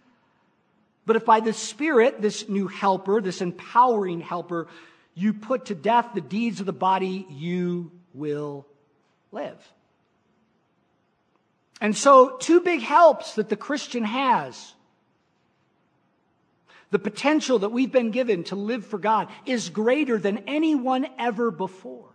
But 1.05 1.17
if 1.17 1.25
by 1.25 1.41
the 1.41 1.51
Spirit, 1.51 2.21
this 2.21 2.47
new 2.47 2.67
helper, 2.67 3.19
this 3.19 3.41
empowering 3.41 4.21
helper, 4.21 4.67
you 5.13 5.33
put 5.33 5.65
to 5.65 5.75
death 5.75 6.11
the 6.13 6.21
deeds 6.21 6.61
of 6.61 6.65
the 6.65 6.71
body, 6.71 7.27
you 7.29 7.91
will 8.13 8.65
live. 9.31 9.57
And 11.81 11.95
so, 11.95 12.37
two 12.37 12.61
big 12.61 12.81
helps 12.81 13.35
that 13.35 13.49
the 13.49 13.55
Christian 13.55 14.03
has. 14.03 14.73
The 16.91 16.99
potential 16.99 17.59
that 17.59 17.69
we've 17.69 17.91
been 17.91 18.11
given 18.11 18.43
to 18.45 18.55
live 18.55 18.85
for 18.85 18.97
God 18.97 19.29
is 19.45 19.69
greater 19.69 20.17
than 20.17 20.39
anyone 20.47 21.07
ever 21.17 21.51
before. 21.51 22.09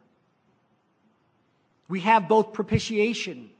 We 1.89 2.01
have 2.01 2.29
both 2.29 2.53
propitiation. 2.53 3.51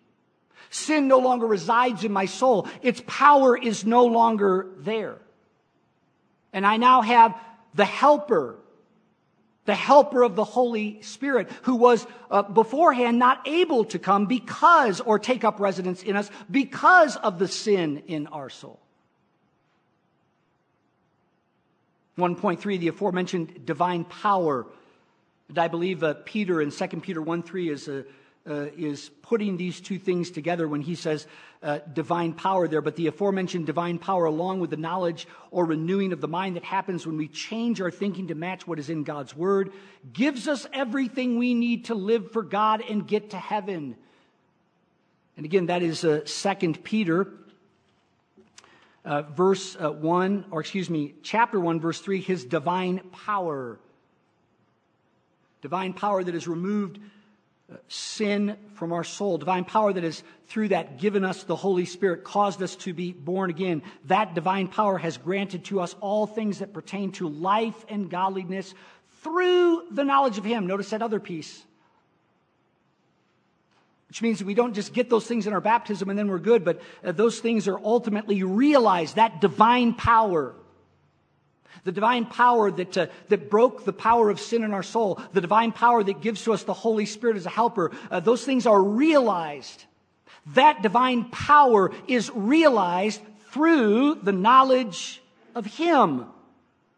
Sin 0.71 1.09
no 1.09 1.19
longer 1.19 1.47
resides 1.47 2.05
in 2.05 2.13
my 2.13 2.27
soul. 2.27 2.67
Its 2.83 3.03
power 3.07 3.57
is 3.57 3.85
no 3.85 4.07
longer 4.07 4.67
there. 4.79 5.19
And 6.53 6.67
I 6.67 6.77
now 6.79 7.03
have 7.03 7.35
the 7.75 7.85
helper, 7.85 8.57
the 9.65 9.75
helper 9.75 10.23
of 10.23 10.37
the 10.37 10.45
Holy 10.45 11.01
Spirit, 11.03 11.51
who 11.63 11.77
was 11.77 12.07
uh, 12.31 12.43
beforehand 12.43 13.19
not 13.19 13.47
able 13.47 13.85
to 13.87 13.99
come 13.99 14.27
because, 14.27 15.01
or 15.01 15.19
take 15.19 15.45
up 15.45 15.61
residence 15.61 16.03
in 16.03 16.17
us, 16.17 16.31
because 16.51 17.17
of 17.17 17.39
the 17.39 17.49
sin 17.49 18.03
in 18.07 18.27
our 18.29 18.51
soul. 18.51 18.79
1.3, 22.19 22.79
the 22.79 22.89
aforementioned 22.89 23.67
divine 23.67 24.05
power 24.05 24.67
I 25.57 25.69
believe 25.69 26.03
uh, 26.03 26.15
Peter 26.25 26.61
in 26.61 26.71
2 26.71 26.87
Peter 27.01 27.21
1 27.21 27.43
3 27.43 27.69
is, 27.69 27.89
uh, 27.89 28.03
uh, 28.49 28.67
is 28.77 29.11
putting 29.23 29.57
these 29.57 29.81
two 29.81 29.99
things 29.99 30.31
together 30.31 30.69
when 30.69 30.83
he 30.83 30.95
says 30.95 31.27
uh, 31.63 31.79
divine 31.93 32.33
power 32.35 32.69
there. 32.69 32.83
But 32.83 32.97
the 32.97 33.07
aforementioned 33.07 33.67
divine 33.67 33.99
power, 33.99 34.27
along 34.27 34.61
with 34.61 34.71
the 34.71 34.77
knowledge 34.77 35.27
or 35.51 35.65
renewing 35.65 36.13
of 36.13 36.21
the 36.21 36.29
mind 36.29 36.57
that 36.57 36.65
happens 36.65 37.07
when 37.07 37.17
we 37.17 37.29
change 37.29 37.81
our 37.81 37.91
thinking 37.91 38.29
to 38.29 38.35
match 38.35 38.67
what 38.67 38.79
is 38.79 38.91
in 38.91 39.03
God's 39.03 39.35
word, 39.35 39.73
gives 40.13 40.47
us 40.47 40.67
everything 40.73 41.39
we 41.39 41.55
need 41.55 41.87
to 41.87 41.95
live 41.95 42.33
for 42.33 42.43
God 42.43 42.83
and 42.89 43.07
get 43.07 43.31
to 43.31 43.39
heaven. 43.39 43.97
And 45.37 45.47
again, 45.47 45.67
that 45.67 45.83
is 45.83 46.05
uh, 46.05 46.21
2 46.27 46.73
Peter. 46.83 47.29
Uh, 49.07 49.21
verse 49.23 49.77
uh, 49.79 49.91
1, 49.91 50.47
or 50.51 50.61
excuse 50.61 50.89
me, 50.89 51.15
chapter 51.23 51.61
1, 51.61 51.79
verse 51.79 52.01
3, 52.01 52.21
his 52.23 52.45
divine 52.45 53.01
power 53.13 53.79
divine 55.65 55.95
power 55.95 56.23
that 56.23 56.35
has 56.35 56.47
removed 56.47 56.99
sin 57.89 58.57
from 58.75 58.93
our 58.93 59.05
soul, 59.05 59.39
divine 59.39 59.65
power 59.65 59.93
that 59.93 60.05
has, 60.05 60.23
through 60.47 60.69
that, 60.69 60.99
given 60.99 61.25
us 61.25 61.45
the 61.45 61.57
Holy 61.57 61.85
Spirit, 61.85 62.25
caused 62.25 62.63
us 62.63 62.77
to 62.77 62.93
be 62.93 63.13
born 63.13 63.51
again. 63.51 63.83
That 64.07 64.35
divine 64.35 64.69
power 64.69 64.99
has 64.99 65.17
granted 65.17 65.65
to 65.67 65.81
us 65.81 65.95
all 66.01 66.27
things 66.27 66.59
that 66.59 66.73
pertain 66.73 67.13
to 67.13 67.29
life 67.29 67.85
and 67.89 68.11
godliness 68.11 68.75
through 69.23 69.85
the 69.91 70.05
knowledge 70.05 70.39
of 70.39 70.45
Him. 70.45 70.67
Notice 70.67 70.91
that 70.91 71.03
other 71.03 71.21
piece. 71.21 71.65
Which 74.09 74.23
means 74.23 74.45
we 74.45 74.55
don't 74.55 74.75
just 74.75 74.93
get 74.93 75.11
those 75.11 75.27
things 75.27 75.47
in 75.47 75.53
our 75.53 75.61
baptism 75.61 76.09
and 76.09 76.19
then 76.19 76.29
we're 76.29 76.39
good, 76.39 76.65
but 76.65 76.81
uh, 77.03 77.13
those 77.13 77.41
things 77.41 77.67
are 77.67 77.79
ultimately 77.79 78.43
realized, 78.43 79.17
that 79.17 79.41
divine 79.41 79.95
power 79.95 80.55
the 81.83 81.93
divine 81.93 82.27
power 82.27 82.71
that, 82.71 82.97
uh, 82.97 83.07
that 83.29 83.51
broke 83.51 83.85
the 83.85 83.93
power 83.93 84.31
of 84.31 84.41
sin 84.41 84.63
in 84.63 84.73
our 84.73 84.83
soul, 84.83 85.21
the 85.33 85.41
divine 85.41 85.73
power 85.73 86.03
that 86.03 86.21
gives 86.21 86.45
to 86.45 86.53
us 86.53 86.63
the 86.63 86.73
Holy 86.73 87.07
Spirit 87.07 87.37
as 87.37 87.47
a 87.47 87.51
helper, 87.51 87.91
uh, 88.11 88.21
those 88.21 88.45
things 88.45 88.67
are 88.67 88.83
realized. 88.83 89.85
That 90.55 90.83
divine 90.83 91.25
power 91.31 91.91
is 92.07 92.31
realized 92.35 93.21
through 93.51 94.17
the 94.17 94.33
knowledge 94.33 95.23
of 95.55 95.67
Him 95.67 96.27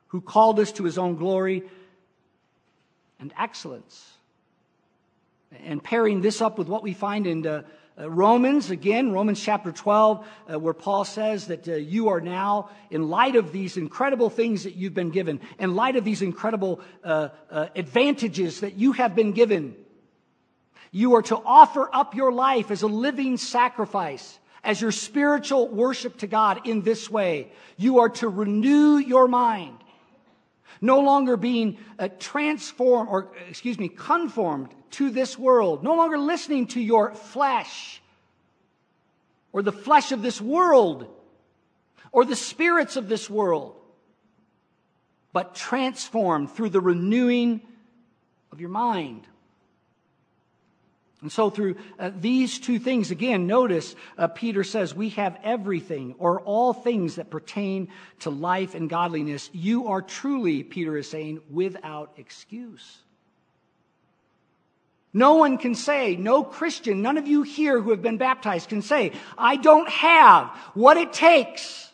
who 0.09 0.20
called 0.20 0.61
us 0.61 0.72
to 0.72 0.85
His 0.85 0.99
own 0.99 1.16
glory 1.16 1.62
and 3.18 3.33
excellence. 3.39 4.16
And 5.65 5.83
pairing 5.83 6.21
this 6.21 6.41
up 6.41 6.59
with 6.59 6.69
what 6.69 6.83
we 6.83 6.93
find 6.93 7.27
in 7.27 7.47
uh, 7.47 7.63
uh, 7.99 8.11
Romans, 8.11 8.71
again, 8.71 9.11
Romans 9.11 9.41
chapter 9.41 9.73
12, 9.73 10.27
uh, 10.53 10.59
where 10.59 10.75
Paul 10.75 11.05
says 11.05 11.47
that 11.47 11.67
uh, 11.67 11.75
you 11.75 12.09
are 12.09 12.21
now, 12.21 12.69
in 12.91 13.09
light 13.09 13.37
of 13.37 13.53
these 13.53 13.79
incredible 13.79 14.29
things 14.29 14.65
that 14.65 14.75
you've 14.75 14.93
been 14.93 15.11
given, 15.11 15.41
in 15.59 15.75
light 15.75 15.97
of 15.97 16.05
these 16.05 16.21
incredible 16.21 16.81
uh, 17.03 17.29
uh, 17.51 17.69
advantages 17.75 18.61
that 18.61 18.75
you 18.75 18.93
have 18.93 19.15
been 19.15 19.33
given, 19.33 19.75
you 20.91 21.15
are 21.15 21.23
to 21.23 21.37
offer 21.37 21.89
up 21.93 22.15
your 22.15 22.33
life 22.33 22.71
as 22.71 22.83
a 22.83 22.87
living 22.87 23.39
sacrifice, 23.39 24.39
as 24.63 24.81
your 24.81 24.93
spiritual 24.93 25.69
worship 25.69 26.19
to 26.19 26.27
God 26.27 26.67
in 26.67 26.83
this 26.83 27.11
way. 27.11 27.51
You 27.79 28.01
are 28.01 28.11
to 28.11 28.29
renew 28.29 28.99
your 28.99 29.27
mind. 29.27 29.79
No 30.81 31.01
longer 31.01 31.37
being 31.37 31.79
uh, 31.99 32.09
transformed, 32.18 33.09
or 33.11 33.33
excuse 33.49 33.79
me, 33.79 33.89
conformed 33.89 34.68
to 34.93 35.11
this 35.11 35.39
world, 35.39 35.83
no 35.83 35.95
longer 35.95 36.18
listening 36.18 36.66
to 36.68 36.81
your 36.81 37.14
flesh 37.14 38.03
or 39.53 39.62
the 39.62 39.72
flesh 39.72 40.12
of 40.12 40.22
this 40.22 40.41
world 40.41 41.07
or 42.12 42.24
the 42.24 42.37
spirits 42.37 42.97
of 42.97 43.09
this 43.09 43.29
world, 43.29 43.77
but 45.33 45.55
transformed 45.55 46.51
through 46.51 46.70
the 46.70 46.81
renewing 46.81 47.61
of 48.53 48.61
your 48.61 48.70
mind. 48.70 49.27
And 51.27 51.33
so, 51.33 51.51
through 51.51 51.74
uh, 51.99 52.12
these 52.16 52.61
two 52.61 52.79
things, 52.79 53.11
again, 53.11 53.49
notice 53.49 53.97
uh, 54.16 54.29
Peter 54.29 54.62
says, 54.62 54.95
We 54.95 55.09
have 55.09 55.37
everything 55.43 56.14
or 56.18 56.41
all 56.41 56.72
things 56.72 57.16
that 57.16 57.31
pertain 57.31 57.89
to 58.20 58.31
life 58.31 58.77
and 58.77 58.89
godliness. 58.89 59.51
You 59.53 59.89
are 59.89 60.03
truly, 60.03 60.62
Peter 60.62 60.97
is 60.97 61.11
saying, 61.11 61.41
without 61.51 62.12
excuse. 62.16 62.99
No 65.12 65.35
one 65.35 65.59
can 65.59 65.74
say, 65.74 66.14
no 66.14 66.45
Christian, 66.45 67.03
none 67.03 67.18
of 67.18 67.27
you 67.27 67.43
here 67.43 67.83
who 67.83 67.91
have 67.91 68.03
been 68.03 68.18
baptized 68.18 68.68
can 68.68 68.81
say, 68.81 69.11
I 69.37 69.57
don't 69.57 69.89
have 69.89 70.47
what 70.74 70.97
it 70.97 71.12
takes. 71.12 71.91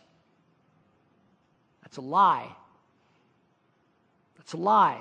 That's 1.80 1.96
a 1.96 2.02
lie. 2.02 2.54
That's 4.36 4.52
a 4.52 4.58
lie. 4.58 5.00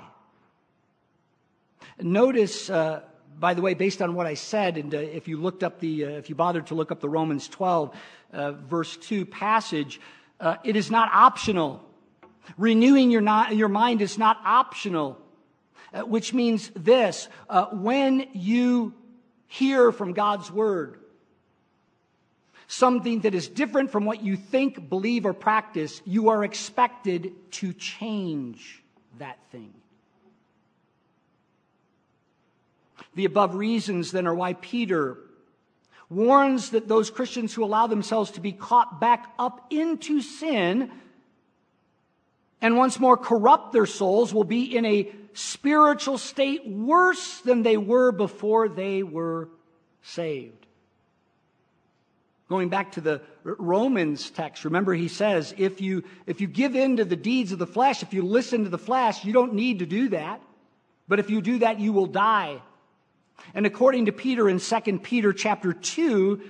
Notice, 2.00 2.70
uh, 2.70 3.02
by 3.38 3.54
the 3.54 3.62
way, 3.62 3.74
based 3.74 4.02
on 4.02 4.14
what 4.14 4.26
I 4.26 4.34
said, 4.34 4.76
and 4.76 4.94
uh, 4.94 4.98
if 4.98 5.28
you 5.28 5.36
looked 5.36 5.62
up 5.62 5.80
the, 5.80 6.04
uh, 6.04 6.08
if 6.10 6.28
you 6.28 6.34
bothered 6.34 6.68
to 6.68 6.74
look 6.74 6.92
up 6.92 7.00
the 7.00 7.08
Romans 7.08 7.48
12, 7.48 7.94
uh, 8.32 8.52
verse 8.52 8.96
2 8.96 9.26
passage, 9.26 10.00
uh, 10.40 10.56
it 10.64 10.76
is 10.76 10.90
not 10.90 11.10
optional. 11.12 11.84
Renewing 12.58 13.10
your, 13.10 13.20
not, 13.20 13.54
your 13.54 13.68
mind 13.68 14.02
is 14.02 14.18
not 14.18 14.38
optional. 14.44 15.18
Uh, 15.94 16.00
which 16.00 16.32
means 16.32 16.70
this 16.74 17.28
uh, 17.50 17.66
when 17.66 18.26
you 18.32 18.94
hear 19.46 19.92
from 19.92 20.14
God's 20.14 20.50
word, 20.50 20.98
something 22.66 23.20
that 23.20 23.34
is 23.34 23.46
different 23.46 23.90
from 23.90 24.06
what 24.06 24.22
you 24.22 24.36
think, 24.36 24.88
believe, 24.88 25.26
or 25.26 25.34
practice, 25.34 26.00
you 26.06 26.30
are 26.30 26.44
expected 26.44 27.32
to 27.52 27.74
change 27.74 28.82
that 29.18 29.38
thing. 29.50 29.74
The 33.14 33.24
above 33.24 33.54
reasons 33.54 34.12
then 34.12 34.26
are 34.26 34.34
why 34.34 34.54
Peter 34.54 35.18
warns 36.08 36.70
that 36.70 36.88
those 36.88 37.10
Christians 37.10 37.54
who 37.54 37.64
allow 37.64 37.86
themselves 37.86 38.32
to 38.32 38.40
be 38.40 38.52
caught 38.52 39.00
back 39.00 39.32
up 39.38 39.66
into 39.70 40.20
sin 40.20 40.90
and 42.62 42.76
once 42.76 43.00
more 43.00 43.16
corrupt 43.16 43.72
their 43.72 43.86
souls 43.86 44.32
will 44.32 44.44
be 44.44 44.76
in 44.76 44.86
a 44.86 45.10
spiritual 45.34 46.16
state 46.16 46.66
worse 46.66 47.38
than 47.38 47.62
they 47.62 47.76
were 47.76 48.12
before 48.12 48.68
they 48.68 49.02
were 49.02 49.48
saved. 50.02 50.66
Going 52.48 52.68
back 52.68 52.92
to 52.92 53.00
the 53.00 53.20
Romans 53.42 54.30
text, 54.30 54.64
remember 54.64 54.94
he 54.94 55.08
says, 55.08 55.54
if 55.58 55.80
you, 55.80 56.04
if 56.26 56.40
you 56.40 56.46
give 56.46 56.76
in 56.76 56.98
to 56.98 57.04
the 57.04 57.16
deeds 57.16 57.50
of 57.50 57.58
the 57.58 57.66
flesh, 57.66 58.02
if 58.02 58.12
you 58.12 58.22
listen 58.22 58.64
to 58.64 58.70
the 58.70 58.78
flesh, 58.78 59.24
you 59.24 59.32
don't 59.32 59.54
need 59.54 59.80
to 59.80 59.86
do 59.86 60.10
that. 60.10 60.40
But 61.08 61.18
if 61.18 61.30
you 61.30 61.40
do 61.40 61.58
that, 61.60 61.80
you 61.80 61.92
will 61.92 62.06
die. 62.06 62.60
And 63.54 63.66
according 63.66 64.06
to 64.06 64.12
Peter 64.12 64.48
in 64.48 64.58
2 64.58 64.98
Peter 65.00 65.32
chapter 65.32 65.72
2, 65.72 66.40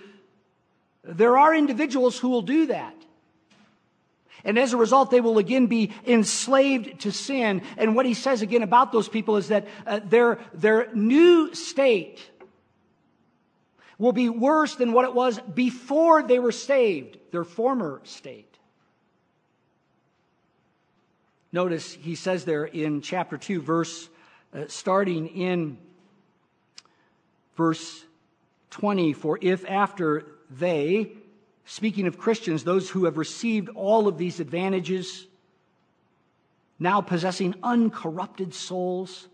there 1.05 1.37
are 1.37 1.55
individuals 1.55 2.19
who 2.19 2.29
will 2.29 2.43
do 2.43 2.67
that. 2.67 2.95
And 4.45 4.59
as 4.59 4.73
a 4.73 4.77
result, 4.77 5.11
they 5.11 5.21
will 5.21 5.39
again 5.39 5.67
be 5.67 5.93
enslaved 6.07 7.01
to 7.03 7.13
sin. 7.13 7.63
And 7.77 7.95
what 7.95 8.07
he 8.07 8.15
says 8.15 8.43
again 8.43 8.63
about 8.63 8.91
those 8.91 9.09
people 9.09 9.37
is 9.37 9.49
that 9.49 9.69
uh, 9.87 10.01
their, 10.05 10.39
their 10.53 10.93
new 10.95 11.55
state 11.55 12.21
will 13.99 14.13
be 14.13 14.29
worse 14.29 14.75
than 14.75 14.93
what 14.93 15.05
it 15.05 15.15
was 15.15 15.39
before 15.55 16.25
they 16.25 16.41
were 16.41 16.53
saved, 16.53 17.19
their 17.31 17.45
former 17.45 18.01
state. 18.05 18.59
Notice 21.53 21.93
he 21.93 22.15
says 22.17 22.45
there 22.45 22.65
in 22.65 23.01
chapter 23.01 23.37
2, 23.37 23.61
verse 23.61 24.09
uh, 24.55 24.65
starting 24.67 25.29
in 25.29 25.79
verse 27.57 28.05
20, 28.71 29.13
for 29.13 29.39
if 29.41 29.69
after 29.69 30.27
they, 30.51 31.13
speaking 31.65 32.07
of 32.07 32.19
Christians, 32.19 32.65
those 32.65 32.91
who 32.91 33.05
have 33.05 33.19
received 33.19 33.69
all 33.71 34.09
of 34.09 34.19
these 34.19 34.41
advantages, 34.41 35.27
now 36.79 37.01
possessing 37.01 37.55
uncorrupted 37.63 38.55
souls 38.55 39.29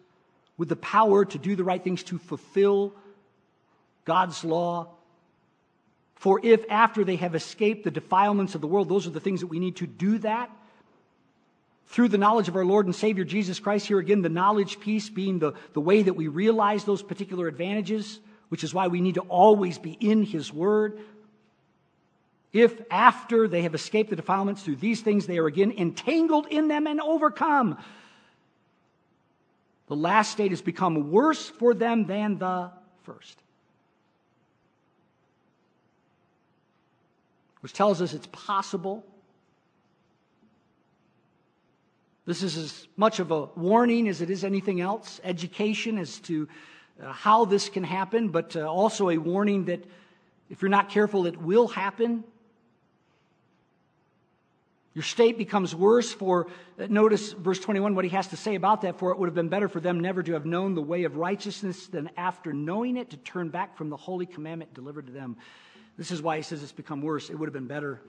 with 0.56 0.68
the 0.68 0.76
power 0.76 1.24
to 1.24 1.38
do 1.38 1.56
the 1.56 1.64
right 1.64 1.82
things 1.82 2.02
to 2.04 2.18
fulfill 2.18 2.92
God's 4.04 4.44
law. 4.44 4.88
For 6.16 6.40
if 6.42 6.64
after 6.68 7.04
they 7.04 7.16
have 7.16 7.36
escaped 7.36 7.84
the 7.84 7.90
defilements 7.92 8.54
of 8.54 8.60
the 8.60 8.66
world, 8.66 8.88
those 8.88 9.06
are 9.06 9.10
the 9.10 9.20
things 9.20 9.40
that 9.40 9.46
we 9.46 9.60
need 9.60 9.76
to 9.76 9.86
do 9.86 10.18
that. 10.18 10.50
Through 11.88 12.08
the 12.08 12.18
knowledge 12.18 12.48
of 12.48 12.56
our 12.56 12.64
Lord 12.64 12.86
and 12.86 12.94
Savior 12.94 13.24
Jesus 13.24 13.58
Christ, 13.58 13.86
here 13.86 13.98
again, 13.98 14.22
the 14.22 14.28
knowledge 14.28 14.80
piece 14.80 15.08
being 15.08 15.38
the, 15.38 15.52
the 15.72 15.80
way 15.80 16.02
that 16.02 16.14
we 16.14 16.28
realize 16.28 16.84
those 16.84 17.02
particular 17.02 17.48
advantages, 17.48 18.20
which 18.48 18.62
is 18.62 18.72
why 18.72 18.88
we 18.88 19.00
need 19.00 19.14
to 19.14 19.22
always 19.22 19.78
be 19.78 19.92
in 19.92 20.22
His 20.22 20.52
Word. 20.52 20.98
If 22.52 22.80
after 22.90 23.48
they 23.48 23.62
have 23.62 23.74
escaped 23.74 24.10
the 24.10 24.16
defilements 24.16 24.62
through 24.62 24.76
these 24.76 25.00
things, 25.00 25.26
they 25.26 25.38
are 25.38 25.46
again 25.46 25.72
entangled 25.76 26.46
in 26.46 26.68
them 26.68 26.86
and 26.86 27.00
overcome, 27.00 27.78
the 29.88 29.96
last 29.96 30.32
state 30.32 30.50
has 30.50 30.62
become 30.62 31.10
worse 31.10 31.48
for 31.48 31.74
them 31.74 32.06
than 32.06 32.38
the 32.38 32.70
first. 33.04 33.38
which 37.60 37.72
tells 37.72 38.00
us 38.00 38.12
it's 38.12 38.28
possible. 38.28 39.04
This 42.28 42.42
is 42.42 42.58
as 42.58 42.88
much 42.94 43.20
of 43.20 43.30
a 43.30 43.46
warning 43.56 44.06
as 44.06 44.20
it 44.20 44.28
is 44.28 44.44
anything 44.44 44.82
else, 44.82 45.18
education 45.24 45.96
as 45.96 46.18
to 46.20 46.46
uh, 47.02 47.10
how 47.10 47.46
this 47.46 47.70
can 47.70 47.82
happen, 47.82 48.28
but 48.28 48.54
uh, 48.54 48.70
also 48.70 49.08
a 49.08 49.16
warning 49.16 49.64
that 49.64 49.82
if 50.50 50.60
you're 50.60 50.68
not 50.68 50.90
careful, 50.90 51.24
it 51.24 51.40
will 51.40 51.68
happen. 51.68 52.22
Your 54.92 55.04
state 55.04 55.38
becomes 55.38 55.74
worse 55.74 56.12
for, 56.12 56.48
uh, 56.78 56.86
notice 56.90 57.32
verse 57.32 57.60
21, 57.60 57.94
what 57.94 58.04
he 58.04 58.10
has 58.10 58.26
to 58.26 58.36
say 58.36 58.56
about 58.56 58.82
that. 58.82 58.98
For 58.98 59.10
it 59.10 59.18
would 59.18 59.28
have 59.28 59.34
been 59.34 59.48
better 59.48 59.70
for 59.70 59.80
them 59.80 60.00
never 60.00 60.22
to 60.22 60.34
have 60.34 60.44
known 60.44 60.74
the 60.74 60.82
way 60.82 61.04
of 61.04 61.16
righteousness 61.16 61.86
than 61.86 62.10
after 62.18 62.52
knowing 62.52 62.98
it 62.98 63.08
to 63.08 63.16
turn 63.16 63.48
back 63.48 63.74
from 63.78 63.88
the 63.88 63.96
holy 63.96 64.26
commandment 64.26 64.74
delivered 64.74 65.06
to 65.06 65.12
them. 65.12 65.38
This 65.96 66.10
is 66.10 66.20
why 66.20 66.36
he 66.36 66.42
says 66.42 66.62
it's 66.62 66.72
become 66.72 67.00
worse. 67.00 67.30
It 67.30 67.38
would 67.38 67.46
have 67.46 67.54
been 67.54 67.68
better. 67.68 68.02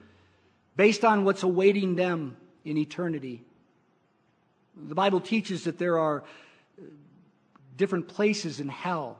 Based 0.76 1.06
on 1.06 1.24
what's 1.24 1.42
awaiting 1.42 1.96
them 1.96 2.36
in 2.66 2.76
eternity. 2.76 3.44
The 4.76 4.94
Bible 4.94 5.20
teaches 5.20 5.64
that 5.64 5.78
there 5.78 5.98
are 5.98 6.24
different 7.76 8.08
places 8.08 8.60
in 8.60 8.68
hell, 8.68 9.18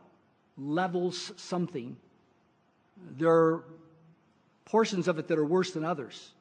levels 0.58 1.32
something. 1.36 1.96
There 3.16 3.30
are 3.30 3.64
portions 4.64 5.08
of 5.08 5.18
it 5.18 5.28
that 5.28 5.38
are 5.38 5.44
worse 5.44 5.72
than 5.72 5.84
others. 5.84 6.32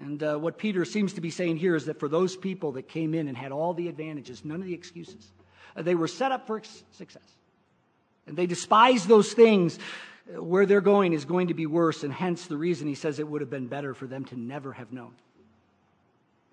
And 0.00 0.22
uh, 0.22 0.36
what 0.36 0.58
Peter 0.58 0.84
seems 0.84 1.14
to 1.14 1.20
be 1.20 1.30
saying 1.30 1.56
here 1.56 1.74
is 1.74 1.86
that 1.86 1.98
for 1.98 2.08
those 2.08 2.36
people 2.36 2.72
that 2.72 2.88
came 2.88 3.14
in 3.14 3.28
and 3.28 3.36
had 3.36 3.52
all 3.52 3.72
the 3.72 3.88
advantages, 3.88 4.44
none 4.44 4.60
of 4.60 4.66
the 4.66 4.74
excuses, 4.74 5.32
uh, 5.74 5.82
they 5.82 5.94
were 5.94 6.08
set 6.08 6.32
up 6.32 6.46
for 6.46 6.60
success. 6.90 7.22
And 8.26 8.36
they 8.36 8.46
despised 8.46 9.08
those 9.08 9.32
things 9.32 9.78
where 10.34 10.66
they're 10.66 10.80
going 10.80 11.12
is 11.12 11.24
going 11.24 11.48
to 11.48 11.54
be 11.54 11.66
worse, 11.66 12.02
and 12.02 12.12
hence 12.12 12.46
the 12.46 12.56
reason 12.56 12.88
he 12.88 12.94
says 12.94 13.18
it 13.18 13.28
would 13.28 13.40
have 13.40 13.50
been 13.50 13.68
better 13.68 13.94
for 13.94 14.06
them 14.06 14.24
to 14.26 14.38
never 14.38 14.72
have 14.72 14.92
known. 14.92 15.12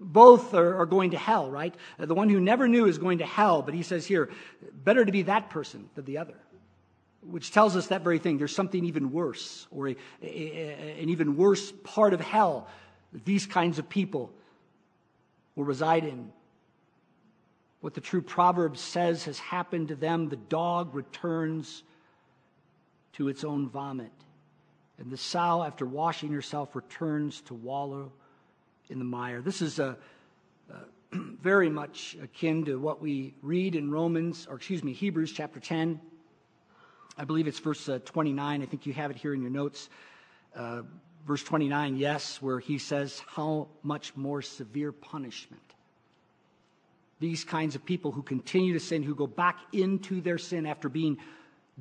Both 0.03 0.53
are, 0.53 0.81
are, 0.81 0.85
going 0.85 1.11
to 1.11 1.17
hell, 1.17 1.49
right? 1.49 1.73
Uh, 1.97 2.05
the 2.05 2.13
one 2.13 2.29
who 2.29 2.41
never 2.41 2.67
knew 2.67 2.85
is 2.85 2.97
going 2.97 3.19
to 3.19 3.25
hell, 3.25 3.61
but 3.61 3.73
he 3.73 3.83
says 3.83 4.05
here, 4.05 4.29
better 4.83 5.05
to 5.05 5.11
be 5.11 5.23
that 5.23 5.49
person 5.49 5.89
than 5.95 6.03
the 6.05 6.17
other, 6.17 6.35
which 7.21 7.51
tells 7.51 7.75
us 7.77 7.87
that 7.87 8.03
very 8.03 8.19
thing. 8.19 8.37
There's 8.37 8.55
something 8.55 8.83
even 8.83 9.11
worse, 9.11 9.65
or 9.71 9.87
a, 9.87 9.95
a, 10.21 10.99
an 11.01 11.09
even 11.09 11.37
worse 11.37 11.71
part 11.83 12.13
of 12.13 12.19
hell 12.19 12.67
that 13.13 13.23
these 13.23 13.45
kinds 13.45 13.79
of 13.79 13.87
people 13.87 14.31
will 15.55 15.63
reside 15.63 16.03
in. 16.03 16.31
What 17.79 17.93
the 17.93 18.01
true 18.01 18.21
proverb 18.21 18.77
says 18.77 19.25
has 19.25 19.39
happened 19.39 19.89
to 19.89 19.95
them 19.95 20.29
the 20.29 20.35
dog 20.35 20.93
returns 20.93 21.83
to 23.13 23.29
its 23.29 23.43
own 23.43 23.69
vomit. 23.69 24.11
And 24.97 25.11
the 25.11 25.17
sow, 25.17 25.63
after 25.63 25.85
washing 25.85 26.31
herself, 26.31 26.75
returns 26.75 27.41
to 27.41 27.53
wallow 27.53 28.11
in 28.89 28.99
the 28.99 29.05
mire. 29.05 29.41
This 29.41 29.61
is 29.61 29.79
a, 29.79 29.97
a 30.71 30.75
very 31.13 31.69
much 31.69 32.17
akin 32.21 32.65
to 32.65 32.79
what 32.79 33.01
we 33.01 33.33
read 33.41 33.75
in 33.75 33.91
Romans, 33.91 34.47
or 34.49 34.55
excuse 34.55 34.83
me, 34.83 34.93
Hebrews 34.93 35.31
chapter 35.31 35.59
10. 35.59 35.99
I 37.17 37.25
believe 37.25 37.47
it's 37.47 37.59
verse 37.59 37.87
uh, 37.87 37.99
29. 38.03 38.61
I 38.61 38.65
think 38.65 38.85
you 38.85 38.93
have 38.93 39.11
it 39.11 39.17
here 39.17 39.33
in 39.33 39.41
your 39.41 39.51
notes. 39.51 39.89
Uh, 40.55 40.81
verse 41.25 41.43
29, 41.43 41.97
yes, 41.97 42.41
where 42.41 42.59
he 42.59 42.77
says, 42.77 43.21
How 43.27 43.67
much 43.83 44.15
more 44.15 44.41
severe 44.41 44.91
punishment? 44.91 45.61
These 47.19 47.43
kinds 47.43 47.75
of 47.75 47.85
people 47.85 48.11
who 48.11 48.21
continue 48.21 48.73
to 48.73 48.79
sin, 48.79 49.03
who 49.03 49.15
go 49.15 49.27
back 49.27 49.57
into 49.71 50.21
their 50.21 50.37
sin 50.37 50.65
after 50.65 50.89
being 50.89 51.17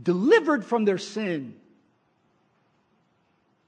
delivered 0.01 0.65
from 0.65 0.85
their 0.85 0.99
sin. 0.99 1.57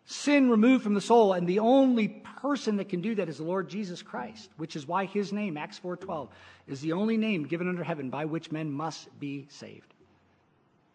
Sin 0.07 0.51
removed 0.51 0.83
from 0.83 0.95
the 0.95 1.01
soul, 1.01 1.33
and 1.33 1.47
the 1.47 1.61
only 1.61 2.09
person 2.09 2.77
that 2.77 2.91
can 2.91 3.01
do 3.01 3.15
that 3.15 3.29
is 3.29 3.39
the 3.39 3.45
Lord 3.45 3.69
Jesus 3.69 4.03
Christ, 4.03 4.51
which 4.59 4.77
is 4.77 4.87
why 4.87 5.07
his 5.07 5.33
name, 5.33 5.57
Acts 5.57 5.79
4:12, 5.79 6.29
is 6.67 6.83
the 6.83 6.93
only 6.93 7.17
name 7.17 7.45
given 7.45 7.69
under 7.69 7.83
heaven 7.83 8.11
by 8.11 8.27
which 8.27 8.53
men 8.53 8.71
must 8.71 9.19
be 9.19 9.47
saved. 9.49 9.95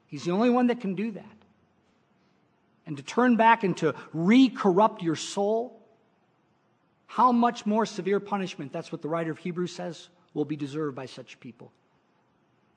He's 0.05 0.25
the 0.25 0.31
only 0.31 0.49
one 0.49 0.67
that 0.67 0.79
can 0.79 0.93
do 0.93 1.11
that. 1.11 1.25
And 2.85 2.97
to 2.97 3.03
turn 3.03 3.35
back 3.35 3.63
and 3.63 3.75
to 3.77 3.95
re-corrupt 4.13 5.01
your 5.01 5.15
soul, 5.15 5.79
how 7.07 7.31
much 7.31 7.65
more 7.65 7.85
severe 7.85 8.19
punishment, 8.19 8.71
that's 8.71 8.91
what 8.91 9.01
the 9.01 9.09
writer 9.09 9.31
of 9.31 9.39
Hebrews 9.39 9.73
says, 9.73 10.09
will 10.35 10.45
be 10.45 10.55
deserved 10.55 10.95
by 10.95 11.07
such 11.07 11.39
people 11.39 11.71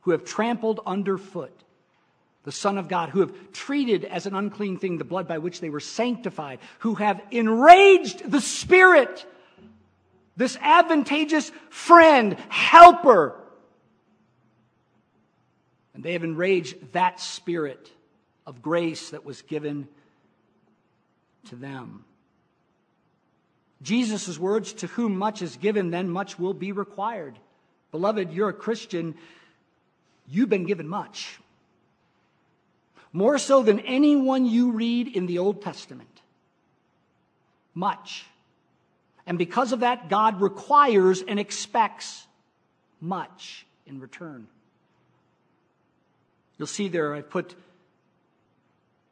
who 0.03 0.11
have 0.11 0.25
trampled 0.25 0.81
underfoot 0.87 1.65
the 2.45 2.53
Son 2.53 2.77
of 2.77 2.89
God, 2.89 3.11
who 3.11 3.21
have 3.21 3.53
treated 3.53 4.05
as 4.05 4.27
an 4.27 4.35
unclean 4.35 4.77
thing 4.77 4.99
the 4.99 5.05
blood 5.05 5.29
by 5.29 5.39
which 5.39 5.61
they 5.61 5.71
were 5.71 5.81
sanctified, 5.81 6.59
who 6.81 6.95
have 6.97 7.23
enraged 7.31 8.29
the 8.29 8.41
Spirit, 8.41 9.25
this 10.37 10.57
advantageous 10.61 11.53
friend, 11.71 12.37
helper. 12.49 13.37
And 15.95 16.03
they 16.03 16.15
have 16.15 16.25
enraged 16.25 16.93
that 16.93 17.21
Spirit 17.21 17.91
of 18.45 18.61
grace 18.61 19.11
that 19.11 19.25
was 19.25 19.43
given 19.43 19.87
to 21.49 21.57
them. 21.57 22.05
Jesus' 23.83 24.39
words, 24.39 24.73
to 24.75 24.87
whom 24.89 25.17
much 25.17 25.43
is 25.43 25.57
given, 25.57 25.91
then 25.91 26.09
much 26.09 26.39
will 26.39 26.55
be 26.55 26.73
required. 26.73 27.39
Beloved, 27.93 28.33
you're 28.33 28.49
a 28.49 28.55
Christian. 28.55 29.15
You've 30.27 30.49
been 30.49 30.67
given 30.67 30.89
much 30.89 31.39
more 33.13 33.39
so 33.39 33.63
than 33.63 33.81
anyone 33.81 34.47
you 34.47 34.73
read 34.73 35.09
in 35.09 35.27
the 35.27 35.39
Old 35.39 35.63
Testament. 35.63 36.23
Much. 37.75 38.25
And 39.27 39.39
because 39.39 39.73
of 39.73 39.81
that, 39.81 40.09
God 40.09 40.41
requires 40.41 41.23
and 41.23 41.39
expects 41.39 42.27
much 43.01 43.67
in 43.87 44.01
return. 44.01 44.47
You'll 46.59 46.67
see 46.67 46.89
there, 46.89 47.15
I 47.15 47.23
put 47.23 47.55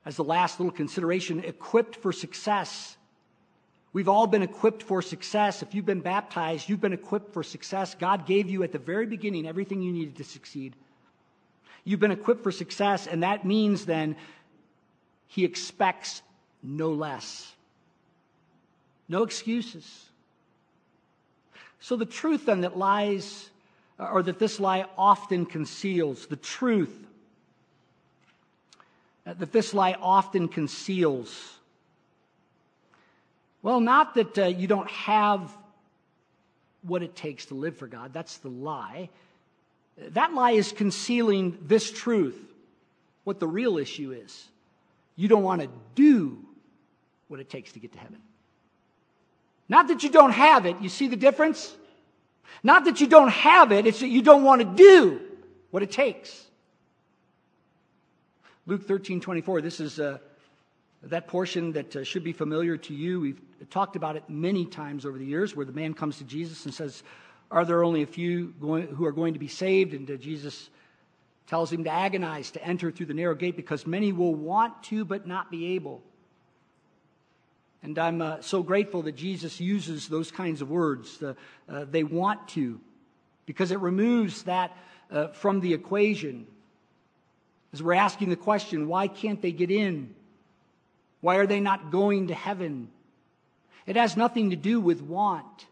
as 0.04 0.16
the 0.16 0.24
last 0.24 0.58
little 0.58 0.72
consideration, 0.72 1.40
equipped 1.44 1.96
for 1.96 2.12
success. 2.12 2.96
We've 3.92 4.08
all 4.08 4.26
been 4.26 4.42
equipped 4.42 4.82
for 4.82 5.02
success. 5.02 5.62
If 5.62 5.74
you've 5.74 5.86
been 5.86 6.00
baptized, 6.00 6.68
you've 6.68 6.80
been 6.80 6.92
equipped 6.92 7.32
for 7.32 7.42
success. 7.42 7.94
God 7.94 8.26
gave 8.26 8.48
you 8.48 8.62
at 8.62 8.72
the 8.72 8.78
very 8.78 9.06
beginning 9.06 9.46
everything 9.46 9.82
you 9.82 9.92
needed 9.92 10.16
to 10.16 10.24
succeed. 10.24 10.74
You've 11.84 12.00
been 12.00 12.10
equipped 12.10 12.42
for 12.42 12.52
success, 12.52 13.06
and 13.06 13.22
that 13.22 13.44
means 13.44 13.86
then 13.86 14.16
He 15.26 15.44
expects 15.44 16.22
no 16.62 16.90
less. 16.90 17.52
No 19.08 19.22
excuses. 19.22 20.06
So 21.80 21.96
the 21.96 22.06
truth 22.06 22.46
then 22.46 22.60
that 22.60 22.76
lies, 22.76 23.50
or 23.98 24.22
that 24.22 24.38
this 24.38 24.60
lie 24.60 24.84
often 24.96 25.46
conceals, 25.46 26.26
the 26.26 26.36
truth 26.36 27.06
that 29.24 29.52
this 29.52 29.74
lie 29.74 29.96
often 30.00 30.48
conceals. 30.48 31.58
Well, 33.62 33.80
not 33.80 34.14
that 34.14 34.38
uh, 34.38 34.46
you 34.46 34.66
don't 34.66 34.90
have 34.90 35.56
what 36.82 37.02
it 37.02 37.14
takes 37.14 37.46
to 37.46 37.54
live 37.54 37.76
for 37.76 37.86
God. 37.86 38.12
That's 38.12 38.38
the 38.38 38.48
lie. 38.48 39.10
That 40.08 40.34
lie 40.34 40.52
is 40.52 40.72
concealing 40.72 41.58
this 41.62 41.90
truth, 41.90 42.38
what 43.24 43.38
the 43.38 43.46
real 43.46 43.78
issue 43.78 44.12
is. 44.12 44.48
You 45.16 45.28
don't 45.28 45.42
want 45.42 45.62
to 45.62 45.68
do 45.94 46.38
what 47.28 47.40
it 47.40 47.50
takes 47.50 47.72
to 47.72 47.78
get 47.78 47.92
to 47.92 47.98
heaven. 47.98 48.18
Not 49.68 49.88
that 49.88 50.02
you 50.02 50.10
don't 50.10 50.32
have 50.32 50.66
it. 50.66 50.80
You 50.80 50.88
see 50.88 51.06
the 51.06 51.16
difference? 51.16 51.76
Not 52.62 52.84
that 52.86 53.00
you 53.00 53.06
don't 53.06 53.30
have 53.30 53.72
it, 53.72 53.86
it's 53.86 54.00
that 54.00 54.08
you 54.08 54.22
don't 54.22 54.42
want 54.42 54.60
to 54.60 54.66
do 54.66 55.20
what 55.70 55.82
it 55.82 55.90
takes. 55.90 56.46
Luke 58.66 58.86
13 58.86 59.20
24, 59.20 59.60
this 59.62 59.80
is 59.80 59.98
uh, 59.98 60.18
that 61.04 61.26
portion 61.26 61.72
that 61.72 61.96
uh, 61.96 62.04
should 62.04 62.24
be 62.24 62.32
familiar 62.32 62.76
to 62.76 62.94
you. 62.94 63.20
We've 63.20 63.40
talked 63.70 63.96
about 63.96 64.16
it 64.16 64.24
many 64.28 64.66
times 64.66 65.06
over 65.06 65.18
the 65.18 65.24
years 65.24 65.56
where 65.56 65.64
the 65.64 65.72
man 65.72 65.94
comes 65.94 66.18
to 66.18 66.24
Jesus 66.24 66.64
and 66.66 66.74
says, 66.74 67.02
Are 67.50 67.64
there 67.64 67.82
only 67.82 68.02
a 68.02 68.06
few 68.06 68.54
going, 68.60 68.86
who 68.88 69.04
are 69.06 69.12
going 69.12 69.34
to 69.34 69.40
be 69.40 69.48
saved? 69.48 69.92
And 69.92 70.08
uh, 70.10 70.16
Jesus 70.16 70.70
tells 71.48 71.72
him 71.72 71.84
to 71.84 71.90
agonize, 71.90 72.52
to 72.52 72.64
enter 72.64 72.92
through 72.92 73.06
the 73.06 73.14
narrow 73.14 73.34
gate 73.34 73.56
because 73.56 73.86
many 73.86 74.12
will 74.12 74.34
want 74.34 74.84
to 74.84 75.04
but 75.04 75.26
not 75.26 75.50
be 75.50 75.74
able. 75.74 76.00
And 77.82 77.98
I'm 77.98 78.22
uh, 78.22 78.40
so 78.40 78.62
grateful 78.62 79.02
that 79.02 79.16
Jesus 79.16 79.58
uses 79.58 80.06
those 80.06 80.30
kinds 80.30 80.62
of 80.62 80.70
words. 80.70 81.20
Uh, 81.22 81.34
they 81.90 82.04
want 82.04 82.48
to, 82.48 82.80
because 83.46 83.72
it 83.72 83.80
removes 83.80 84.44
that 84.44 84.76
uh, 85.10 85.28
from 85.28 85.60
the 85.60 85.74
equation. 85.74 86.46
As 87.72 87.82
we're 87.82 87.94
asking 87.94 88.28
the 88.28 88.36
question, 88.36 88.86
why 88.86 89.08
can't 89.08 89.40
they 89.40 89.52
get 89.52 89.70
in? 89.70 90.14
Why 91.20 91.36
are 91.36 91.46
they 91.46 91.60
not 91.60 91.90
going 91.90 92.28
to 92.28 92.34
heaven? 92.34 92.90
It 93.86 93.96
has 93.96 94.16
nothing 94.16 94.50
to 94.50 94.56
do 94.56 94.80
with 94.80 95.02
want. 95.02 95.66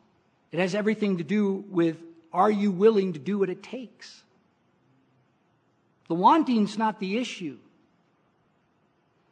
It 0.52 0.60
has 0.60 0.74
everything 0.74 1.18
to 1.18 1.24
do 1.24 1.64
with 1.68 1.98
are 2.32 2.50
you 2.50 2.70
willing 2.70 3.14
to 3.14 3.18
do 3.18 3.38
what 3.38 3.50
it 3.50 3.62
takes? 3.62 4.22
The 6.08 6.14
wanting's 6.14 6.76
not 6.76 7.00
the 7.00 7.18
issue. 7.18 7.58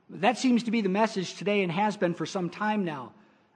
That 0.08 0.38
seems 0.38 0.64
to 0.64 0.70
be 0.70 0.82
the 0.82 0.88
message 0.88 1.34
today 1.34 1.62
and 1.62 1.72
has 1.72 1.96
been 1.96 2.14
for 2.14 2.26
some 2.26 2.48
time 2.48 2.84
now. 2.84 3.12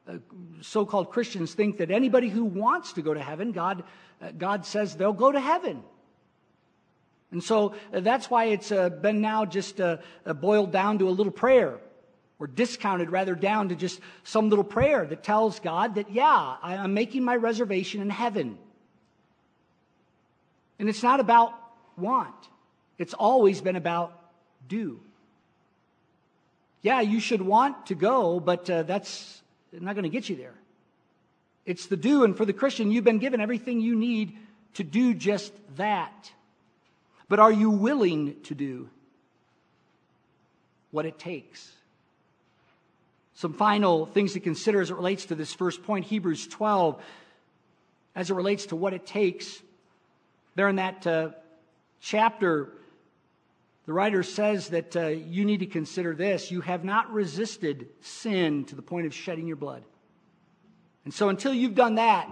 Uh, 0.09 0.15
so 0.63 0.85
called 0.85 1.11
Christians 1.11 1.55
think 1.55 1.79
that 1.79 1.91
anybody 1.91 2.29
who 2.29 2.45
wants 2.45 2.95
to 2.95 3.03
go 3.03 3.15
to 3.15 3.21
heaven, 3.21 3.53
God, 3.53 3.85
uh, 4.21 4.31
God 4.37 4.67
says 4.67 4.97
they'll 4.97 5.13
go 5.13 5.31
to 5.31 5.41
heaven. 5.41 5.83
And 7.31 7.43
so 7.43 7.75
uh, 7.93 8.01
that's 8.01 8.29
why 8.29 8.47
it's 8.47 8.73
uh, 8.73 8.89
been 8.89 9.21
now 9.21 9.45
just 9.45 9.81
uh, 9.81 9.99
uh, 10.27 10.33
boiled 10.33 10.73
down 10.73 10.99
to 10.99 11.09
a 11.09 11.11
little 11.11 11.33
prayer 11.33 11.79
or 12.41 12.47
discounted 12.47 13.11
rather 13.11 13.35
down 13.35 13.69
to 13.69 13.77
just 13.77 14.01
some 14.25 14.49
little 14.49 14.65
prayer 14.65 15.05
that 15.05 15.23
tells 15.23 15.61
God 15.61 15.97
that, 15.97 16.11
yeah, 16.11 16.57
I'm 16.63 16.95
making 16.95 17.23
my 17.23 17.37
reservation 17.37 18.01
in 18.01 18.09
heaven. 18.09 18.59
And 20.79 20.89
it's 20.89 21.03
not 21.03 21.21
about 21.21 21.53
want, 21.97 22.35
it's 22.99 23.15
always 23.15 23.61
been 23.61 23.77
about 23.77 24.19
do. 24.67 25.01
Yeah, 26.83 27.03
you 27.03 27.21
should 27.21 27.43
want 27.43 27.87
to 27.87 27.95
go, 27.95 28.41
but 28.41 28.71
uh, 28.71 28.85
that's 28.85 29.43
not 29.71 29.95
going 29.95 30.05
to 30.05 30.09
get 30.09 30.31
you 30.31 30.37
there. 30.37 30.55
It's 31.67 31.87
the 31.87 31.97
do, 31.99 32.25
and 32.25 32.35
for 32.35 32.47
the 32.47 32.55
Christian, 32.55 32.91
you've 32.91 33.05
been 33.05 33.19
given 33.19 33.43
everything 33.43 33.81
you 33.81 33.95
need 33.95 34.39
to 34.75 34.83
do 34.83 35.13
just 35.13 35.53
that. 35.77 36.33
But 37.29 37.39
are 37.39 37.53
you 37.53 37.69
willing 37.69 38.41
to 38.45 38.55
do 38.55 38.89
what 40.91 41.05
it 41.05 41.19
takes? 41.19 41.71
Some 43.41 43.55
final 43.55 44.05
things 44.05 44.35
to 44.35 44.41
consider 44.41 44.83
as 44.83 44.91
it 44.91 44.97
relates 44.97 45.25
to 45.25 45.35
this 45.35 45.55
first 45.55 45.83
point 45.83 46.05
Hebrews 46.05 46.47
12, 46.49 47.03
as 48.15 48.29
it 48.29 48.35
relates 48.35 48.67
to 48.67 48.77
what 48.77 48.93
it 48.93 49.07
takes. 49.07 49.63
There 50.57 50.69
in 50.69 50.77
that 50.77 51.07
uh, 51.07 51.31
chapter, 52.03 52.69
the 53.87 53.95
writer 53.95 54.23
says 54.23 54.69
that 54.69 54.95
uh, 54.95 55.07
you 55.07 55.47
need 55.47 55.61
to 55.61 55.67
consider 55.67 56.15
this. 56.15 56.51
You 56.51 56.61
have 56.61 56.85
not 56.85 57.11
resisted 57.15 57.89
sin 58.03 58.67
to 58.67 58.77
the 58.77 58.83
point 58.83 59.07
of 59.07 59.15
shedding 59.15 59.47
your 59.47 59.57
blood. 59.57 59.85
And 61.07 61.15
so 61.15 61.31
until 61.31 61.55
you've 61.55 61.75
done 61.75 61.95
that, 61.95 62.29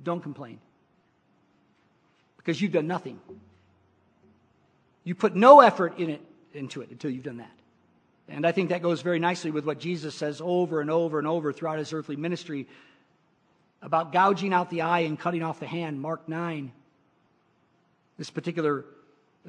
don't 0.00 0.22
complain. 0.22 0.60
Because 2.36 2.62
you've 2.62 2.70
done 2.70 2.86
nothing. 2.86 3.18
You 5.02 5.16
put 5.16 5.34
no 5.34 5.62
effort 5.62 5.98
in 5.98 6.10
it, 6.10 6.20
into 6.54 6.80
it 6.80 6.90
until 6.90 7.10
you've 7.10 7.24
done 7.24 7.38
that. 7.38 7.50
And 8.28 8.46
I 8.46 8.52
think 8.52 8.70
that 8.70 8.82
goes 8.82 9.02
very 9.02 9.18
nicely 9.18 9.50
with 9.50 9.64
what 9.64 9.78
Jesus 9.78 10.14
says 10.14 10.40
over 10.42 10.80
and 10.80 10.90
over 10.90 11.18
and 11.18 11.28
over 11.28 11.52
throughout 11.52 11.78
his 11.78 11.92
earthly 11.92 12.16
ministry 12.16 12.66
about 13.82 14.12
gouging 14.12 14.52
out 14.52 14.68
the 14.70 14.82
eye 14.82 15.00
and 15.00 15.18
cutting 15.18 15.42
off 15.42 15.60
the 15.60 15.66
hand, 15.66 16.00
Mark 16.00 16.28
9. 16.28 16.72
This 18.18 18.30
particular 18.30 18.84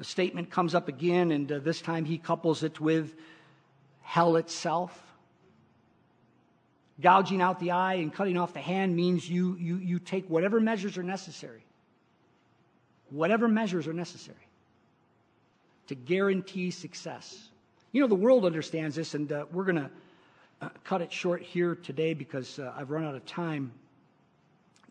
statement 0.02 0.50
comes 0.50 0.74
up 0.74 0.88
again, 0.88 1.32
and 1.32 1.50
uh, 1.50 1.58
this 1.58 1.80
time 1.80 2.04
he 2.04 2.18
couples 2.18 2.62
it 2.62 2.78
with 2.80 3.14
hell 4.02 4.36
itself. 4.36 4.96
Gouging 7.00 7.40
out 7.42 7.58
the 7.58 7.72
eye 7.72 7.94
and 7.94 8.12
cutting 8.12 8.36
off 8.36 8.52
the 8.52 8.60
hand 8.60 8.94
means 8.94 9.28
you, 9.28 9.56
you, 9.56 9.76
you 9.76 9.98
take 9.98 10.28
whatever 10.28 10.60
measures 10.60 10.98
are 10.98 11.02
necessary, 11.02 11.64
whatever 13.10 13.48
measures 13.48 13.88
are 13.88 13.92
necessary 13.92 14.36
to 15.88 15.94
guarantee 15.94 16.70
success. 16.70 17.48
You 17.90 18.02
know, 18.02 18.06
the 18.06 18.14
world 18.14 18.44
understands 18.44 18.96
this, 18.96 19.14
and 19.14 19.32
uh, 19.32 19.46
we're 19.50 19.64
going 19.64 19.76
to 19.76 19.90
uh, 20.60 20.68
cut 20.84 21.00
it 21.00 21.10
short 21.10 21.40
here 21.40 21.74
today 21.74 22.12
because 22.12 22.58
uh, 22.58 22.70
I've 22.76 22.90
run 22.90 23.02
out 23.02 23.14
of 23.14 23.24
time. 23.24 23.72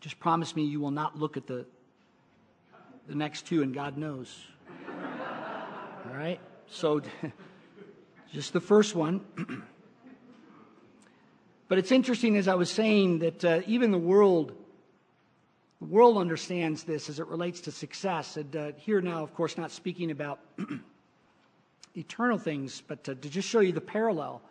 Just 0.00 0.18
promise 0.18 0.56
me 0.56 0.64
you 0.64 0.80
will 0.80 0.90
not 0.90 1.16
look 1.16 1.36
at 1.36 1.46
the, 1.46 1.64
the 3.06 3.14
next 3.14 3.46
two, 3.46 3.62
and 3.62 3.72
God 3.72 3.96
knows. 3.96 4.36
All 6.08 6.16
right? 6.16 6.40
So, 6.70 7.00
just 8.32 8.52
the 8.52 8.60
first 8.60 8.96
one. 8.96 9.20
but 11.68 11.78
it's 11.78 11.92
interesting, 11.92 12.36
as 12.36 12.48
I 12.48 12.56
was 12.56 12.68
saying, 12.68 13.20
that 13.20 13.44
uh, 13.44 13.60
even 13.66 13.92
the 13.92 13.98
world. 13.98 14.52
The 15.80 15.86
world 15.86 16.18
understands 16.18 16.82
this 16.82 17.08
as 17.08 17.20
it 17.20 17.28
relates 17.28 17.60
to 17.60 17.70
success. 17.70 18.36
And 18.36 18.56
uh, 18.56 18.72
here 18.78 19.00
now, 19.00 19.22
of 19.22 19.32
course, 19.32 19.56
not 19.56 19.70
speaking 19.70 20.10
about 20.10 20.40
eternal 21.96 22.38
things, 22.38 22.82
but 22.86 23.04
to, 23.04 23.14
to 23.14 23.28
just 23.28 23.48
show 23.48 23.60
you 23.60 23.72
the 23.72 23.80
parallel. 23.80 24.42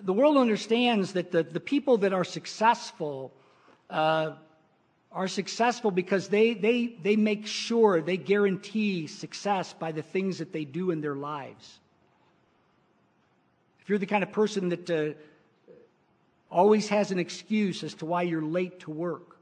The 0.00 0.12
world 0.12 0.36
understands 0.36 1.12
that 1.12 1.30
the, 1.30 1.42
the 1.42 1.60
people 1.60 1.98
that 1.98 2.12
are 2.12 2.24
successful 2.24 3.32
uh, 3.90 4.32
are 5.14 5.28
successful 5.28 5.90
because 5.90 6.28
they, 6.28 6.54
they, 6.54 6.86
they 7.02 7.16
make 7.16 7.46
sure, 7.46 8.00
they 8.00 8.16
guarantee 8.16 9.06
success 9.06 9.74
by 9.74 9.92
the 9.92 10.02
things 10.02 10.38
that 10.38 10.52
they 10.52 10.64
do 10.64 10.90
in 10.90 11.00
their 11.00 11.14
lives. 11.14 11.78
If 13.82 13.88
you're 13.88 13.98
the 13.98 14.06
kind 14.06 14.22
of 14.22 14.32
person 14.32 14.70
that 14.70 14.90
uh, 14.90 15.12
always 16.50 16.88
has 16.88 17.10
an 17.10 17.18
excuse 17.18 17.82
as 17.82 17.94
to 17.94 18.06
why 18.06 18.22
you're 18.22 18.40
late 18.42 18.80
to 18.80 18.90
work, 18.90 19.36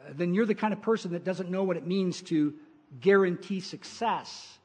uh, 0.00 0.12
then 0.14 0.32
you're 0.32 0.46
the 0.46 0.54
kind 0.54 0.72
of 0.72 0.80
person 0.80 1.12
that 1.12 1.24
doesn't 1.24 1.50
know 1.50 1.64
what 1.64 1.76
it 1.76 1.86
means 1.86 2.22
to 2.22 2.54
guarantee 3.00 3.60
success. 3.60 4.55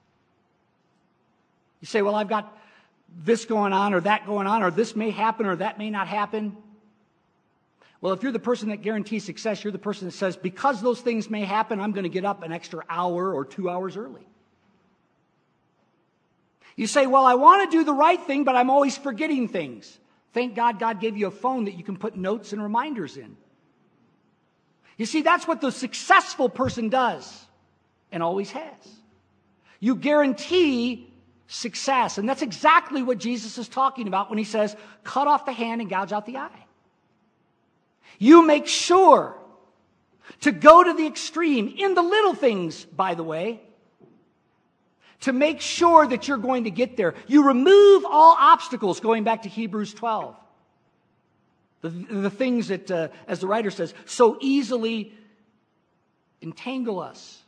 You 1.81 1.87
say, 1.87 2.01
well, 2.01 2.15
I've 2.15 2.29
got 2.29 2.57
this 3.23 3.45
going 3.45 3.73
on 3.73 3.93
or 3.93 3.99
that 4.01 4.25
going 4.25 4.47
on, 4.47 4.63
or 4.63 4.71
this 4.71 4.95
may 4.95 5.09
happen 5.09 5.45
or 5.45 5.57
that 5.57 5.77
may 5.77 5.89
not 5.89 6.07
happen. 6.07 6.55
Well, 7.99 8.13
if 8.13 8.23
you're 8.23 8.31
the 8.31 8.39
person 8.39 8.69
that 8.69 8.81
guarantees 8.81 9.25
success, 9.25 9.63
you're 9.63 9.71
the 9.71 9.77
person 9.77 10.07
that 10.07 10.13
says, 10.13 10.37
because 10.37 10.81
those 10.81 11.01
things 11.01 11.29
may 11.29 11.43
happen, 11.43 11.79
I'm 11.79 11.91
going 11.91 12.03
to 12.03 12.09
get 12.09 12.25
up 12.25 12.41
an 12.41 12.51
extra 12.51 12.83
hour 12.89 13.33
or 13.33 13.45
two 13.45 13.69
hours 13.69 13.97
early. 13.97 14.25
You 16.75 16.87
say, 16.87 17.05
well, 17.05 17.25
I 17.25 17.35
want 17.35 17.69
to 17.69 17.77
do 17.77 17.83
the 17.83 17.93
right 17.93 18.19
thing, 18.19 18.43
but 18.43 18.55
I'm 18.55 18.69
always 18.69 18.97
forgetting 18.97 19.49
things. 19.49 19.99
Thank 20.33 20.55
God 20.55 20.79
God 20.79 20.99
gave 20.99 21.17
you 21.17 21.27
a 21.27 21.31
phone 21.31 21.65
that 21.65 21.73
you 21.73 21.83
can 21.83 21.97
put 21.97 22.15
notes 22.15 22.53
and 22.53 22.63
reminders 22.63 23.17
in. 23.17 23.35
You 24.97 25.05
see, 25.05 25.21
that's 25.21 25.47
what 25.47 25.61
the 25.61 25.71
successful 25.71 26.49
person 26.49 26.89
does 26.89 27.45
and 28.11 28.23
always 28.23 28.51
has. 28.51 28.87
You 29.79 29.95
guarantee 29.95 31.10
success. 31.51 32.17
And 32.17 32.27
that's 32.27 32.41
exactly 32.41 33.03
what 33.03 33.17
Jesus 33.17 33.57
is 33.57 33.67
talking 33.67 34.07
about 34.07 34.29
when 34.29 34.37
he 34.37 34.45
says, 34.45 34.75
cut 35.03 35.27
off 35.27 35.45
the 35.45 35.51
hand 35.51 35.81
and 35.81 35.89
gouge 35.89 36.13
out 36.13 36.25
the 36.25 36.37
eye. 36.37 36.65
You 38.17 38.45
make 38.45 38.67
sure 38.67 39.35
to 40.41 40.51
go 40.53 40.81
to 40.81 40.93
the 40.93 41.05
extreme 41.05 41.67
in 41.77 41.93
the 41.93 42.01
little 42.01 42.33
things, 42.33 42.85
by 42.85 43.15
the 43.15 43.23
way, 43.23 43.59
to 45.21 45.33
make 45.33 45.59
sure 45.59 46.07
that 46.07 46.29
you're 46.29 46.37
going 46.37 46.63
to 46.63 46.71
get 46.71 46.95
there. 46.95 47.15
You 47.27 47.45
remove 47.45 48.05
all 48.05 48.37
obstacles, 48.39 49.01
going 49.01 49.25
back 49.25 49.41
to 49.41 49.49
Hebrews 49.49 49.93
12. 49.93 50.35
The, 51.81 51.89
the 51.89 52.29
things 52.29 52.69
that, 52.69 52.89
uh, 52.89 53.09
as 53.27 53.39
the 53.39 53.47
writer 53.47 53.71
says, 53.71 53.93
so 54.05 54.37
easily 54.39 55.13
entangle 56.41 57.01
us. 57.01 57.41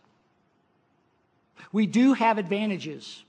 We 1.71 1.87
do 1.87 2.13
have 2.13 2.37
advantages. 2.37 3.23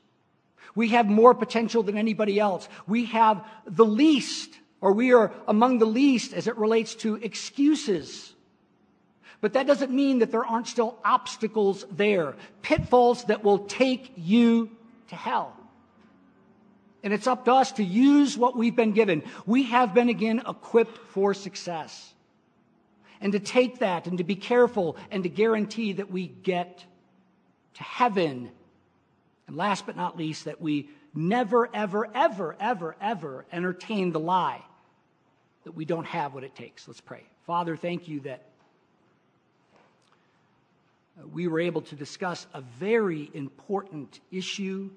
We 0.74 0.88
have 0.88 1.06
more 1.06 1.34
potential 1.34 1.82
than 1.82 1.96
anybody 1.96 2.40
else. 2.40 2.68
We 2.86 3.06
have 3.06 3.44
the 3.66 3.84
least, 3.84 4.50
or 4.80 4.92
we 4.92 5.12
are 5.12 5.32
among 5.46 5.78
the 5.78 5.86
least 5.86 6.32
as 6.32 6.46
it 6.46 6.56
relates 6.56 6.94
to 6.96 7.16
excuses. 7.16 8.32
But 9.40 9.52
that 9.52 9.66
doesn't 9.66 9.92
mean 9.92 10.20
that 10.20 10.30
there 10.30 10.44
aren't 10.44 10.68
still 10.68 10.98
obstacles 11.04 11.84
there, 11.90 12.34
pitfalls 12.62 13.24
that 13.24 13.44
will 13.44 13.58
take 13.58 14.12
you 14.16 14.70
to 15.08 15.16
hell. 15.16 15.54
And 17.02 17.12
it's 17.12 17.26
up 17.26 17.44
to 17.44 17.52
us 17.52 17.72
to 17.72 17.84
use 17.84 18.38
what 18.38 18.56
we've 18.56 18.74
been 18.74 18.92
given. 18.92 19.22
We 19.44 19.64
have 19.64 19.92
been 19.92 20.08
again 20.08 20.42
equipped 20.48 20.96
for 21.08 21.34
success. 21.34 22.14
And 23.20 23.32
to 23.32 23.38
take 23.38 23.80
that 23.80 24.06
and 24.06 24.18
to 24.18 24.24
be 24.24 24.36
careful 24.36 24.96
and 25.10 25.22
to 25.22 25.28
guarantee 25.28 25.92
that 25.92 26.10
we 26.10 26.26
get 26.26 26.82
to 27.74 27.82
heaven. 27.82 28.50
And 29.46 29.56
last 29.56 29.86
but 29.86 29.96
not 29.96 30.16
least, 30.16 30.46
that 30.46 30.60
we 30.60 30.88
never, 31.14 31.68
ever, 31.74 32.08
ever, 32.14 32.56
ever, 32.60 32.96
ever 33.00 33.44
entertain 33.52 34.12
the 34.12 34.20
lie 34.20 34.62
that 35.64 35.72
we 35.72 35.84
don't 35.84 36.06
have 36.06 36.34
what 36.34 36.44
it 36.44 36.54
takes. 36.54 36.86
Let's 36.88 37.00
pray. 37.00 37.22
Father, 37.46 37.76
thank 37.76 38.08
you 38.08 38.20
that 38.20 38.46
we 41.32 41.46
were 41.46 41.60
able 41.60 41.82
to 41.82 41.94
discuss 41.94 42.46
a 42.54 42.60
very 42.60 43.30
important 43.34 44.20
issue 44.32 44.90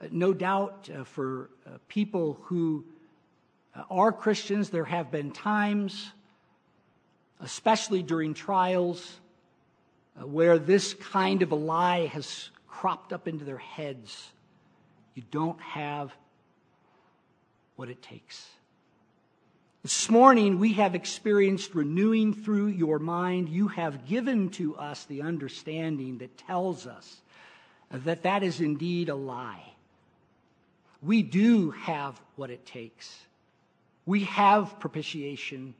uh, 0.00 0.06
no 0.10 0.32
doubt, 0.32 0.88
uh, 0.94 1.04
for 1.04 1.50
uh, 1.66 1.72
people 1.88 2.38
who 2.44 2.84
are 3.90 4.12
Christians, 4.12 4.70
there 4.70 4.84
have 4.84 5.10
been 5.10 5.30
times, 5.30 6.10
especially 7.40 8.02
during 8.02 8.34
trials, 8.34 9.20
where 10.16 10.58
this 10.58 10.94
kind 10.94 11.42
of 11.42 11.52
a 11.52 11.54
lie 11.54 12.06
has 12.06 12.50
cropped 12.80 13.12
up 13.12 13.28
into 13.28 13.44
their 13.44 13.58
heads. 13.58 14.30
You 15.14 15.22
don't 15.30 15.60
have 15.60 16.12
what 17.76 17.88
it 17.88 18.02
takes. 18.02 18.48
This 19.82 20.10
morning, 20.10 20.58
we 20.58 20.74
have 20.74 20.94
experienced 20.94 21.74
renewing 21.74 22.34
through 22.34 22.68
your 22.68 22.98
mind. 22.98 23.48
You 23.48 23.68
have 23.68 24.06
given 24.06 24.50
to 24.50 24.76
us 24.76 25.04
the 25.04 25.22
understanding 25.22 26.18
that 26.18 26.36
tells 26.36 26.86
us 26.86 27.20
that 27.90 28.22
that 28.24 28.42
is 28.42 28.60
indeed 28.60 29.08
a 29.08 29.14
lie 29.14 29.70
we 31.02 31.22
do 31.22 31.70
have 31.70 32.20
what 32.36 32.50
it 32.50 32.66
takes. 32.66 33.26
We 34.04 34.24
have 34.24 34.78
propitiation. 34.80 35.74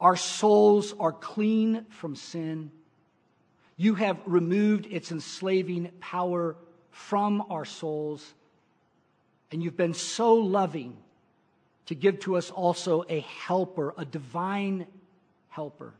Our 0.00 0.16
souls 0.16 0.94
are 0.98 1.12
clean 1.12 1.84
from 1.90 2.16
sin. 2.16 2.70
You 3.80 3.94
have 3.94 4.18
removed 4.26 4.84
its 4.90 5.10
enslaving 5.10 5.90
power 6.00 6.54
from 6.90 7.42
our 7.48 7.64
souls. 7.64 8.34
And 9.50 9.62
you've 9.62 9.78
been 9.78 9.94
so 9.94 10.34
loving 10.34 10.98
to 11.86 11.94
give 11.94 12.20
to 12.20 12.36
us 12.36 12.50
also 12.50 13.04
a 13.08 13.20
helper, 13.20 13.94
a 13.96 14.04
divine 14.04 14.86
helper, 15.48 15.94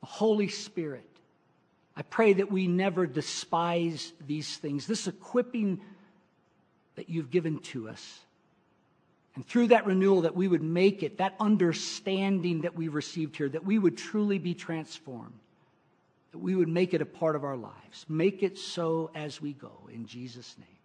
the 0.00 0.06
Holy 0.06 0.48
Spirit. 0.48 1.08
I 1.96 2.02
pray 2.02 2.34
that 2.34 2.52
we 2.52 2.68
never 2.68 3.06
despise 3.06 4.12
these 4.26 4.58
things. 4.58 4.86
This 4.86 5.06
equipping 5.06 5.80
that 6.96 7.08
you've 7.08 7.30
given 7.30 7.60
to 7.60 7.88
us. 7.88 8.20
And 9.34 9.46
through 9.46 9.68
that 9.68 9.86
renewal, 9.86 10.20
that 10.20 10.36
we 10.36 10.46
would 10.46 10.62
make 10.62 11.02
it, 11.02 11.16
that 11.16 11.36
understanding 11.40 12.60
that 12.60 12.76
we 12.76 12.88
received 12.88 13.36
here, 13.36 13.48
that 13.48 13.64
we 13.64 13.78
would 13.78 13.96
truly 13.96 14.38
be 14.38 14.52
transformed, 14.52 15.32
that 16.32 16.38
we 16.38 16.54
would 16.54 16.68
make 16.68 16.94
it 16.94 17.02
a 17.02 17.06
part 17.06 17.36
of 17.36 17.44
our 17.44 17.56
lives. 17.56 18.06
Make 18.08 18.42
it 18.42 18.58
so 18.58 19.10
as 19.14 19.40
we 19.40 19.52
go. 19.52 19.88
In 19.92 20.06
Jesus' 20.06 20.56
name. 20.58 20.79